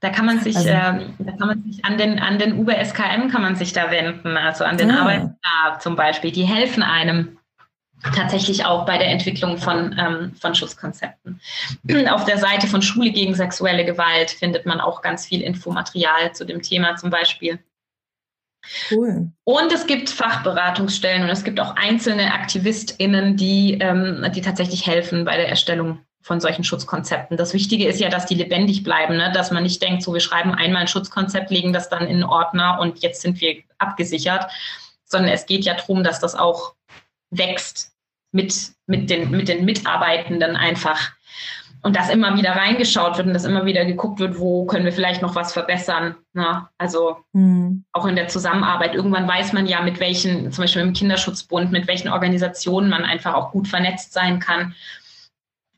Da 0.00 0.10
kann 0.10 0.26
man 0.26 0.40
sich, 0.40 0.56
also, 0.56 0.68
äh, 0.68 1.08
da 1.18 1.32
kann 1.32 1.48
man 1.48 1.62
sich 1.62 1.84
an 1.84 1.96
den, 1.96 2.18
an 2.18 2.38
den 2.38 2.58
Uber 2.58 2.74
SKM 2.84 3.28
kann 3.28 3.42
man 3.42 3.56
sich 3.56 3.72
da 3.72 3.90
wenden, 3.90 4.36
also 4.36 4.64
an 4.64 4.76
den 4.76 4.90
ah. 4.90 5.00
Arbeitsamt 5.00 5.82
zum 5.82 5.96
Beispiel. 5.96 6.32
Die 6.32 6.44
helfen 6.44 6.82
einem 6.82 7.35
tatsächlich 8.14 8.64
auch 8.64 8.84
bei 8.84 8.98
der 8.98 9.08
Entwicklung 9.08 9.58
von, 9.58 9.94
ähm, 9.98 10.34
von 10.40 10.54
Schutzkonzepten. 10.54 11.40
Auf 12.10 12.24
der 12.24 12.38
Seite 12.38 12.66
von 12.66 12.82
Schule 12.82 13.10
gegen 13.10 13.34
sexuelle 13.34 13.84
Gewalt 13.84 14.30
findet 14.30 14.66
man 14.66 14.80
auch 14.80 15.02
ganz 15.02 15.26
viel 15.26 15.42
Infomaterial 15.42 16.32
zu 16.34 16.44
dem 16.44 16.62
Thema 16.62 16.96
zum 16.96 17.10
Beispiel. 17.10 17.58
Cool. 18.90 19.30
Und 19.44 19.72
es 19.72 19.86
gibt 19.86 20.10
Fachberatungsstellen 20.10 21.22
und 21.22 21.30
es 21.30 21.44
gibt 21.44 21.60
auch 21.60 21.76
einzelne 21.76 22.32
AktivistInnen, 22.34 23.36
die, 23.36 23.78
ähm, 23.80 24.26
die 24.34 24.40
tatsächlich 24.40 24.86
helfen 24.86 25.24
bei 25.24 25.36
der 25.36 25.48
Erstellung 25.48 26.00
von 26.20 26.40
solchen 26.40 26.64
Schutzkonzepten. 26.64 27.36
Das 27.36 27.54
Wichtige 27.54 27.86
ist 27.86 28.00
ja, 28.00 28.08
dass 28.08 28.26
die 28.26 28.34
lebendig 28.34 28.82
bleiben, 28.82 29.16
ne? 29.16 29.30
dass 29.32 29.52
man 29.52 29.62
nicht 29.62 29.80
denkt, 29.80 30.02
so 30.02 30.12
wir 30.12 30.20
schreiben 30.20 30.52
einmal 30.52 30.82
ein 30.82 30.88
Schutzkonzept, 30.88 31.50
legen 31.50 31.72
das 31.72 31.88
dann 31.88 32.02
in 32.02 32.14
einen 32.14 32.24
Ordner 32.24 32.80
und 32.80 32.98
jetzt 32.98 33.22
sind 33.22 33.40
wir 33.40 33.62
abgesichert, 33.78 34.50
sondern 35.04 35.30
es 35.30 35.46
geht 35.46 35.64
ja 35.64 35.74
darum, 35.74 36.02
dass 36.02 36.18
das 36.18 36.34
auch 36.34 36.74
wächst 37.30 37.92
mit, 38.32 38.72
mit, 38.86 39.10
den, 39.10 39.30
mit 39.30 39.48
den 39.48 39.64
Mitarbeitenden 39.64 40.56
einfach. 40.56 41.12
Und 41.82 41.94
dass 41.94 42.10
immer 42.10 42.36
wieder 42.36 42.50
reingeschaut 42.50 43.16
wird 43.16 43.28
und 43.28 43.34
dass 43.34 43.44
immer 43.44 43.64
wieder 43.64 43.84
geguckt 43.84 44.18
wird, 44.18 44.40
wo 44.40 44.66
können 44.66 44.84
wir 44.84 44.92
vielleicht 44.92 45.22
noch 45.22 45.36
was 45.36 45.52
verbessern. 45.52 46.16
Ne? 46.32 46.66
Also 46.78 47.18
mhm. 47.32 47.84
auch 47.92 48.06
in 48.06 48.16
der 48.16 48.28
Zusammenarbeit. 48.28 48.94
Irgendwann 48.94 49.28
weiß 49.28 49.52
man 49.52 49.66
ja, 49.66 49.80
mit 49.82 50.00
welchen, 50.00 50.50
zum 50.50 50.64
Beispiel 50.64 50.82
im 50.82 50.94
Kinderschutzbund, 50.94 51.70
mit 51.70 51.86
welchen 51.86 52.08
Organisationen 52.08 52.90
man 52.90 53.04
einfach 53.04 53.34
auch 53.34 53.52
gut 53.52 53.68
vernetzt 53.68 54.12
sein 54.12 54.40
kann. 54.40 54.74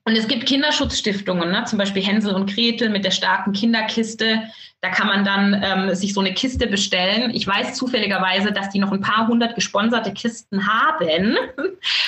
Und 0.08 0.16
es 0.16 0.26
gibt 0.26 0.46
Kinderschutzstiftungen, 0.46 1.50
ne? 1.50 1.64
zum 1.66 1.78
Beispiel 1.78 2.02
Hänsel 2.02 2.34
und 2.34 2.50
Gretel 2.50 2.88
mit 2.88 3.04
der 3.04 3.10
starken 3.10 3.52
Kinderkiste. 3.52 4.40
Da 4.80 4.88
kann 4.88 5.06
man 5.06 5.22
dann 5.22 5.62
ähm, 5.62 5.94
sich 5.94 6.14
so 6.14 6.20
eine 6.20 6.32
Kiste 6.32 6.66
bestellen. 6.66 7.30
Ich 7.34 7.46
weiß 7.46 7.74
zufälligerweise, 7.74 8.50
dass 8.50 8.70
die 8.70 8.78
noch 8.78 8.90
ein 8.90 9.02
paar 9.02 9.28
hundert 9.28 9.54
gesponserte 9.54 10.14
Kisten 10.14 10.66
haben, 10.66 11.36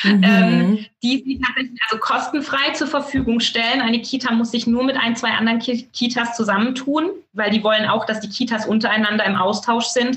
mhm. 0.02 0.22
ähm, 0.24 0.86
die 1.02 1.22
sie 1.26 1.42
tatsächlich 1.44 1.78
also 1.90 2.00
kostenfrei 2.00 2.72
zur 2.72 2.86
Verfügung 2.86 3.38
stellen. 3.38 3.82
Eine 3.82 4.00
Kita 4.00 4.32
muss 4.32 4.52
sich 4.52 4.66
nur 4.66 4.84
mit 4.84 4.96
ein, 4.96 5.14
zwei 5.14 5.32
anderen 5.32 5.58
Kitas 5.58 6.34
zusammentun, 6.34 7.10
weil 7.34 7.50
die 7.50 7.62
wollen 7.62 7.84
auch, 7.84 8.06
dass 8.06 8.20
die 8.20 8.30
Kitas 8.30 8.64
untereinander 8.64 9.26
im 9.26 9.36
Austausch 9.36 9.88
sind. 9.88 10.16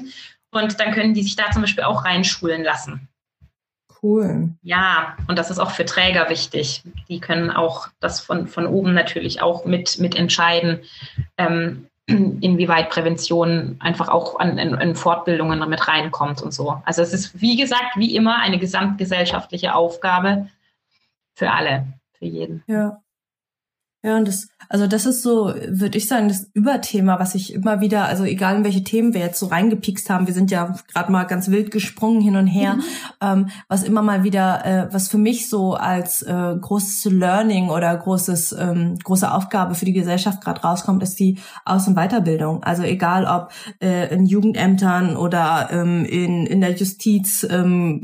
Und 0.52 0.80
dann 0.80 0.94
können 0.94 1.14
die 1.14 1.24
sich 1.24 1.36
da 1.36 1.52
zum 1.52 1.64
Beispiel 1.64 1.84
auch 1.84 2.06
reinschulen 2.06 2.64
lassen. 2.64 3.10
Cool. 4.04 4.50
Ja, 4.62 5.16
und 5.28 5.40
das 5.40 5.50
ist 5.50 5.60
auch 5.60 5.72
für 5.72 5.86
Träger 5.86 6.30
wichtig. 6.30 6.84
Die 7.08 7.22
können 7.22 7.50
auch 7.50 7.88
das 8.02 8.20
von, 8.20 8.48
von 8.48 8.68
oben 8.68 8.94
natürlich 8.94 9.42
auch 9.42 9.64
mit, 9.64 9.98
mit 9.98 10.16
entscheiden, 10.16 10.82
ähm, 11.38 11.88
inwieweit 12.06 12.90
Prävention 12.90 13.78
einfach 13.80 14.10
auch 14.10 14.40
an, 14.40 14.58
in, 14.58 14.74
in 14.74 14.96
Fortbildungen 14.96 15.68
mit 15.70 15.88
reinkommt 15.88 16.42
und 16.42 16.54
so. 16.54 16.82
Also 16.86 17.02
es 17.02 17.14
ist, 17.14 17.40
wie 17.40 17.56
gesagt, 17.56 17.96
wie 17.96 18.14
immer 18.14 18.40
eine 18.40 18.60
gesamtgesellschaftliche 18.60 19.74
Aufgabe 19.74 20.50
für 21.34 21.52
alle, 21.52 21.88
für 22.12 22.26
jeden. 22.26 22.62
Ja. 22.68 23.03
Ja, 24.06 24.18
und 24.18 24.28
das, 24.28 24.50
also 24.68 24.86
das 24.86 25.06
ist 25.06 25.24
so, 25.24 25.54
würde 25.70 25.98
ich 25.98 26.10
sagen, 26.10 26.28
das 26.28 26.50
Überthema, 26.54 27.20
was 27.20 27.36
ich 27.36 27.54
immer 27.54 27.80
wieder, 27.80 28.04
also 28.04 28.26
egal 28.26 28.58
in 28.58 28.66
welche 28.66 28.84
Themen 28.84 29.14
wir 29.14 29.22
jetzt 29.22 29.40
so 29.40 29.46
reingepikst 29.46 30.10
haben, 30.10 30.28
wir 30.28 30.34
sind 30.34 30.52
ja 30.52 30.76
gerade 30.92 31.10
mal 31.10 31.24
ganz 31.24 31.50
wild 31.50 31.72
gesprungen 31.72 32.20
hin 32.20 32.36
und 32.36 32.48
her, 32.48 32.74
mhm. 32.74 32.84
ähm, 33.22 33.50
was 33.70 33.84
immer 33.84 34.02
mal 34.02 34.26
wieder, 34.26 34.66
äh, 34.66 34.94
was 34.94 35.08
für 35.08 35.18
mich 35.18 35.50
so 35.50 35.76
als 35.76 36.22
äh, 36.22 36.56
großes 36.60 37.06
Learning 37.14 37.70
oder 37.70 37.96
großes, 37.96 38.52
ähm, 38.60 39.00
große 39.02 39.32
Aufgabe 39.32 39.74
für 39.74 39.86
die 39.86 39.94
Gesellschaft 39.94 40.44
gerade 40.44 40.60
rauskommt, 40.62 41.02
ist 41.02 41.18
die 41.20 41.40
Aus- 41.64 41.88
und 41.88 41.96
Weiterbildung. 41.96 42.62
Also 42.62 42.84
egal 42.84 43.26
ob 43.26 43.52
äh, 43.82 44.14
in 44.14 44.26
Jugendämtern 44.26 45.16
oder 45.16 45.70
ähm, 45.72 46.04
in, 46.04 46.46
in 46.46 46.60
der 46.60 46.74
Justiz, 46.76 47.48
ähm, 47.50 48.02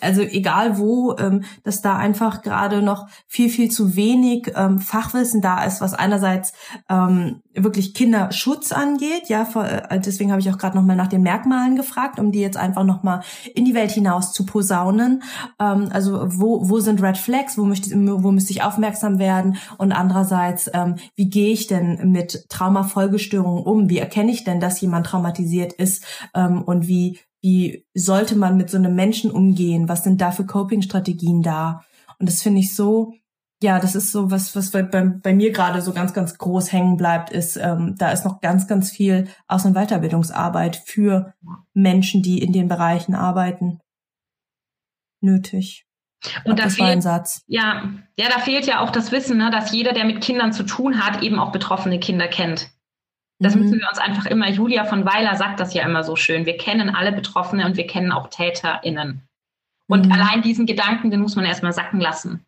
also 0.00 0.22
egal 0.22 0.78
wo, 0.78 1.16
ähm, 1.18 1.44
dass 1.62 1.82
da 1.82 1.96
einfach 1.96 2.42
gerade 2.42 2.82
noch 2.82 3.08
viel, 3.26 3.48
viel 3.48 3.70
zu 3.70 3.96
wenig 3.96 4.52
ähm, 4.54 4.78
Fachwissen 4.78 5.40
da 5.40 5.64
ist, 5.64 5.80
was 5.80 5.94
einerseits 5.94 6.52
ähm, 6.88 7.42
wirklich 7.54 7.94
Kinderschutz 7.94 8.72
angeht. 8.72 9.28
Ja, 9.28 9.44
vor, 9.44 9.64
äh, 9.64 10.00
deswegen 10.00 10.30
habe 10.30 10.40
ich 10.40 10.50
auch 10.50 10.58
gerade 10.58 10.76
nochmal 10.76 10.96
nach 10.96 11.08
den 11.08 11.22
Merkmalen 11.22 11.76
gefragt, 11.76 12.18
um 12.18 12.32
die 12.32 12.40
jetzt 12.40 12.56
einfach 12.56 12.84
nochmal 12.84 13.20
in 13.54 13.64
die 13.64 13.74
Welt 13.74 13.90
hinaus 13.90 14.32
zu 14.32 14.44
posaunen. 14.46 15.22
Ähm, 15.60 15.88
also 15.92 16.26
wo, 16.26 16.68
wo 16.68 16.80
sind 16.80 17.02
Red 17.02 17.18
Flags, 17.18 17.56
wo, 17.58 17.64
möchte, 17.64 17.90
wo 17.94 18.30
müsste 18.30 18.52
ich 18.52 18.62
aufmerksam 18.62 19.18
werden? 19.18 19.56
Und 19.78 19.92
andererseits, 19.92 20.70
ähm, 20.72 20.96
wie 21.14 21.28
gehe 21.28 21.52
ich 21.52 21.66
denn 21.66 22.10
mit 22.10 22.46
Traumafolgestörungen 22.48 23.64
um? 23.64 23.88
Wie 23.88 23.98
erkenne 23.98 24.32
ich 24.32 24.44
denn, 24.44 24.60
dass 24.60 24.80
jemand 24.80 25.06
traumatisiert 25.06 25.72
ist? 25.72 26.04
Ähm, 26.34 26.62
und 26.62 26.88
wie 26.88 27.18
wie 27.44 27.84
sollte 27.92 28.36
man 28.36 28.56
mit 28.56 28.70
so 28.70 28.78
einem 28.78 28.94
Menschen 28.94 29.30
umgehen? 29.30 29.86
Was 29.86 30.02
sind 30.02 30.22
da 30.22 30.32
für 30.32 30.46
Coping-Strategien 30.46 31.42
da? 31.42 31.84
Und 32.18 32.26
das 32.26 32.40
finde 32.40 32.60
ich 32.60 32.74
so, 32.74 33.12
ja, 33.62 33.78
das 33.78 33.94
ist 33.94 34.12
so 34.12 34.30
was, 34.30 34.56
was 34.56 34.70
bei, 34.70 34.82
bei 34.82 35.34
mir 35.34 35.52
gerade 35.52 35.82
so 35.82 35.92
ganz, 35.92 36.14
ganz 36.14 36.38
groß 36.38 36.72
hängen 36.72 36.96
bleibt, 36.96 37.28
ist, 37.28 37.56
ähm, 37.56 37.96
da 37.98 38.12
ist 38.12 38.24
noch 38.24 38.40
ganz, 38.40 38.66
ganz 38.66 38.90
viel 38.90 39.28
Aus- 39.46 39.66
und 39.66 39.74
Weiterbildungsarbeit 39.74 40.76
für 40.86 41.34
Menschen, 41.74 42.22
die 42.22 42.42
in 42.42 42.54
den 42.54 42.66
Bereichen 42.66 43.14
arbeiten, 43.14 43.78
nötig. 45.20 45.84
Und 46.46 46.58
da 46.58 46.70
fehlt, 46.70 47.04
Ja, 47.46 47.90
ja, 48.16 48.30
da 48.30 48.38
fehlt 48.38 48.66
ja 48.66 48.80
auch 48.80 48.90
das 48.90 49.12
Wissen, 49.12 49.36
ne, 49.36 49.50
dass 49.50 49.70
jeder, 49.70 49.92
der 49.92 50.06
mit 50.06 50.22
Kindern 50.22 50.54
zu 50.54 50.62
tun 50.62 51.04
hat, 51.04 51.22
eben 51.22 51.38
auch 51.38 51.52
betroffene 51.52 52.00
Kinder 52.00 52.26
kennt. 52.26 52.70
Das 53.38 53.54
mhm. 53.54 53.62
müssen 53.62 53.80
wir 53.80 53.88
uns 53.88 53.98
einfach 53.98 54.26
immer, 54.26 54.48
Julia 54.48 54.84
von 54.84 55.04
Weiler 55.04 55.36
sagt 55.36 55.60
das 55.60 55.74
ja 55.74 55.84
immer 55.84 56.04
so 56.04 56.16
schön, 56.16 56.46
wir 56.46 56.56
kennen 56.56 56.94
alle 56.94 57.12
Betroffene 57.12 57.66
und 57.66 57.76
wir 57.76 57.86
kennen 57.86 58.12
auch 58.12 58.28
TäterInnen. 58.28 59.22
Und 59.86 60.06
mhm. 60.06 60.12
allein 60.12 60.42
diesen 60.42 60.66
Gedanken, 60.66 61.10
den 61.10 61.20
muss 61.20 61.36
man 61.36 61.44
erstmal 61.44 61.72
sacken 61.72 62.00
lassen. 62.00 62.44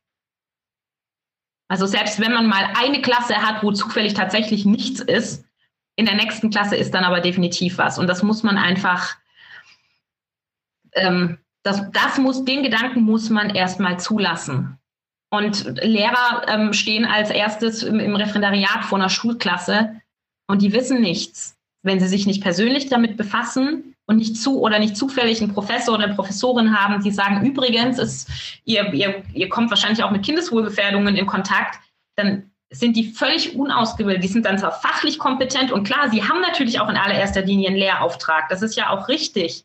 Also 1.69 1.87
selbst 1.87 2.21
wenn 2.21 2.33
man 2.33 2.47
mal 2.47 2.69
eine 2.79 3.03
Klasse 3.03 3.37
hat, 3.37 3.63
wo 3.63 3.73
zufällig 3.73 4.15
tatsächlich 4.15 4.65
nichts 4.65 5.01
ist, 5.01 5.45
in 5.97 6.07
der 6.07 6.15
nächsten 6.15 6.51
Klasse 6.51 6.77
ist 6.77 6.95
dann 6.95 7.05
aber 7.05 7.21
definitiv 7.21 7.79
was. 7.79 7.99
Und 7.99 8.07
das 8.07 8.23
muss 8.23 8.43
man 8.43 8.59
einfach, 8.59 9.17
ähm, 10.93 11.39
das, 11.63 11.91
das 11.91 12.19
muss, 12.19 12.45
den 12.45 12.63
Gedanken 12.63 13.01
muss 13.01 13.31
man 13.31 13.51
erstmal 13.51 13.99
zulassen. 13.99 14.79
Und 15.31 15.65
Lehrer 15.83 16.47
ähm, 16.47 16.73
stehen 16.73 17.05
als 17.05 17.31
erstes 17.31 17.83
im, 17.83 17.99
im 17.99 18.15
Referendariat 18.15 18.85
vor 18.85 18.99
einer 18.99 19.09
Schulklasse 19.09 20.01
und 20.47 20.63
die 20.63 20.73
wissen 20.73 21.01
nichts, 21.01 21.57
wenn 21.83 22.01
sie 22.01 22.09
sich 22.09 22.27
nicht 22.27 22.43
persönlich 22.43 22.89
damit 22.89 23.17
befassen 23.17 23.95
und 24.07 24.17
nicht 24.17 24.37
zu 24.37 24.61
oder 24.61 24.79
nicht 24.79 24.97
zufällig 24.97 25.41
einen 25.41 25.53
Professor 25.53 25.95
oder 25.95 26.05
eine 26.05 26.15
Professorin 26.15 26.79
haben, 26.79 27.03
die 27.03 27.11
sagen, 27.11 27.45
übrigens, 27.45 27.99
ist, 27.99 28.29
ihr, 28.65 28.93
ihr, 28.93 29.23
ihr 29.35 29.49
kommt 29.49 29.71
wahrscheinlich 29.71 30.03
auch 30.03 30.11
mit 30.11 30.25
Kindeswohlgefährdungen 30.25 31.17
in 31.17 31.27
Kontakt, 31.27 31.81
dann 32.17 32.51
sind 32.71 32.97
die 32.97 33.13
völlig 33.13 33.57
unausgebildet. 33.57 34.25
Die 34.25 34.29
sind 34.29 34.47
dann 34.47 34.59
zwar 34.59 34.73
fachlich 34.73 35.19
kompetent 35.19 35.71
und 35.71 35.85
klar, 35.85 36.11
sie 36.11 36.23
haben 36.23 36.41
natürlich 36.41 36.81
auch 36.81 36.89
in 36.89 36.97
allererster 36.97 37.43
Linie 37.43 37.69
einen 37.69 37.77
Lehrauftrag. 37.77 38.49
Das 38.49 38.63
ist 38.63 38.77
ja 38.77 38.91
auch 38.91 39.09
richtig. 39.09 39.65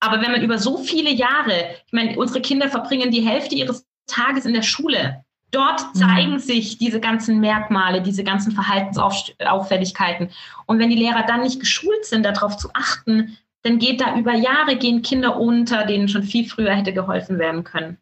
Aber 0.00 0.20
wenn 0.20 0.32
man 0.32 0.42
über 0.42 0.58
so 0.58 0.78
viele 0.78 1.10
Jahre, 1.10 1.70
ich 1.86 1.92
meine, 1.92 2.18
unsere 2.18 2.40
Kinder 2.40 2.68
verbringen 2.68 3.10
die 3.10 3.26
Hälfte 3.26 3.54
ihres 3.54 3.86
Tages 4.06 4.44
in 4.44 4.54
der 4.54 4.62
Schule. 4.62 5.23
Dort 5.54 5.94
mhm. 5.94 5.98
zeigen 5.98 6.38
sich 6.40 6.78
diese 6.78 7.00
ganzen 7.00 7.38
Merkmale, 7.38 8.02
diese 8.02 8.24
ganzen 8.24 8.52
Verhaltensauffälligkeiten. 8.52 10.30
Und 10.66 10.80
wenn 10.80 10.90
die 10.90 10.96
Lehrer 10.96 11.24
dann 11.24 11.42
nicht 11.42 11.60
geschult 11.60 12.04
sind, 12.04 12.24
darauf 12.24 12.56
zu 12.56 12.70
achten, 12.74 13.38
dann 13.62 13.78
geht 13.78 14.00
da 14.00 14.18
über 14.18 14.34
Jahre 14.34 14.76
gehen 14.76 15.02
Kinder 15.02 15.38
unter, 15.38 15.86
denen 15.86 16.08
schon 16.08 16.24
viel 16.24 16.48
früher 16.48 16.74
hätte 16.74 16.92
geholfen 16.92 17.38
werden 17.38 17.62
können. 17.62 17.98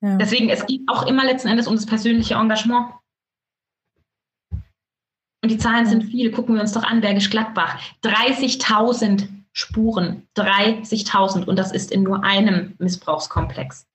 Ja. 0.00 0.16
Deswegen, 0.16 0.48
es 0.50 0.66
geht 0.66 0.82
auch 0.88 1.06
immer 1.06 1.24
letzten 1.24 1.48
Endes 1.48 1.68
um 1.68 1.76
das 1.76 1.86
persönliche 1.86 2.34
Engagement. 2.34 2.94
Und 5.44 5.50
die 5.50 5.58
Zahlen 5.58 5.86
sind 5.86 6.04
viel. 6.04 6.32
Gucken 6.32 6.56
wir 6.56 6.60
uns 6.60 6.72
doch 6.72 6.82
an, 6.82 7.00
Bergisch 7.00 7.30
Gladbach. 7.30 7.78
30.000 8.02 9.28
Spuren. 9.52 10.26
30.000. 10.36 11.44
Und 11.44 11.56
das 11.56 11.70
ist 11.72 11.92
in 11.92 12.02
nur 12.02 12.24
einem 12.24 12.74
Missbrauchskomplex. 12.78 13.86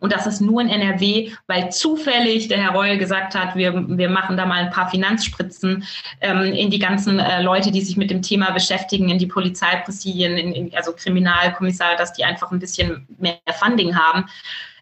Und 0.00 0.12
das 0.12 0.26
ist 0.26 0.40
nur 0.40 0.60
in 0.60 0.68
NRW, 0.68 1.30
weil 1.46 1.70
zufällig 1.70 2.48
der 2.48 2.58
Herr 2.58 2.72
Reul 2.72 2.96
gesagt 2.98 3.34
hat, 3.34 3.54
wir, 3.54 3.72
wir 3.74 4.08
machen 4.08 4.36
da 4.36 4.46
mal 4.46 4.64
ein 4.64 4.70
paar 4.70 4.90
Finanzspritzen 4.90 5.84
ähm, 6.20 6.52
in 6.54 6.70
die 6.70 6.78
ganzen 6.78 7.18
äh, 7.18 7.42
Leute, 7.42 7.70
die 7.70 7.82
sich 7.82 7.96
mit 7.96 8.10
dem 8.10 8.22
Thema 8.22 8.50
beschäftigen, 8.50 9.10
in 9.10 9.18
die 9.18 9.26
Polizeipräsidien, 9.26 10.36
in, 10.36 10.52
in, 10.52 10.74
also 10.74 10.92
Kriminalkommissare, 10.92 11.96
dass 11.96 12.14
die 12.14 12.24
einfach 12.24 12.50
ein 12.50 12.58
bisschen 12.58 13.06
mehr 13.18 13.38
Funding 13.52 13.94
haben. 13.94 14.24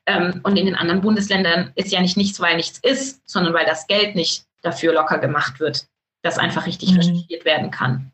Ähm, 0.06 0.40
und 0.44 0.56
in 0.56 0.66
den 0.66 0.76
anderen 0.76 1.00
Bundesländern 1.00 1.72
ist 1.74 1.92
ja 1.92 2.00
nicht 2.00 2.16
nichts, 2.16 2.40
weil 2.40 2.56
nichts 2.56 2.78
ist, 2.78 3.28
sondern 3.28 3.52
weil 3.52 3.66
das 3.66 3.86
Geld 3.88 4.14
nicht 4.14 4.44
dafür 4.62 4.94
locker 4.94 5.18
gemacht 5.18 5.60
wird, 5.60 5.86
dass 6.22 6.38
einfach 6.38 6.66
richtig 6.66 6.92
mhm. 6.92 6.98
recherchiert 6.98 7.44
werden 7.44 7.70
kann. 7.70 8.12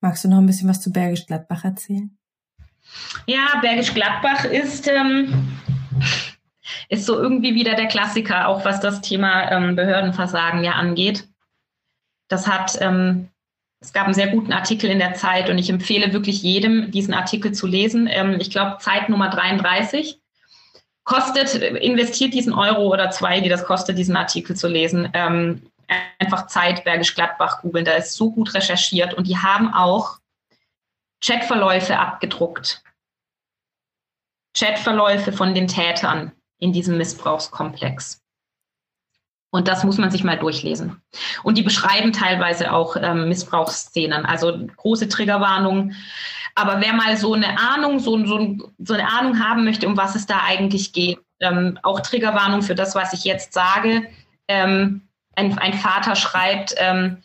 Magst 0.00 0.24
du 0.24 0.28
noch 0.28 0.38
ein 0.38 0.46
bisschen 0.46 0.68
was 0.68 0.80
zu 0.80 0.92
Bergisch 0.92 1.26
Gladbach 1.26 1.64
erzählen? 1.64 2.17
Ja, 3.26 3.58
Bergisch 3.60 3.94
Gladbach 3.94 4.44
ist, 4.44 4.88
ähm, 4.88 5.58
ist 6.88 7.06
so 7.06 7.18
irgendwie 7.18 7.54
wieder 7.54 7.74
der 7.74 7.86
Klassiker, 7.86 8.48
auch 8.48 8.64
was 8.64 8.80
das 8.80 9.00
Thema 9.00 9.50
ähm, 9.50 9.76
Behördenversagen 9.76 10.64
ja 10.64 10.72
angeht. 10.72 11.28
Das 12.28 12.46
hat, 12.46 12.78
ähm, 12.80 13.28
es 13.80 13.92
gab 13.92 14.04
einen 14.04 14.14
sehr 14.14 14.28
guten 14.28 14.52
Artikel 14.52 14.90
in 14.90 14.98
der 14.98 15.14
Zeit 15.14 15.50
und 15.50 15.58
ich 15.58 15.70
empfehle 15.70 16.12
wirklich 16.12 16.42
jedem, 16.42 16.90
diesen 16.90 17.14
Artikel 17.14 17.52
zu 17.52 17.66
lesen. 17.66 18.08
Ähm, 18.10 18.38
ich 18.40 18.50
glaube, 18.50 18.78
Zeit 18.80 19.08
Nummer 19.08 19.28
33 19.28 20.18
kostet, 21.04 21.54
investiert 21.54 22.34
diesen 22.34 22.52
Euro 22.52 22.92
oder 22.92 23.10
zwei, 23.10 23.40
die 23.40 23.48
das 23.48 23.64
kostet, 23.64 23.96
diesen 23.96 24.16
Artikel 24.16 24.56
zu 24.56 24.68
lesen. 24.68 25.08
Ähm, 25.14 25.62
einfach 26.18 26.46
Zeit 26.48 26.84
Bergisch 26.84 27.14
Gladbach 27.14 27.62
googeln, 27.62 27.84
da 27.84 27.92
ist 27.92 28.14
so 28.14 28.30
gut 28.30 28.54
recherchiert 28.54 29.14
und 29.14 29.26
die 29.26 29.38
haben 29.38 29.72
auch 29.72 30.18
Chatverläufe 31.22 31.98
abgedruckt. 31.98 32.82
Chatverläufe 34.56 35.32
von 35.32 35.54
den 35.54 35.68
Tätern 35.68 36.32
in 36.58 36.72
diesem 36.72 36.96
Missbrauchskomplex. 36.98 38.22
Und 39.50 39.66
das 39.66 39.82
muss 39.84 39.98
man 39.98 40.10
sich 40.10 40.24
mal 40.24 40.38
durchlesen. 40.38 41.00
Und 41.42 41.56
die 41.56 41.62
beschreiben 41.62 42.12
teilweise 42.12 42.72
auch 42.72 42.96
ähm, 42.96 43.28
Missbrauchsszenen, 43.28 44.26
also 44.26 44.66
große 44.76 45.08
Triggerwarnungen. 45.08 45.96
Aber 46.54 46.80
wer 46.80 46.92
mal 46.92 47.16
so 47.16 47.32
eine 47.32 47.58
Ahnung, 47.58 47.98
so, 47.98 48.24
so, 48.26 48.56
so, 48.78 48.94
eine 48.94 49.08
Ahnung 49.08 49.42
haben 49.42 49.64
möchte, 49.64 49.86
um 49.86 49.96
was 49.96 50.16
es 50.16 50.26
da 50.26 50.42
eigentlich 50.44 50.92
geht, 50.92 51.18
ähm, 51.40 51.78
auch 51.82 52.00
Triggerwarnung 52.00 52.62
für 52.62 52.74
das, 52.74 52.94
was 52.94 53.12
ich 53.12 53.24
jetzt 53.24 53.52
sage. 53.52 54.08
Ähm, 54.48 55.08
ein, 55.34 55.56
ein, 55.58 55.74
Vater 55.74 56.14
schreibt, 56.16 56.74
ähm, 56.76 57.22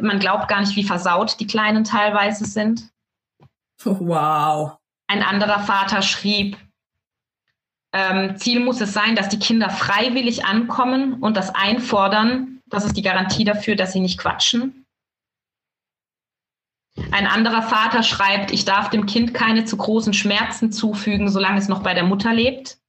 man 0.00 0.18
glaubt 0.18 0.48
gar 0.48 0.60
nicht, 0.60 0.74
wie 0.74 0.84
versaut 0.84 1.38
die 1.38 1.46
Kleinen 1.46 1.84
teilweise 1.84 2.44
sind. 2.44 2.91
Wow. 3.84 4.78
Ein 5.08 5.22
anderer 5.22 5.60
Vater 5.60 6.02
schrieb, 6.02 6.56
ähm, 7.94 8.36
Ziel 8.36 8.60
muss 8.60 8.80
es 8.80 8.92
sein, 8.92 9.16
dass 9.16 9.28
die 9.28 9.38
Kinder 9.38 9.68
freiwillig 9.68 10.46
ankommen 10.46 11.14
und 11.22 11.36
das 11.36 11.54
einfordern. 11.54 12.60
Das 12.66 12.84
ist 12.84 12.96
die 12.96 13.02
Garantie 13.02 13.44
dafür, 13.44 13.76
dass 13.76 13.92
sie 13.92 14.00
nicht 14.00 14.18
quatschen. 14.18 14.86
Ein 17.10 17.26
anderer 17.26 17.62
Vater 17.62 18.02
schreibt, 18.02 18.50
ich 18.50 18.64
darf 18.64 18.90
dem 18.90 19.06
Kind 19.06 19.34
keine 19.34 19.64
zu 19.64 19.76
großen 19.76 20.14
Schmerzen 20.14 20.72
zufügen, 20.72 21.28
solange 21.28 21.58
es 21.58 21.68
noch 21.68 21.82
bei 21.82 21.94
der 21.94 22.04
Mutter 22.04 22.32
lebt 22.32 22.81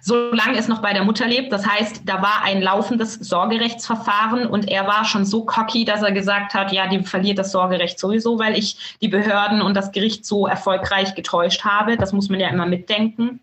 solange 0.00 0.58
es 0.58 0.68
noch 0.68 0.82
bei 0.82 0.92
der 0.92 1.04
Mutter 1.04 1.26
lebt. 1.26 1.52
Das 1.52 1.66
heißt, 1.66 2.02
da 2.04 2.22
war 2.22 2.42
ein 2.42 2.62
laufendes 2.62 3.14
Sorgerechtsverfahren 3.14 4.46
und 4.46 4.68
er 4.68 4.86
war 4.86 5.04
schon 5.04 5.24
so 5.24 5.44
cocky, 5.44 5.84
dass 5.84 6.02
er 6.02 6.12
gesagt 6.12 6.54
hat, 6.54 6.72
ja, 6.72 6.86
die 6.86 7.02
verliert 7.04 7.38
das 7.38 7.52
Sorgerecht 7.52 7.98
sowieso, 7.98 8.38
weil 8.38 8.56
ich 8.56 8.96
die 9.00 9.08
Behörden 9.08 9.62
und 9.62 9.74
das 9.74 9.92
Gericht 9.92 10.24
so 10.24 10.46
erfolgreich 10.46 11.14
getäuscht 11.14 11.64
habe. 11.64 11.96
Das 11.96 12.12
muss 12.12 12.28
man 12.28 12.40
ja 12.40 12.48
immer 12.48 12.66
mitdenken. 12.66 13.40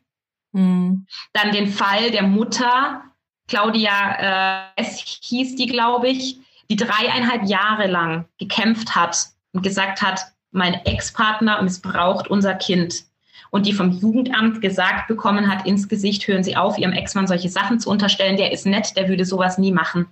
Mhm. 0.51 1.05
Dann 1.33 1.51
den 1.51 1.67
Fall 1.67 2.11
der 2.11 2.23
Mutter, 2.23 3.01
Claudia, 3.47 4.69
äh, 4.75 4.81
es 4.81 4.99
hieß 4.99 5.55
die, 5.55 5.67
glaube 5.67 6.09
ich, 6.09 6.39
die 6.69 6.75
dreieinhalb 6.75 7.43
Jahre 7.43 7.87
lang 7.87 8.25
gekämpft 8.37 8.95
hat 8.95 9.17
und 9.53 9.61
gesagt 9.61 10.01
hat, 10.01 10.21
mein 10.51 10.73
Ex-Partner 10.85 11.61
missbraucht 11.61 12.27
unser 12.27 12.55
Kind 12.55 13.06
und 13.51 13.65
die 13.65 13.73
vom 13.73 13.91
Jugendamt 13.91 14.61
gesagt 14.61 15.07
bekommen 15.07 15.49
hat, 15.51 15.65
ins 15.65 15.87
Gesicht, 15.87 16.27
hören 16.27 16.43
Sie 16.43 16.55
auf, 16.55 16.77
Ihrem 16.77 16.93
Ex-Mann 16.93 17.27
solche 17.27 17.49
Sachen 17.49 17.79
zu 17.79 17.89
unterstellen, 17.89 18.37
der 18.37 18.51
ist 18.51 18.65
nett, 18.65 18.95
der 18.95 19.09
würde 19.09 19.25
sowas 19.25 19.57
nie 19.57 19.71
machen. 19.71 20.07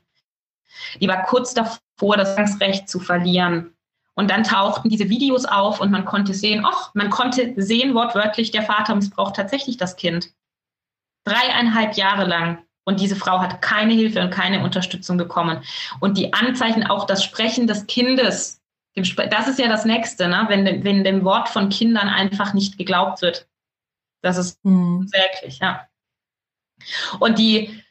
Die 0.99 1.07
war 1.07 1.23
kurz 1.23 1.53
davor, 1.53 2.17
das 2.17 2.59
Recht 2.59 2.89
zu 2.89 2.99
verlieren. 2.99 3.75
Und 4.15 4.31
dann 4.31 4.43
tauchten 4.43 4.89
diese 4.89 5.09
Videos 5.09 5.45
auf 5.45 5.81
und 5.81 5.91
man 5.91 6.05
konnte 6.05 6.33
sehen, 6.33 6.65
ach, 6.65 6.91
man 6.93 7.09
konnte 7.09 7.53
sehen 7.57 7.93
wortwörtlich, 7.93 8.51
der 8.51 8.63
Vater 8.63 8.95
missbraucht 8.95 9.35
tatsächlich 9.35 9.77
das 9.77 9.97
Kind. 9.97 10.31
Dreieinhalb 11.25 11.95
Jahre 11.95 12.25
lang. 12.25 12.59
Und 12.85 12.99
diese 12.99 13.15
Frau 13.15 13.39
hat 13.39 13.61
keine 13.61 13.93
Hilfe 13.93 14.21
und 14.21 14.29
keine 14.29 14.63
Unterstützung 14.63 15.17
bekommen. 15.17 15.63
Und 15.99 16.17
die 16.17 16.33
Anzeichen, 16.33 16.85
auch 16.85 17.05
das 17.05 17.23
Sprechen 17.23 17.67
des 17.67 17.87
Kindes, 17.87 18.61
das 18.95 19.47
ist 19.47 19.59
ja 19.59 19.67
das 19.67 19.85
Nächste, 19.85 20.27
ne? 20.27 20.45
wenn, 20.47 20.83
wenn 20.83 21.03
dem 21.03 21.23
Wort 21.23 21.49
von 21.49 21.69
Kindern 21.69 22.07
einfach 22.07 22.53
nicht 22.53 22.77
geglaubt 22.77 23.21
wird. 23.21 23.47
Das 24.21 24.37
ist 24.37 24.63
mhm. 24.63 24.99
unsäglich, 24.99 25.59
ja. 25.59 25.87
Und 27.19 27.37
die, 27.37 27.81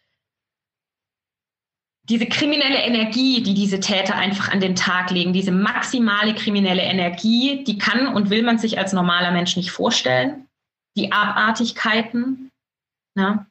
diese 2.05 2.27
kriminelle 2.27 2.79
Energie, 2.79 3.43
die 3.43 3.55
diese 3.55 3.81
Täter 3.81 4.17
einfach 4.17 4.51
an 4.51 4.61
den 4.61 4.77
Tag 4.77 5.11
legen, 5.11 5.33
diese 5.33 5.53
maximale 5.53 6.35
kriminelle 6.35 6.83
Energie, 6.83 7.65
die 7.65 7.79
kann 7.79 8.09
und 8.09 8.31
will 8.31 8.43
man 8.43 8.59
sich 8.59 8.79
als 8.79 8.93
normaler 8.93 9.31
Mensch 9.31 9.57
nicht 9.57 9.71
vorstellen. 9.71 10.49
Die 10.97 11.13
Abartigkeiten, 11.13 12.51
ne? 13.15 13.47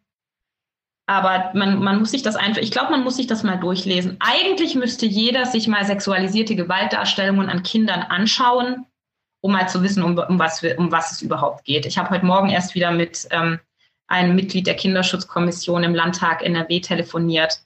Aber 1.06 1.52
man, 1.54 1.84
man 1.84 2.00
muss 2.00 2.12
sich 2.12 2.22
das 2.22 2.36
einfach, 2.36 2.62
ich 2.62 2.72
glaube, 2.72 2.92
man 2.92 3.04
muss 3.04 3.18
sich 3.18 3.28
das 3.28 3.44
mal 3.44 3.58
durchlesen. 3.58 4.18
Eigentlich 4.20 4.76
müsste 4.76 5.06
jeder 5.06 5.46
sich 5.46 5.68
mal 5.68 5.84
sexualisierte 5.86 6.56
Gewaltdarstellungen 6.56 7.50
an 7.50 7.64
Kindern 7.64 8.04
anschauen, 8.04 8.86
um 9.42 9.52
mal 9.52 9.68
zu 9.68 9.84
wissen, 9.84 10.02
um, 10.02 10.18
um, 10.18 10.40
was, 10.40 10.64
um 10.78 10.92
was 10.92 11.12
es 11.12 11.22
überhaupt 11.22 11.66
geht. 11.66 11.86
Ich 11.86 11.98
habe 11.98 12.10
heute 12.10 12.26
Morgen 12.26 12.50
erst 12.50 12.74
wieder 12.74 12.92
mit 12.92 13.28
ähm, 13.32 13.60
einem 14.08 14.36
Mitglied 14.36 14.66
der 14.66 14.76
Kinderschutzkommission 14.76 15.84
im 15.84 15.94
Landtag 15.94 16.42
NRW 16.42 16.80
telefoniert, 16.80 17.60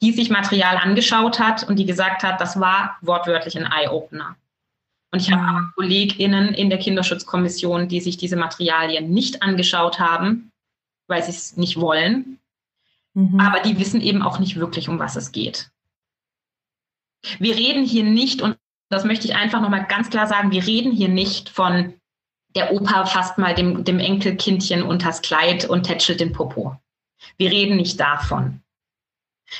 die 0.00 0.12
sich 0.12 0.30
Material 0.30 0.78
angeschaut 0.78 1.38
hat 1.38 1.68
und 1.68 1.76
die 1.76 1.84
gesagt 1.84 2.22
hat, 2.22 2.40
das 2.40 2.58
war 2.58 2.96
wortwörtlich 3.02 3.58
ein 3.58 3.70
Eye-Opener. 3.70 4.36
Und 5.10 5.20
ich 5.20 5.30
habe 5.30 5.42
mhm. 5.42 5.72
KollegInnen 5.74 6.54
in 6.54 6.70
der 6.70 6.78
Kinderschutzkommission, 6.78 7.88
die 7.88 8.00
sich 8.00 8.16
diese 8.16 8.36
Materialien 8.36 9.10
nicht 9.10 9.42
angeschaut 9.42 9.98
haben, 9.98 10.52
weil 11.06 11.22
sie 11.22 11.30
es 11.30 11.56
nicht 11.56 11.80
wollen, 11.80 12.38
Mhm. 13.18 13.40
Aber 13.40 13.60
die 13.60 13.80
wissen 13.80 14.00
eben 14.00 14.22
auch 14.22 14.38
nicht 14.38 14.56
wirklich, 14.56 14.88
um 14.88 15.00
was 15.00 15.16
es 15.16 15.32
geht. 15.32 15.70
Wir 17.40 17.56
reden 17.56 17.84
hier 17.84 18.04
nicht, 18.04 18.42
und 18.42 18.56
das 18.90 19.04
möchte 19.04 19.26
ich 19.26 19.34
einfach 19.34 19.60
nochmal 19.60 19.86
ganz 19.86 20.08
klar 20.08 20.28
sagen, 20.28 20.52
wir 20.52 20.64
reden 20.64 20.92
hier 20.92 21.08
nicht 21.08 21.48
von 21.48 21.94
der 22.54 22.72
Opa 22.72 23.06
fasst 23.06 23.36
mal 23.36 23.54
dem, 23.54 23.84
dem 23.84 23.98
Enkelkindchen 23.98 24.82
unters 24.82 25.20
Kleid 25.20 25.64
und 25.64 25.82
tätschelt 25.82 26.20
den 26.20 26.32
Popo. 26.32 26.76
Wir 27.36 27.50
reden 27.50 27.76
nicht 27.76 27.98
davon. 27.98 28.62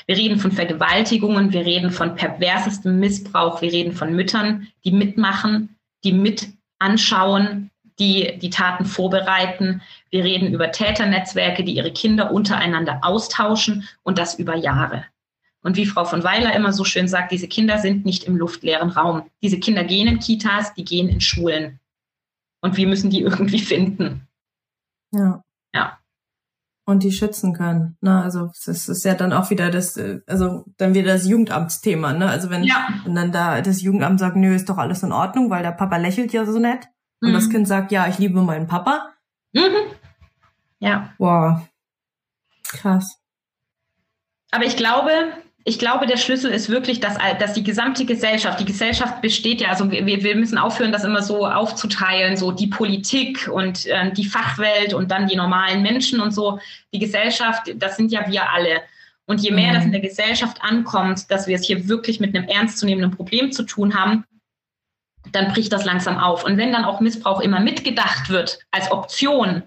Wir 0.05 0.15
reden 0.15 0.39
von 0.39 0.51
Vergewaltigungen, 0.51 1.51
wir 1.51 1.65
reden 1.65 1.91
von 1.91 2.15
perversestem 2.15 2.99
Missbrauch, 2.99 3.61
wir 3.61 3.71
reden 3.71 3.91
von 3.91 4.15
Müttern, 4.15 4.67
die 4.85 4.91
mitmachen, 4.91 5.75
die 6.03 6.13
mit 6.13 6.47
anschauen, 6.79 7.71
die 7.99 8.37
die 8.39 8.49
Taten 8.49 8.85
vorbereiten. 8.85 9.81
Wir 10.09 10.23
reden 10.23 10.53
über 10.53 10.71
Täternetzwerke, 10.71 11.63
die 11.63 11.75
ihre 11.75 11.91
Kinder 11.91 12.31
untereinander 12.31 12.99
austauschen 13.03 13.87
und 14.03 14.17
das 14.17 14.39
über 14.39 14.55
Jahre. 14.55 15.05
Und 15.61 15.75
wie 15.75 15.85
Frau 15.85 16.05
von 16.05 16.23
Weiler 16.23 16.55
immer 16.55 16.71
so 16.71 16.85
schön 16.85 17.07
sagt, 17.07 17.31
diese 17.31 17.47
Kinder 17.47 17.79
sind 17.79 18.05
nicht 18.05 18.23
im 18.23 18.37
luftleeren 18.37 18.89
Raum. 18.89 19.23
Diese 19.41 19.59
Kinder 19.59 19.83
gehen 19.83 20.07
in 20.07 20.19
Kitas, 20.19 20.73
die 20.73 20.85
gehen 20.85 21.09
in 21.09 21.19
Schulen. 21.19 21.79
Und 22.61 22.77
wir 22.77 22.87
müssen 22.87 23.09
die 23.09 23.21
irgendwie 23.21 23.59
finden. 23.59 24.27
Ja. 25.11 25.43
Ja. 25.73 25.99
Und 26.85 27.03
die 27.03 27.11
schützen 27.11 27.53
können. 27.53 27.97
Ne? 28.01 28.21
Also 28.23 28.51
das 28.65 28.89
ist 28.89 29.05
ja 29.05 29.15
dann 29.15 29.33
auch 29.33 29.49
wieder 29.49 29.69
das, 29.69 29.99
also 30.25 30.65
dann 30.77 30.93
wieder 30.93 31.13
das 31.13 31.27
Jugendamtsthema. 31.27 32.13
Ne? 32.13 32.27
Also 32.27 32.49
wenn, 32.49 32.63
ja. 32.63 32.87
wenn 33.03 33.15
dann 33.15 33.31
da 33.31 33.61
das 33.61 33.81
Jugendamt 33.81 34.19
sagt, 34.19 34.37
nö, 34.37 34.55
ist 34.55 34.69
doch 34.69 34.77
alles 34.77 35.03
in 35.03 35.11
Ordnung, 35.11 35.49
weil 35.49 35.61
der 35.61 35.71
Papa 35.71 35.97
lächelt 35.97 36.31
ja 36.31 36.45
so 36.45 36.57
nett. 36.57 36.87
Und 37.21 37.29
mhm. 37.29 37.33
das 37.33 37.49
Kind 37.49 37.67
sagt, 37.67 37.91
ja, 37.91 38.07
ich 38.07 38.17
liebe 38.17 38.41
meinen 38.41 38.67
Papa. 38.67 39.13
Mhm. 39.53 39.91
Ja. 40.79 41.13
Wow. 41.17 41.61
Krass. 42.63 43.19
Aber 44.51 44.65
ich 44.65 44.77
glaube, 44.77 45.11
ich 45.65 45.77
glaube, 45.77 46.07
der 46.07 46.17
Schlüssel 46.17 46.51
ist 46.51 46.69
wirklich, 46.69 46.99
dass, 46.99 47.17
dass 47.39 47.53
die 47.53 47.63
gesamte 47.63 48.05
Gesellschaft, 48.05 48.59
die 48.59 48.65
Gesellschaft 48.65 49.21
besteht 49.21 49.61
ja, 49.61 49.69
also 49.69 49.91
wir, 49.91 50.05
wir 50.05 50.35
müssen 50.35 50.57
aufhören, 50.57 50.91
das 50.91 51.03
immer 51.03 51.21
so 51.21 51.45
aufzuteilen, 51.45 52.37
so 52.37 52.51
die 52.51 52.67
Politik 52.67 53.49
und 53.51 53.85
äh, 53.85 54.11
die 54.13 54.25
Fachwelt 54.25 54.93
und 54.93 55.11
dann 55.11 55.27
die 55.27 55.35
normalen 55.35 55.81
Menschen 55.81 56.21
und 56.21 56.31
so. 56.31 56.59
Die 56.93 56.99
Gesellschaft, 56.99 57.73
das 57.75 57.97
sind 57.97 58.11
ja 58.11 58.25
wir 58.27 58.51
alle. 58.51 58.81
Und 59.25 59.41
je 59.41 59.51
mehr 59.51 59.71
mhm. 59.71 59.75
das 59.75 59.85
in 59.85 59.91
der 59.91 60.01
Gesellschaft 60.01 60.57
ankommt, 60.61 61.29
dass 61.29 61.45
wir 61.45 61.55
es 61.55 61.65
hier 61.65 61.87
wirklich 61.87 62.19
mit 62.19 62.35
einem 62.35 62.47
ernstzunehmenden 62.47 63.11
Problem 63.11 63.51
zu 63.51 63.63
tun 63.63 63.93
haben, 63.93 64.23
dann 65.31 65.51
bricht 65.51 65.71
das 65.73 65.85
langsam 65.85 66.17
auf. 66.17 66.43
Und 66.43 66.57
wenn 66.57 66.71
dann 66.71 66.85
auch 66.85 66.99
Missbrauch 66.99 67.41
immer 67.41 67.59
mitgedacht 67.59 68.29
wird 68.29 68.59
als 68.71 68.91
Option 68.91 69.63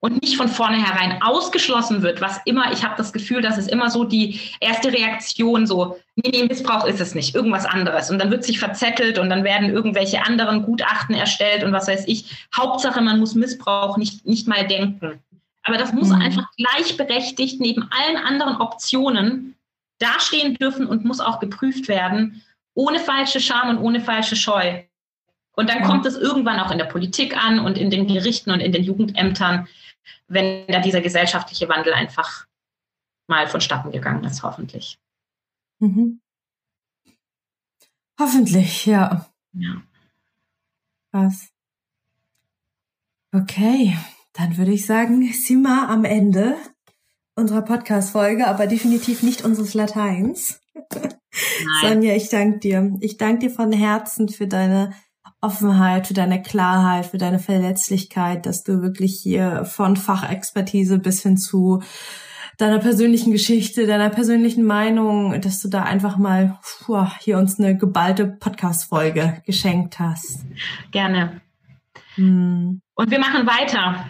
und 0.00 0.22
nicht 0.22 0.36
von 0.36 0.48
vornherein 0.48 1.22
ausgeschlossen 1.22 2.02
wird, 2.02 2.20
was 2.20 2.40
immer, 2.44 2.72
ich 2.72 2.84
habe 2.84 2.94
das 2.96 3.12
Gefühl, 3.12 3.42
das 3.42 3.58
ist 3.58 3.70
immer 3.70 3.90
so 3.90 4.04
die 4.04 4.40
erste 4.60 4.92
Reaktion, 4.92 5.66
so, 5.66 5.98
nee, 6.16 6.30
nee, 6.30 6.44
Missbrauch 6.44 6.84
ist 6.84 7.00
es 7.00 7.14
nicht, 7.14 7.34
irgendwas 7.34 7.66
anderes. 7.66 8.10
Und 8.10 8.18
dann 8.18 8.30
wird 8.30 8.44
sich 8.44 8.58
verzettelt 8.58 9.18
und 9.18 9.30
dann 9.30 9.44
werden 9.44 9.70
irgendwelche 9.70 10.24
anderen 10.24 10.62
Gutachten 10.62 11.14
erstellt 11.14 11.64
und 11.64 11.72
was 11.72 11.88
weiß 11.88 12.04
ich. 12.06 12.46
Hauptsache, 12.54 13.00
man 13.00 13.18
muss 13.18 13.34
Missbrauch 13.34 13.96
nicht, 13.96 14.26
nicht 14.26 14.46
mal 14.46 14.66
denken. 14.66 15.20
Aber 15.64 15.78
das 15.78 15.92
muss 15.92 16.08
mhm. 16.08 16.22
einfach 16.22 16.46
gleichberechtigt 16.56 17.60
neben 17.60 17.88
allen 17.90 18.16
anderen 18.16 18.56
Optionen 18.58 19.56
dastehen 19.98 20.54
dürfen 20.54 20.86
und 20.86 21.04
muss 21.04 21.20
auch 21.20 21.40
geprüft 21.40 21.88
werden 21.88 22.42
ohne 22.76 23.00
falsche 23.00 23.40
Scham 23.40 23.70
und 23.70 23.78
ohne 23.78 24.00
falsche 24.00 24.36
Scheu. 24.36 24.84
Und 25.52 25.70
dann 25.70 25.82
kommt 25.82 26.04
es 26.04 26.14
irgendwann 26.14 26.60
auch 26.60 26.70
in 26.70 26.78
der 26.78 26.84
Politik 26.84 27.34
an 27.36 27.58
und 27.58 27.78
in 27.78 27.90
den 27.90 28.06
Gerichten 28.06 28.50
und 28.50 28.60
in 28.60 28.72
den 28.72 28.84
Jugendämtern. 28.84 29.66
wenn 30.28 30.66
da 30.66 30.80
dieser 30.80 31.00
gesellschaftliche 31.00 31.68
Wandel 31.68 31.92
einfach 31.92 32.46
mal 33.28 33.46
vonstatten 33.48 33.92
gegangen 33.92 34.24
ist, 34.24 34.42
hoffentlich. 34.42 34.98
Mhm. 35.78 36.20
Hoffentlich, 38.18 38.86
ja. 38.86 39.26
Ja. 39.52 39.82
Was? 41.12 41.52
Okay, 43.32 43.96
dann 44.32 44.56
würde 44.56 44.72
ich 44.72 44.84
sagen, 44.86 45.32
sind 45.32 45.62
wir 45.62 45.88
am 45.88 46.04
Ende 46.04 46.56
unserer 47.34 47.62
Podcast-Folge, 47.62 48.46
aber 48.46 48.66
definitiv 48.66 49.22
nicht 49.22 49.44
unseres 49.44 49.74
Lateins. 49.74 50.60
Sonja, 51.82 52.14
ich 52.14 52.28
danke 52.28 52.58
dir. 52.58 52.96
Ich 53.00 53.16
danke 53.16 53.48
dir 53.48 53.50
von 53.50 53.72
Herzen 53.72 54.28
für 54.28 54.46
deine 54.46 54.92
Offenheit, 55.40 56.06
für 56.06 56.14
deine 56.14 56.42
Klarheit, 56.42 57.06
für 57.06 57.18
deine 57.18 57.38
Verletzlichkeit, 57.38 58.46
dass 58.46 58.62
du 58.62 58.82
wirklich 58.82 59.20
hier 59.20 59.64
von 59.64 59.96
Fachexpertise 59.96 60.98
bis 60.98 61.22
hin 61.22 61.36
zu 61.36 61.82
deiner 62.58 62.78
persönlichen 62.78 63.32
Geschichte, 63.32 63.86
deiner 63.86 64.08
persönlichen 64.08 64.64
Meinung, 64.64 65.40
dass 65.40 65.60
du 65.60 65.68
da 65.68 65.82
einfach 65.82 66.16
mal 66.16 66.58
puh, 66.62 67.06
hier 67.20 67.38
uns 67.38 67.58
eine 67.58 67.76
geballte 67.76 68.26
Podcast-Folge 68.26 69.42
geschenkt 69.44 69.98
hast. 69.98 70.46
Gerne. 70.90 71.42
Hm. 72.14 72.80
Und 72.94 73.10
wir 73.10 73.18
machen 73.18 73.46
weiter. 73.46 74.06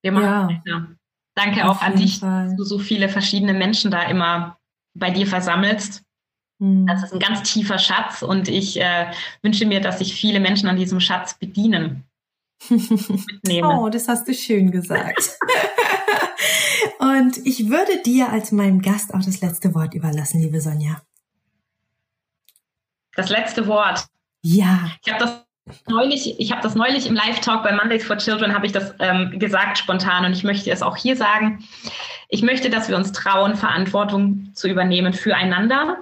Wir 0.00 0.12
machen 0.12 0.24
ja. 0.24 0.48
weiter. 0.48 0.88
Danke 1.34 1.68
Auf 1.68 1.78
auch 1.78 1.82
an 1.82 1.96
dich, 1.96 2.20
Fall. 2.20 2.46
dass 2.46 2.56
du 2.56 2.64
so 2.64 2.78
viele 2.78 3.08
verschiedene 3.08 3.52
Menschen 3.52 3.90
da 3.90 4.02
immer 4.02 4.58
bei 4.98 5.10
dir 5.10 5.26
versammelst. 5.26 6.02
Hm. 6.60 6.86
Das 6.86 7.02
ist 7.02 7.12
ein 7.12 7.18
ganz 7.18 7.42
tiefer 7.50 7.78
Schatz 7.78 8.22
und 8.22 8.48
ich 8.48 8.80
äh, 8.80 9.10
wünsche 9.42 9.66
mir, 9.66 9.80
dass 9.80 9.98
sich 9.98 10.14
viele 10.14 10.40
Menschen 10.40 10.68
an 10.68 10.76
diesem 10.76 11.00
Schatz 11.00 11.38
bedienen. 11.38 12.04
oh, 12.70 13.88
das 13.90 14.08
hast 14.08 14.26
du 14.26 14.34
schön 14.34 14.70
gesagt. 14.70 15.38
und 16.98 17.38
ich 17.44 17.68
würde 17.68 18.00
dir 18.04 18.30
als 18.30 18.52
meinem 18.52 18.80
Gast 18.80 19.12
auch 19.12 19.22
das 19.22 19.40
letzte 19.40 19.74
Wort 19.74 19.94
überlassen, 19.94 20.40
liebe 20.40 20.60
Sonja. 20.60 21.02
Das 23.14 23.28
letzte 23.28 23.66
Wort. 23.66 24.06
Ja. 24.42 24.90
Ich 25.04 25.12
habe 25.12 25.24
das 25.24 25.46
neulich, 25.88 26.38
ich 26.38 26.52
habe 26.52 26.62
das 26.62 26.74
neulich 26.74 27.06
im 27.06 27.14
Live-Talk 27.14 27.62
bei 27.62 27.72
Mondays 27.72 28.04
for 28.04 28.16
Children, 28.16 28.54
habe 28.54 28.66
ich 28.66 28.72
das 28.72 28.94
ähm, 29.00 29.38
gesagt 29.38 29.78
spontan 29.78 30.24
und 30.24 30.32
ich 30.32 30.44
möchte 30.44 30.70
es 30.70 30.82
auch 30.82 30.96
hier 30.96 31.16
sagen. 31.16 31.64
Ich 32.28 32.42
möchte, 32.42 32.70
dass 32.70 32.88
wir 32.88 32.96
uns 32.96 33.12
trauen, 33.12 33.56
Verantwortung 33.56 34.50
zu 34.54 34.68
übernehmen 34.68 35.12
füreinander, 35.12 35.98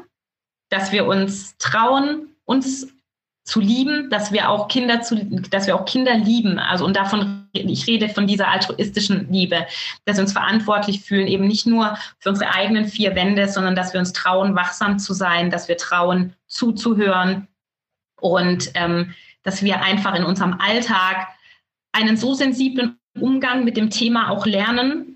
dass 0.71 0.93
wir 0.93 1.07
uns 1.07 1.57
trauen, 1.59 2.29
uns 2.45 2.89
zu 3.45 3.61
lieben, 3.61 4.09
dass 4.09 4.33
wir 4.33 4.49
auch 4.49 4.69
Kinder 4.69 5.03
zu, 5.03 5.17
dass 5.51 5.67
wir 5.67 5.77
auch 5.77 5.85
Kinder 5.85 6.17
lieben. 6.17 6.59
Also 6.59 6.87
und 6.87 6.97
davon, 6.97 7.47
ich 7.53 7.87
rede 7.87 8.09
von 8.09 8.27
dieser 8.27 8.49
altruistischen 8.49 9.31
Liebe, 9.31 9.67
dass 10.07 10.17
wir 10.17 10.23
uns 10.23 10.33
verantwortlich 10.33 11.03
fühlen, 11.03 11.27
eben 11.27 11.47
nicht 11.47 11.67
nur 11.67 11.99
für 12.19 12.31
unsere 12.31 12.55
eigenen 12.55 12.87
vier 12.87 13.15
Wände, 13.15 13.49
sondern 13.49 13.77
dass 13.77 13.93
wir 13.93 14.01
uns 14.01 14.15
trauen, 14.15 14.57
wachsam 14.57 14.99
zu 14.99 15.13
sein, 15.13 15.51
dass 15.51 15.69
wir 15.69 15.77
trauen, 15.77 16.35
zuzuhören 16.47 17.49
und 18.19 18.71
ähm, 18.75 19.13
dass 19.43 19.63
wir 19.63 19.83
einfach 19.83 20.15
in 20.15 20.25
unserem 20.25 20.59
Alltag 20.59 21.29
einen 21.93 22.17
so 22.17 22.33
sensiblen 22.33 22.99
Umgang 23.21 23.65
mit 23.65 23.77
dem 23.77 23.91
Thema 23.91 24.31
auch 24.31 24.47
lernen, 24.47 25.14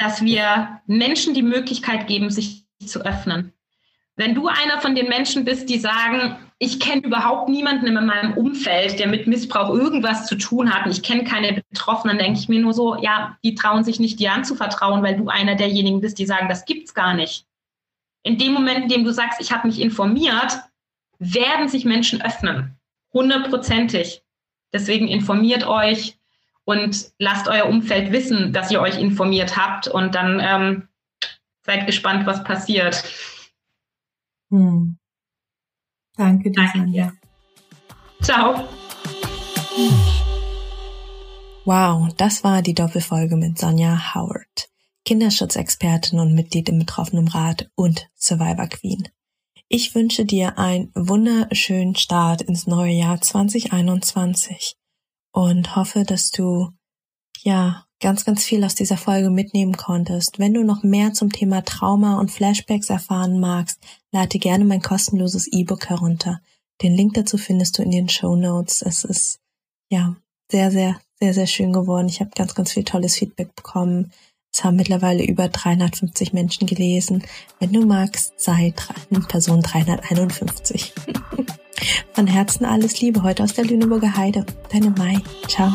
dass 0.00 0.22
wir 0.22 0.80
Menschen 0.86 1.34
die 1.34 1.42
Möglichkeit 1.42 2.06
geben, 2.06 2.30
sich 2.30 2.64
zu 2.84 3.04
öffnen. 3.04 3.52
Wenn 4.16 4.34
du 4.34 4.48
einer 4.48 4.80
von 4.80 4.94
den 4.94 5.08
Menschen 5.08 5.44
bist, 5.44 5.68
die 5.68 5.78
sagen, 5.78 6.36
ich 6.58 6.80
kenne 6.80 7.02
überhaupt 7.02 7.48
niemanden 7.48 7.86
in 7.86 7.94
meinem 8.06 8.34
Umfeld, 8.34 8.98
der 8.98 9.08
mit 9.08 9.26
Missbrauch 9.26 9.70
irgendwas 9.70 10.26
zu 10.26 10.36
tun 10.36 10.74
hat 10.74 10.84
und 10.84 10.92
ich 10.92 11.02
kenne 11.02 11.24
keine 11.24 11.62
Betroffenen, 11.70 12.18
denke 12.18 12.38
ich 12.38 12.48
mir 12.48 12.60
nur 12.60 12.72
so, 12.72 12.96
ja, 12.96 13.38
die 13.44 13.54
trauen 13.54 13.84
sich 13.84 14.00
nicht, 14.00 14.18
dir 14.18 14.32
anzuvertrauen, 14.32 15.02
weil 15.02 15.16
du 15.16 15.28
einer 15.28 15.54
derjenigen 15.54 16.00
bist, 16.00 16.18
die 16.18 16.26
sagen, 16.26 16.48
das 16.48 16.64
gibt's 16.64 16.92
gar 16.94 17.14
nicht. 17.14 17.46
In 18.22 18.36
dem 18.36 18.52
Moment, 18.52 18.82
in 18.82 18.88
dem 18.88 19.04
du 19.04 19.12
sagst, 19.12 19.40
ich 19.40 19.52
habe 19.52 19.68
mich 19.68 19.80
informiert, 19.80 20.58
werden 21.18 21.68
sich 21.68 21.84
Menschen 21.84 22.20
öffnen. 22.20 22.78
Hundertprozentig. 23.12 24.22
Deswegen 24.72 25.08
informiert 25.08 25.66
euch 25.66 26.19
und 26.64 27.10
lasst 27.18 27.48
euer 27.48 27.66
Umfeld 27.66 28.12
wissen, 28.12 28.52
dass 28.52 28.70
ihr 28.70 28.80
euch 28.80 28.98
informiert 28.98 29.56
habt 29.56 29.88
und 29.88 30.14
dann 30.14 30.40
ähm, 30.40 30.88
seid 31.64 31.86
gespannt, 31.86 32.26
was 32.26 32.44
passiert. 32.44 33.04
Hm. 34.50 34.98
Danke 36.16 36.50
dir, 36.50 36.70
Danke 36.72 37.12
Ciao. 38.22 38.68
Wow, 41.64 42.12
das 42.16 42.44
war 42.44 42.62
die 42.62 42.74
Doppelfolge 42.74 43.36
mit 43.36 43.58
Sonja 43.58 44.14
Howard, 44.14 44.68
Kinderschutzexpertin 45.04 46.18
und 46.18 46.34
Mitglied 46.34 46.68
im 46.68 46.78
Betroffenen 46.78 47.28
Rat 47.28 47.70
und 47.74 48.08
Survivor 48.16 48.66
Queen. 48.66 49.08
Ich 49.68 49.94
wünsche 49.94 50.24
dir 50.24 50.58
einen 50.58 50.90
wunderschönen 50.94 51.94
Start 51.94 52.42
ins 52.42 52.66
neue 52.66 52.92
Jahr 52.92 53.20
2021 53.20 54.76
und 55.32 55.76
hoffe, 55.76 56.04
dass 56.04 56.30
du 56.30 56.70
ja 57.42 57.84
ganz, 58.00 58.24
ganz 58.24 58.44
viel 58.44 58.64
aus 58.64 58.74
dieser 58.74 58.96
Folge 58.96 59.30
mitnehmen 59.30 59.76
konntest. 59.76 60.38
Wenn 60.38 60.54
du 60.54 60.64
noch 60.64 60.82
mehr 60.82 61.12
zum 61.12 61.30
Thema 61.30 61.62
Trauma 61.62 62.18
und 62.18 62.30
Flashbacks 62.30 62.90
erfahren 62.90 63.38
magst, 63.40 63.78
lade 64.10 64.38
gerne 64.38 64.64
mein 64.64 64.82
kostenloses 64.82 65.46
E-Book 65.52 65.88
herunter. 65.88 66.40
Den 66.82 66.94
Link 66.94 67.14
dazu 67.14 67.36
findest 67.36 67.78
du 67.78 67.82
in 67.82 67.90
den 67.90 68.08
Show 68.08 68.36
Notes. 68.36 68.82
Es 68.82 69.04
ist 69.04 69.38
ja 69.90 70.16
sehr, 70.50 70.70
sehr, 70.70 70.98
sehr, 71.20 71.34
sehr 71.34 71.46
schön 71.46 71.72
geworden. 71.72 72.08
Ich 72.08 72.20
habe 72.20 72.30
ganz, 72.34 72.54
ganz 72.54 72.72
viel 72.72 72.84
tolles 72.84 73.16
Feedback 73.16 73.54
bekommen. 73.54 74.12
Es 74.52 74.64
haben 74.64 74.76
mittlerweile 74.76 75.24
über 75.24 75.48
350 75.48 76.32
Menschen 76.32 76.66
gelesen. 76.66 77.22
Wenn 77.60 77.72
du 77.72 77.86
magst, 77.86 78.32
sei 78.40 78.74
Person 79.28 79.60
351. 79.60 80.92
Von 82.12 82.26
Herzen 82.26 82.64
alles 82.64 83.00
Liebe 83.00 83.22
heute 83.22 83.42
aus 83.42 83.54
der 83.54 83.64
Lüneburger 83.64 84.16
Heide. 84.16 84.44
Deine 84.72 84.90
Mai. 84.90 85.18
Ciao. 85.48 85.72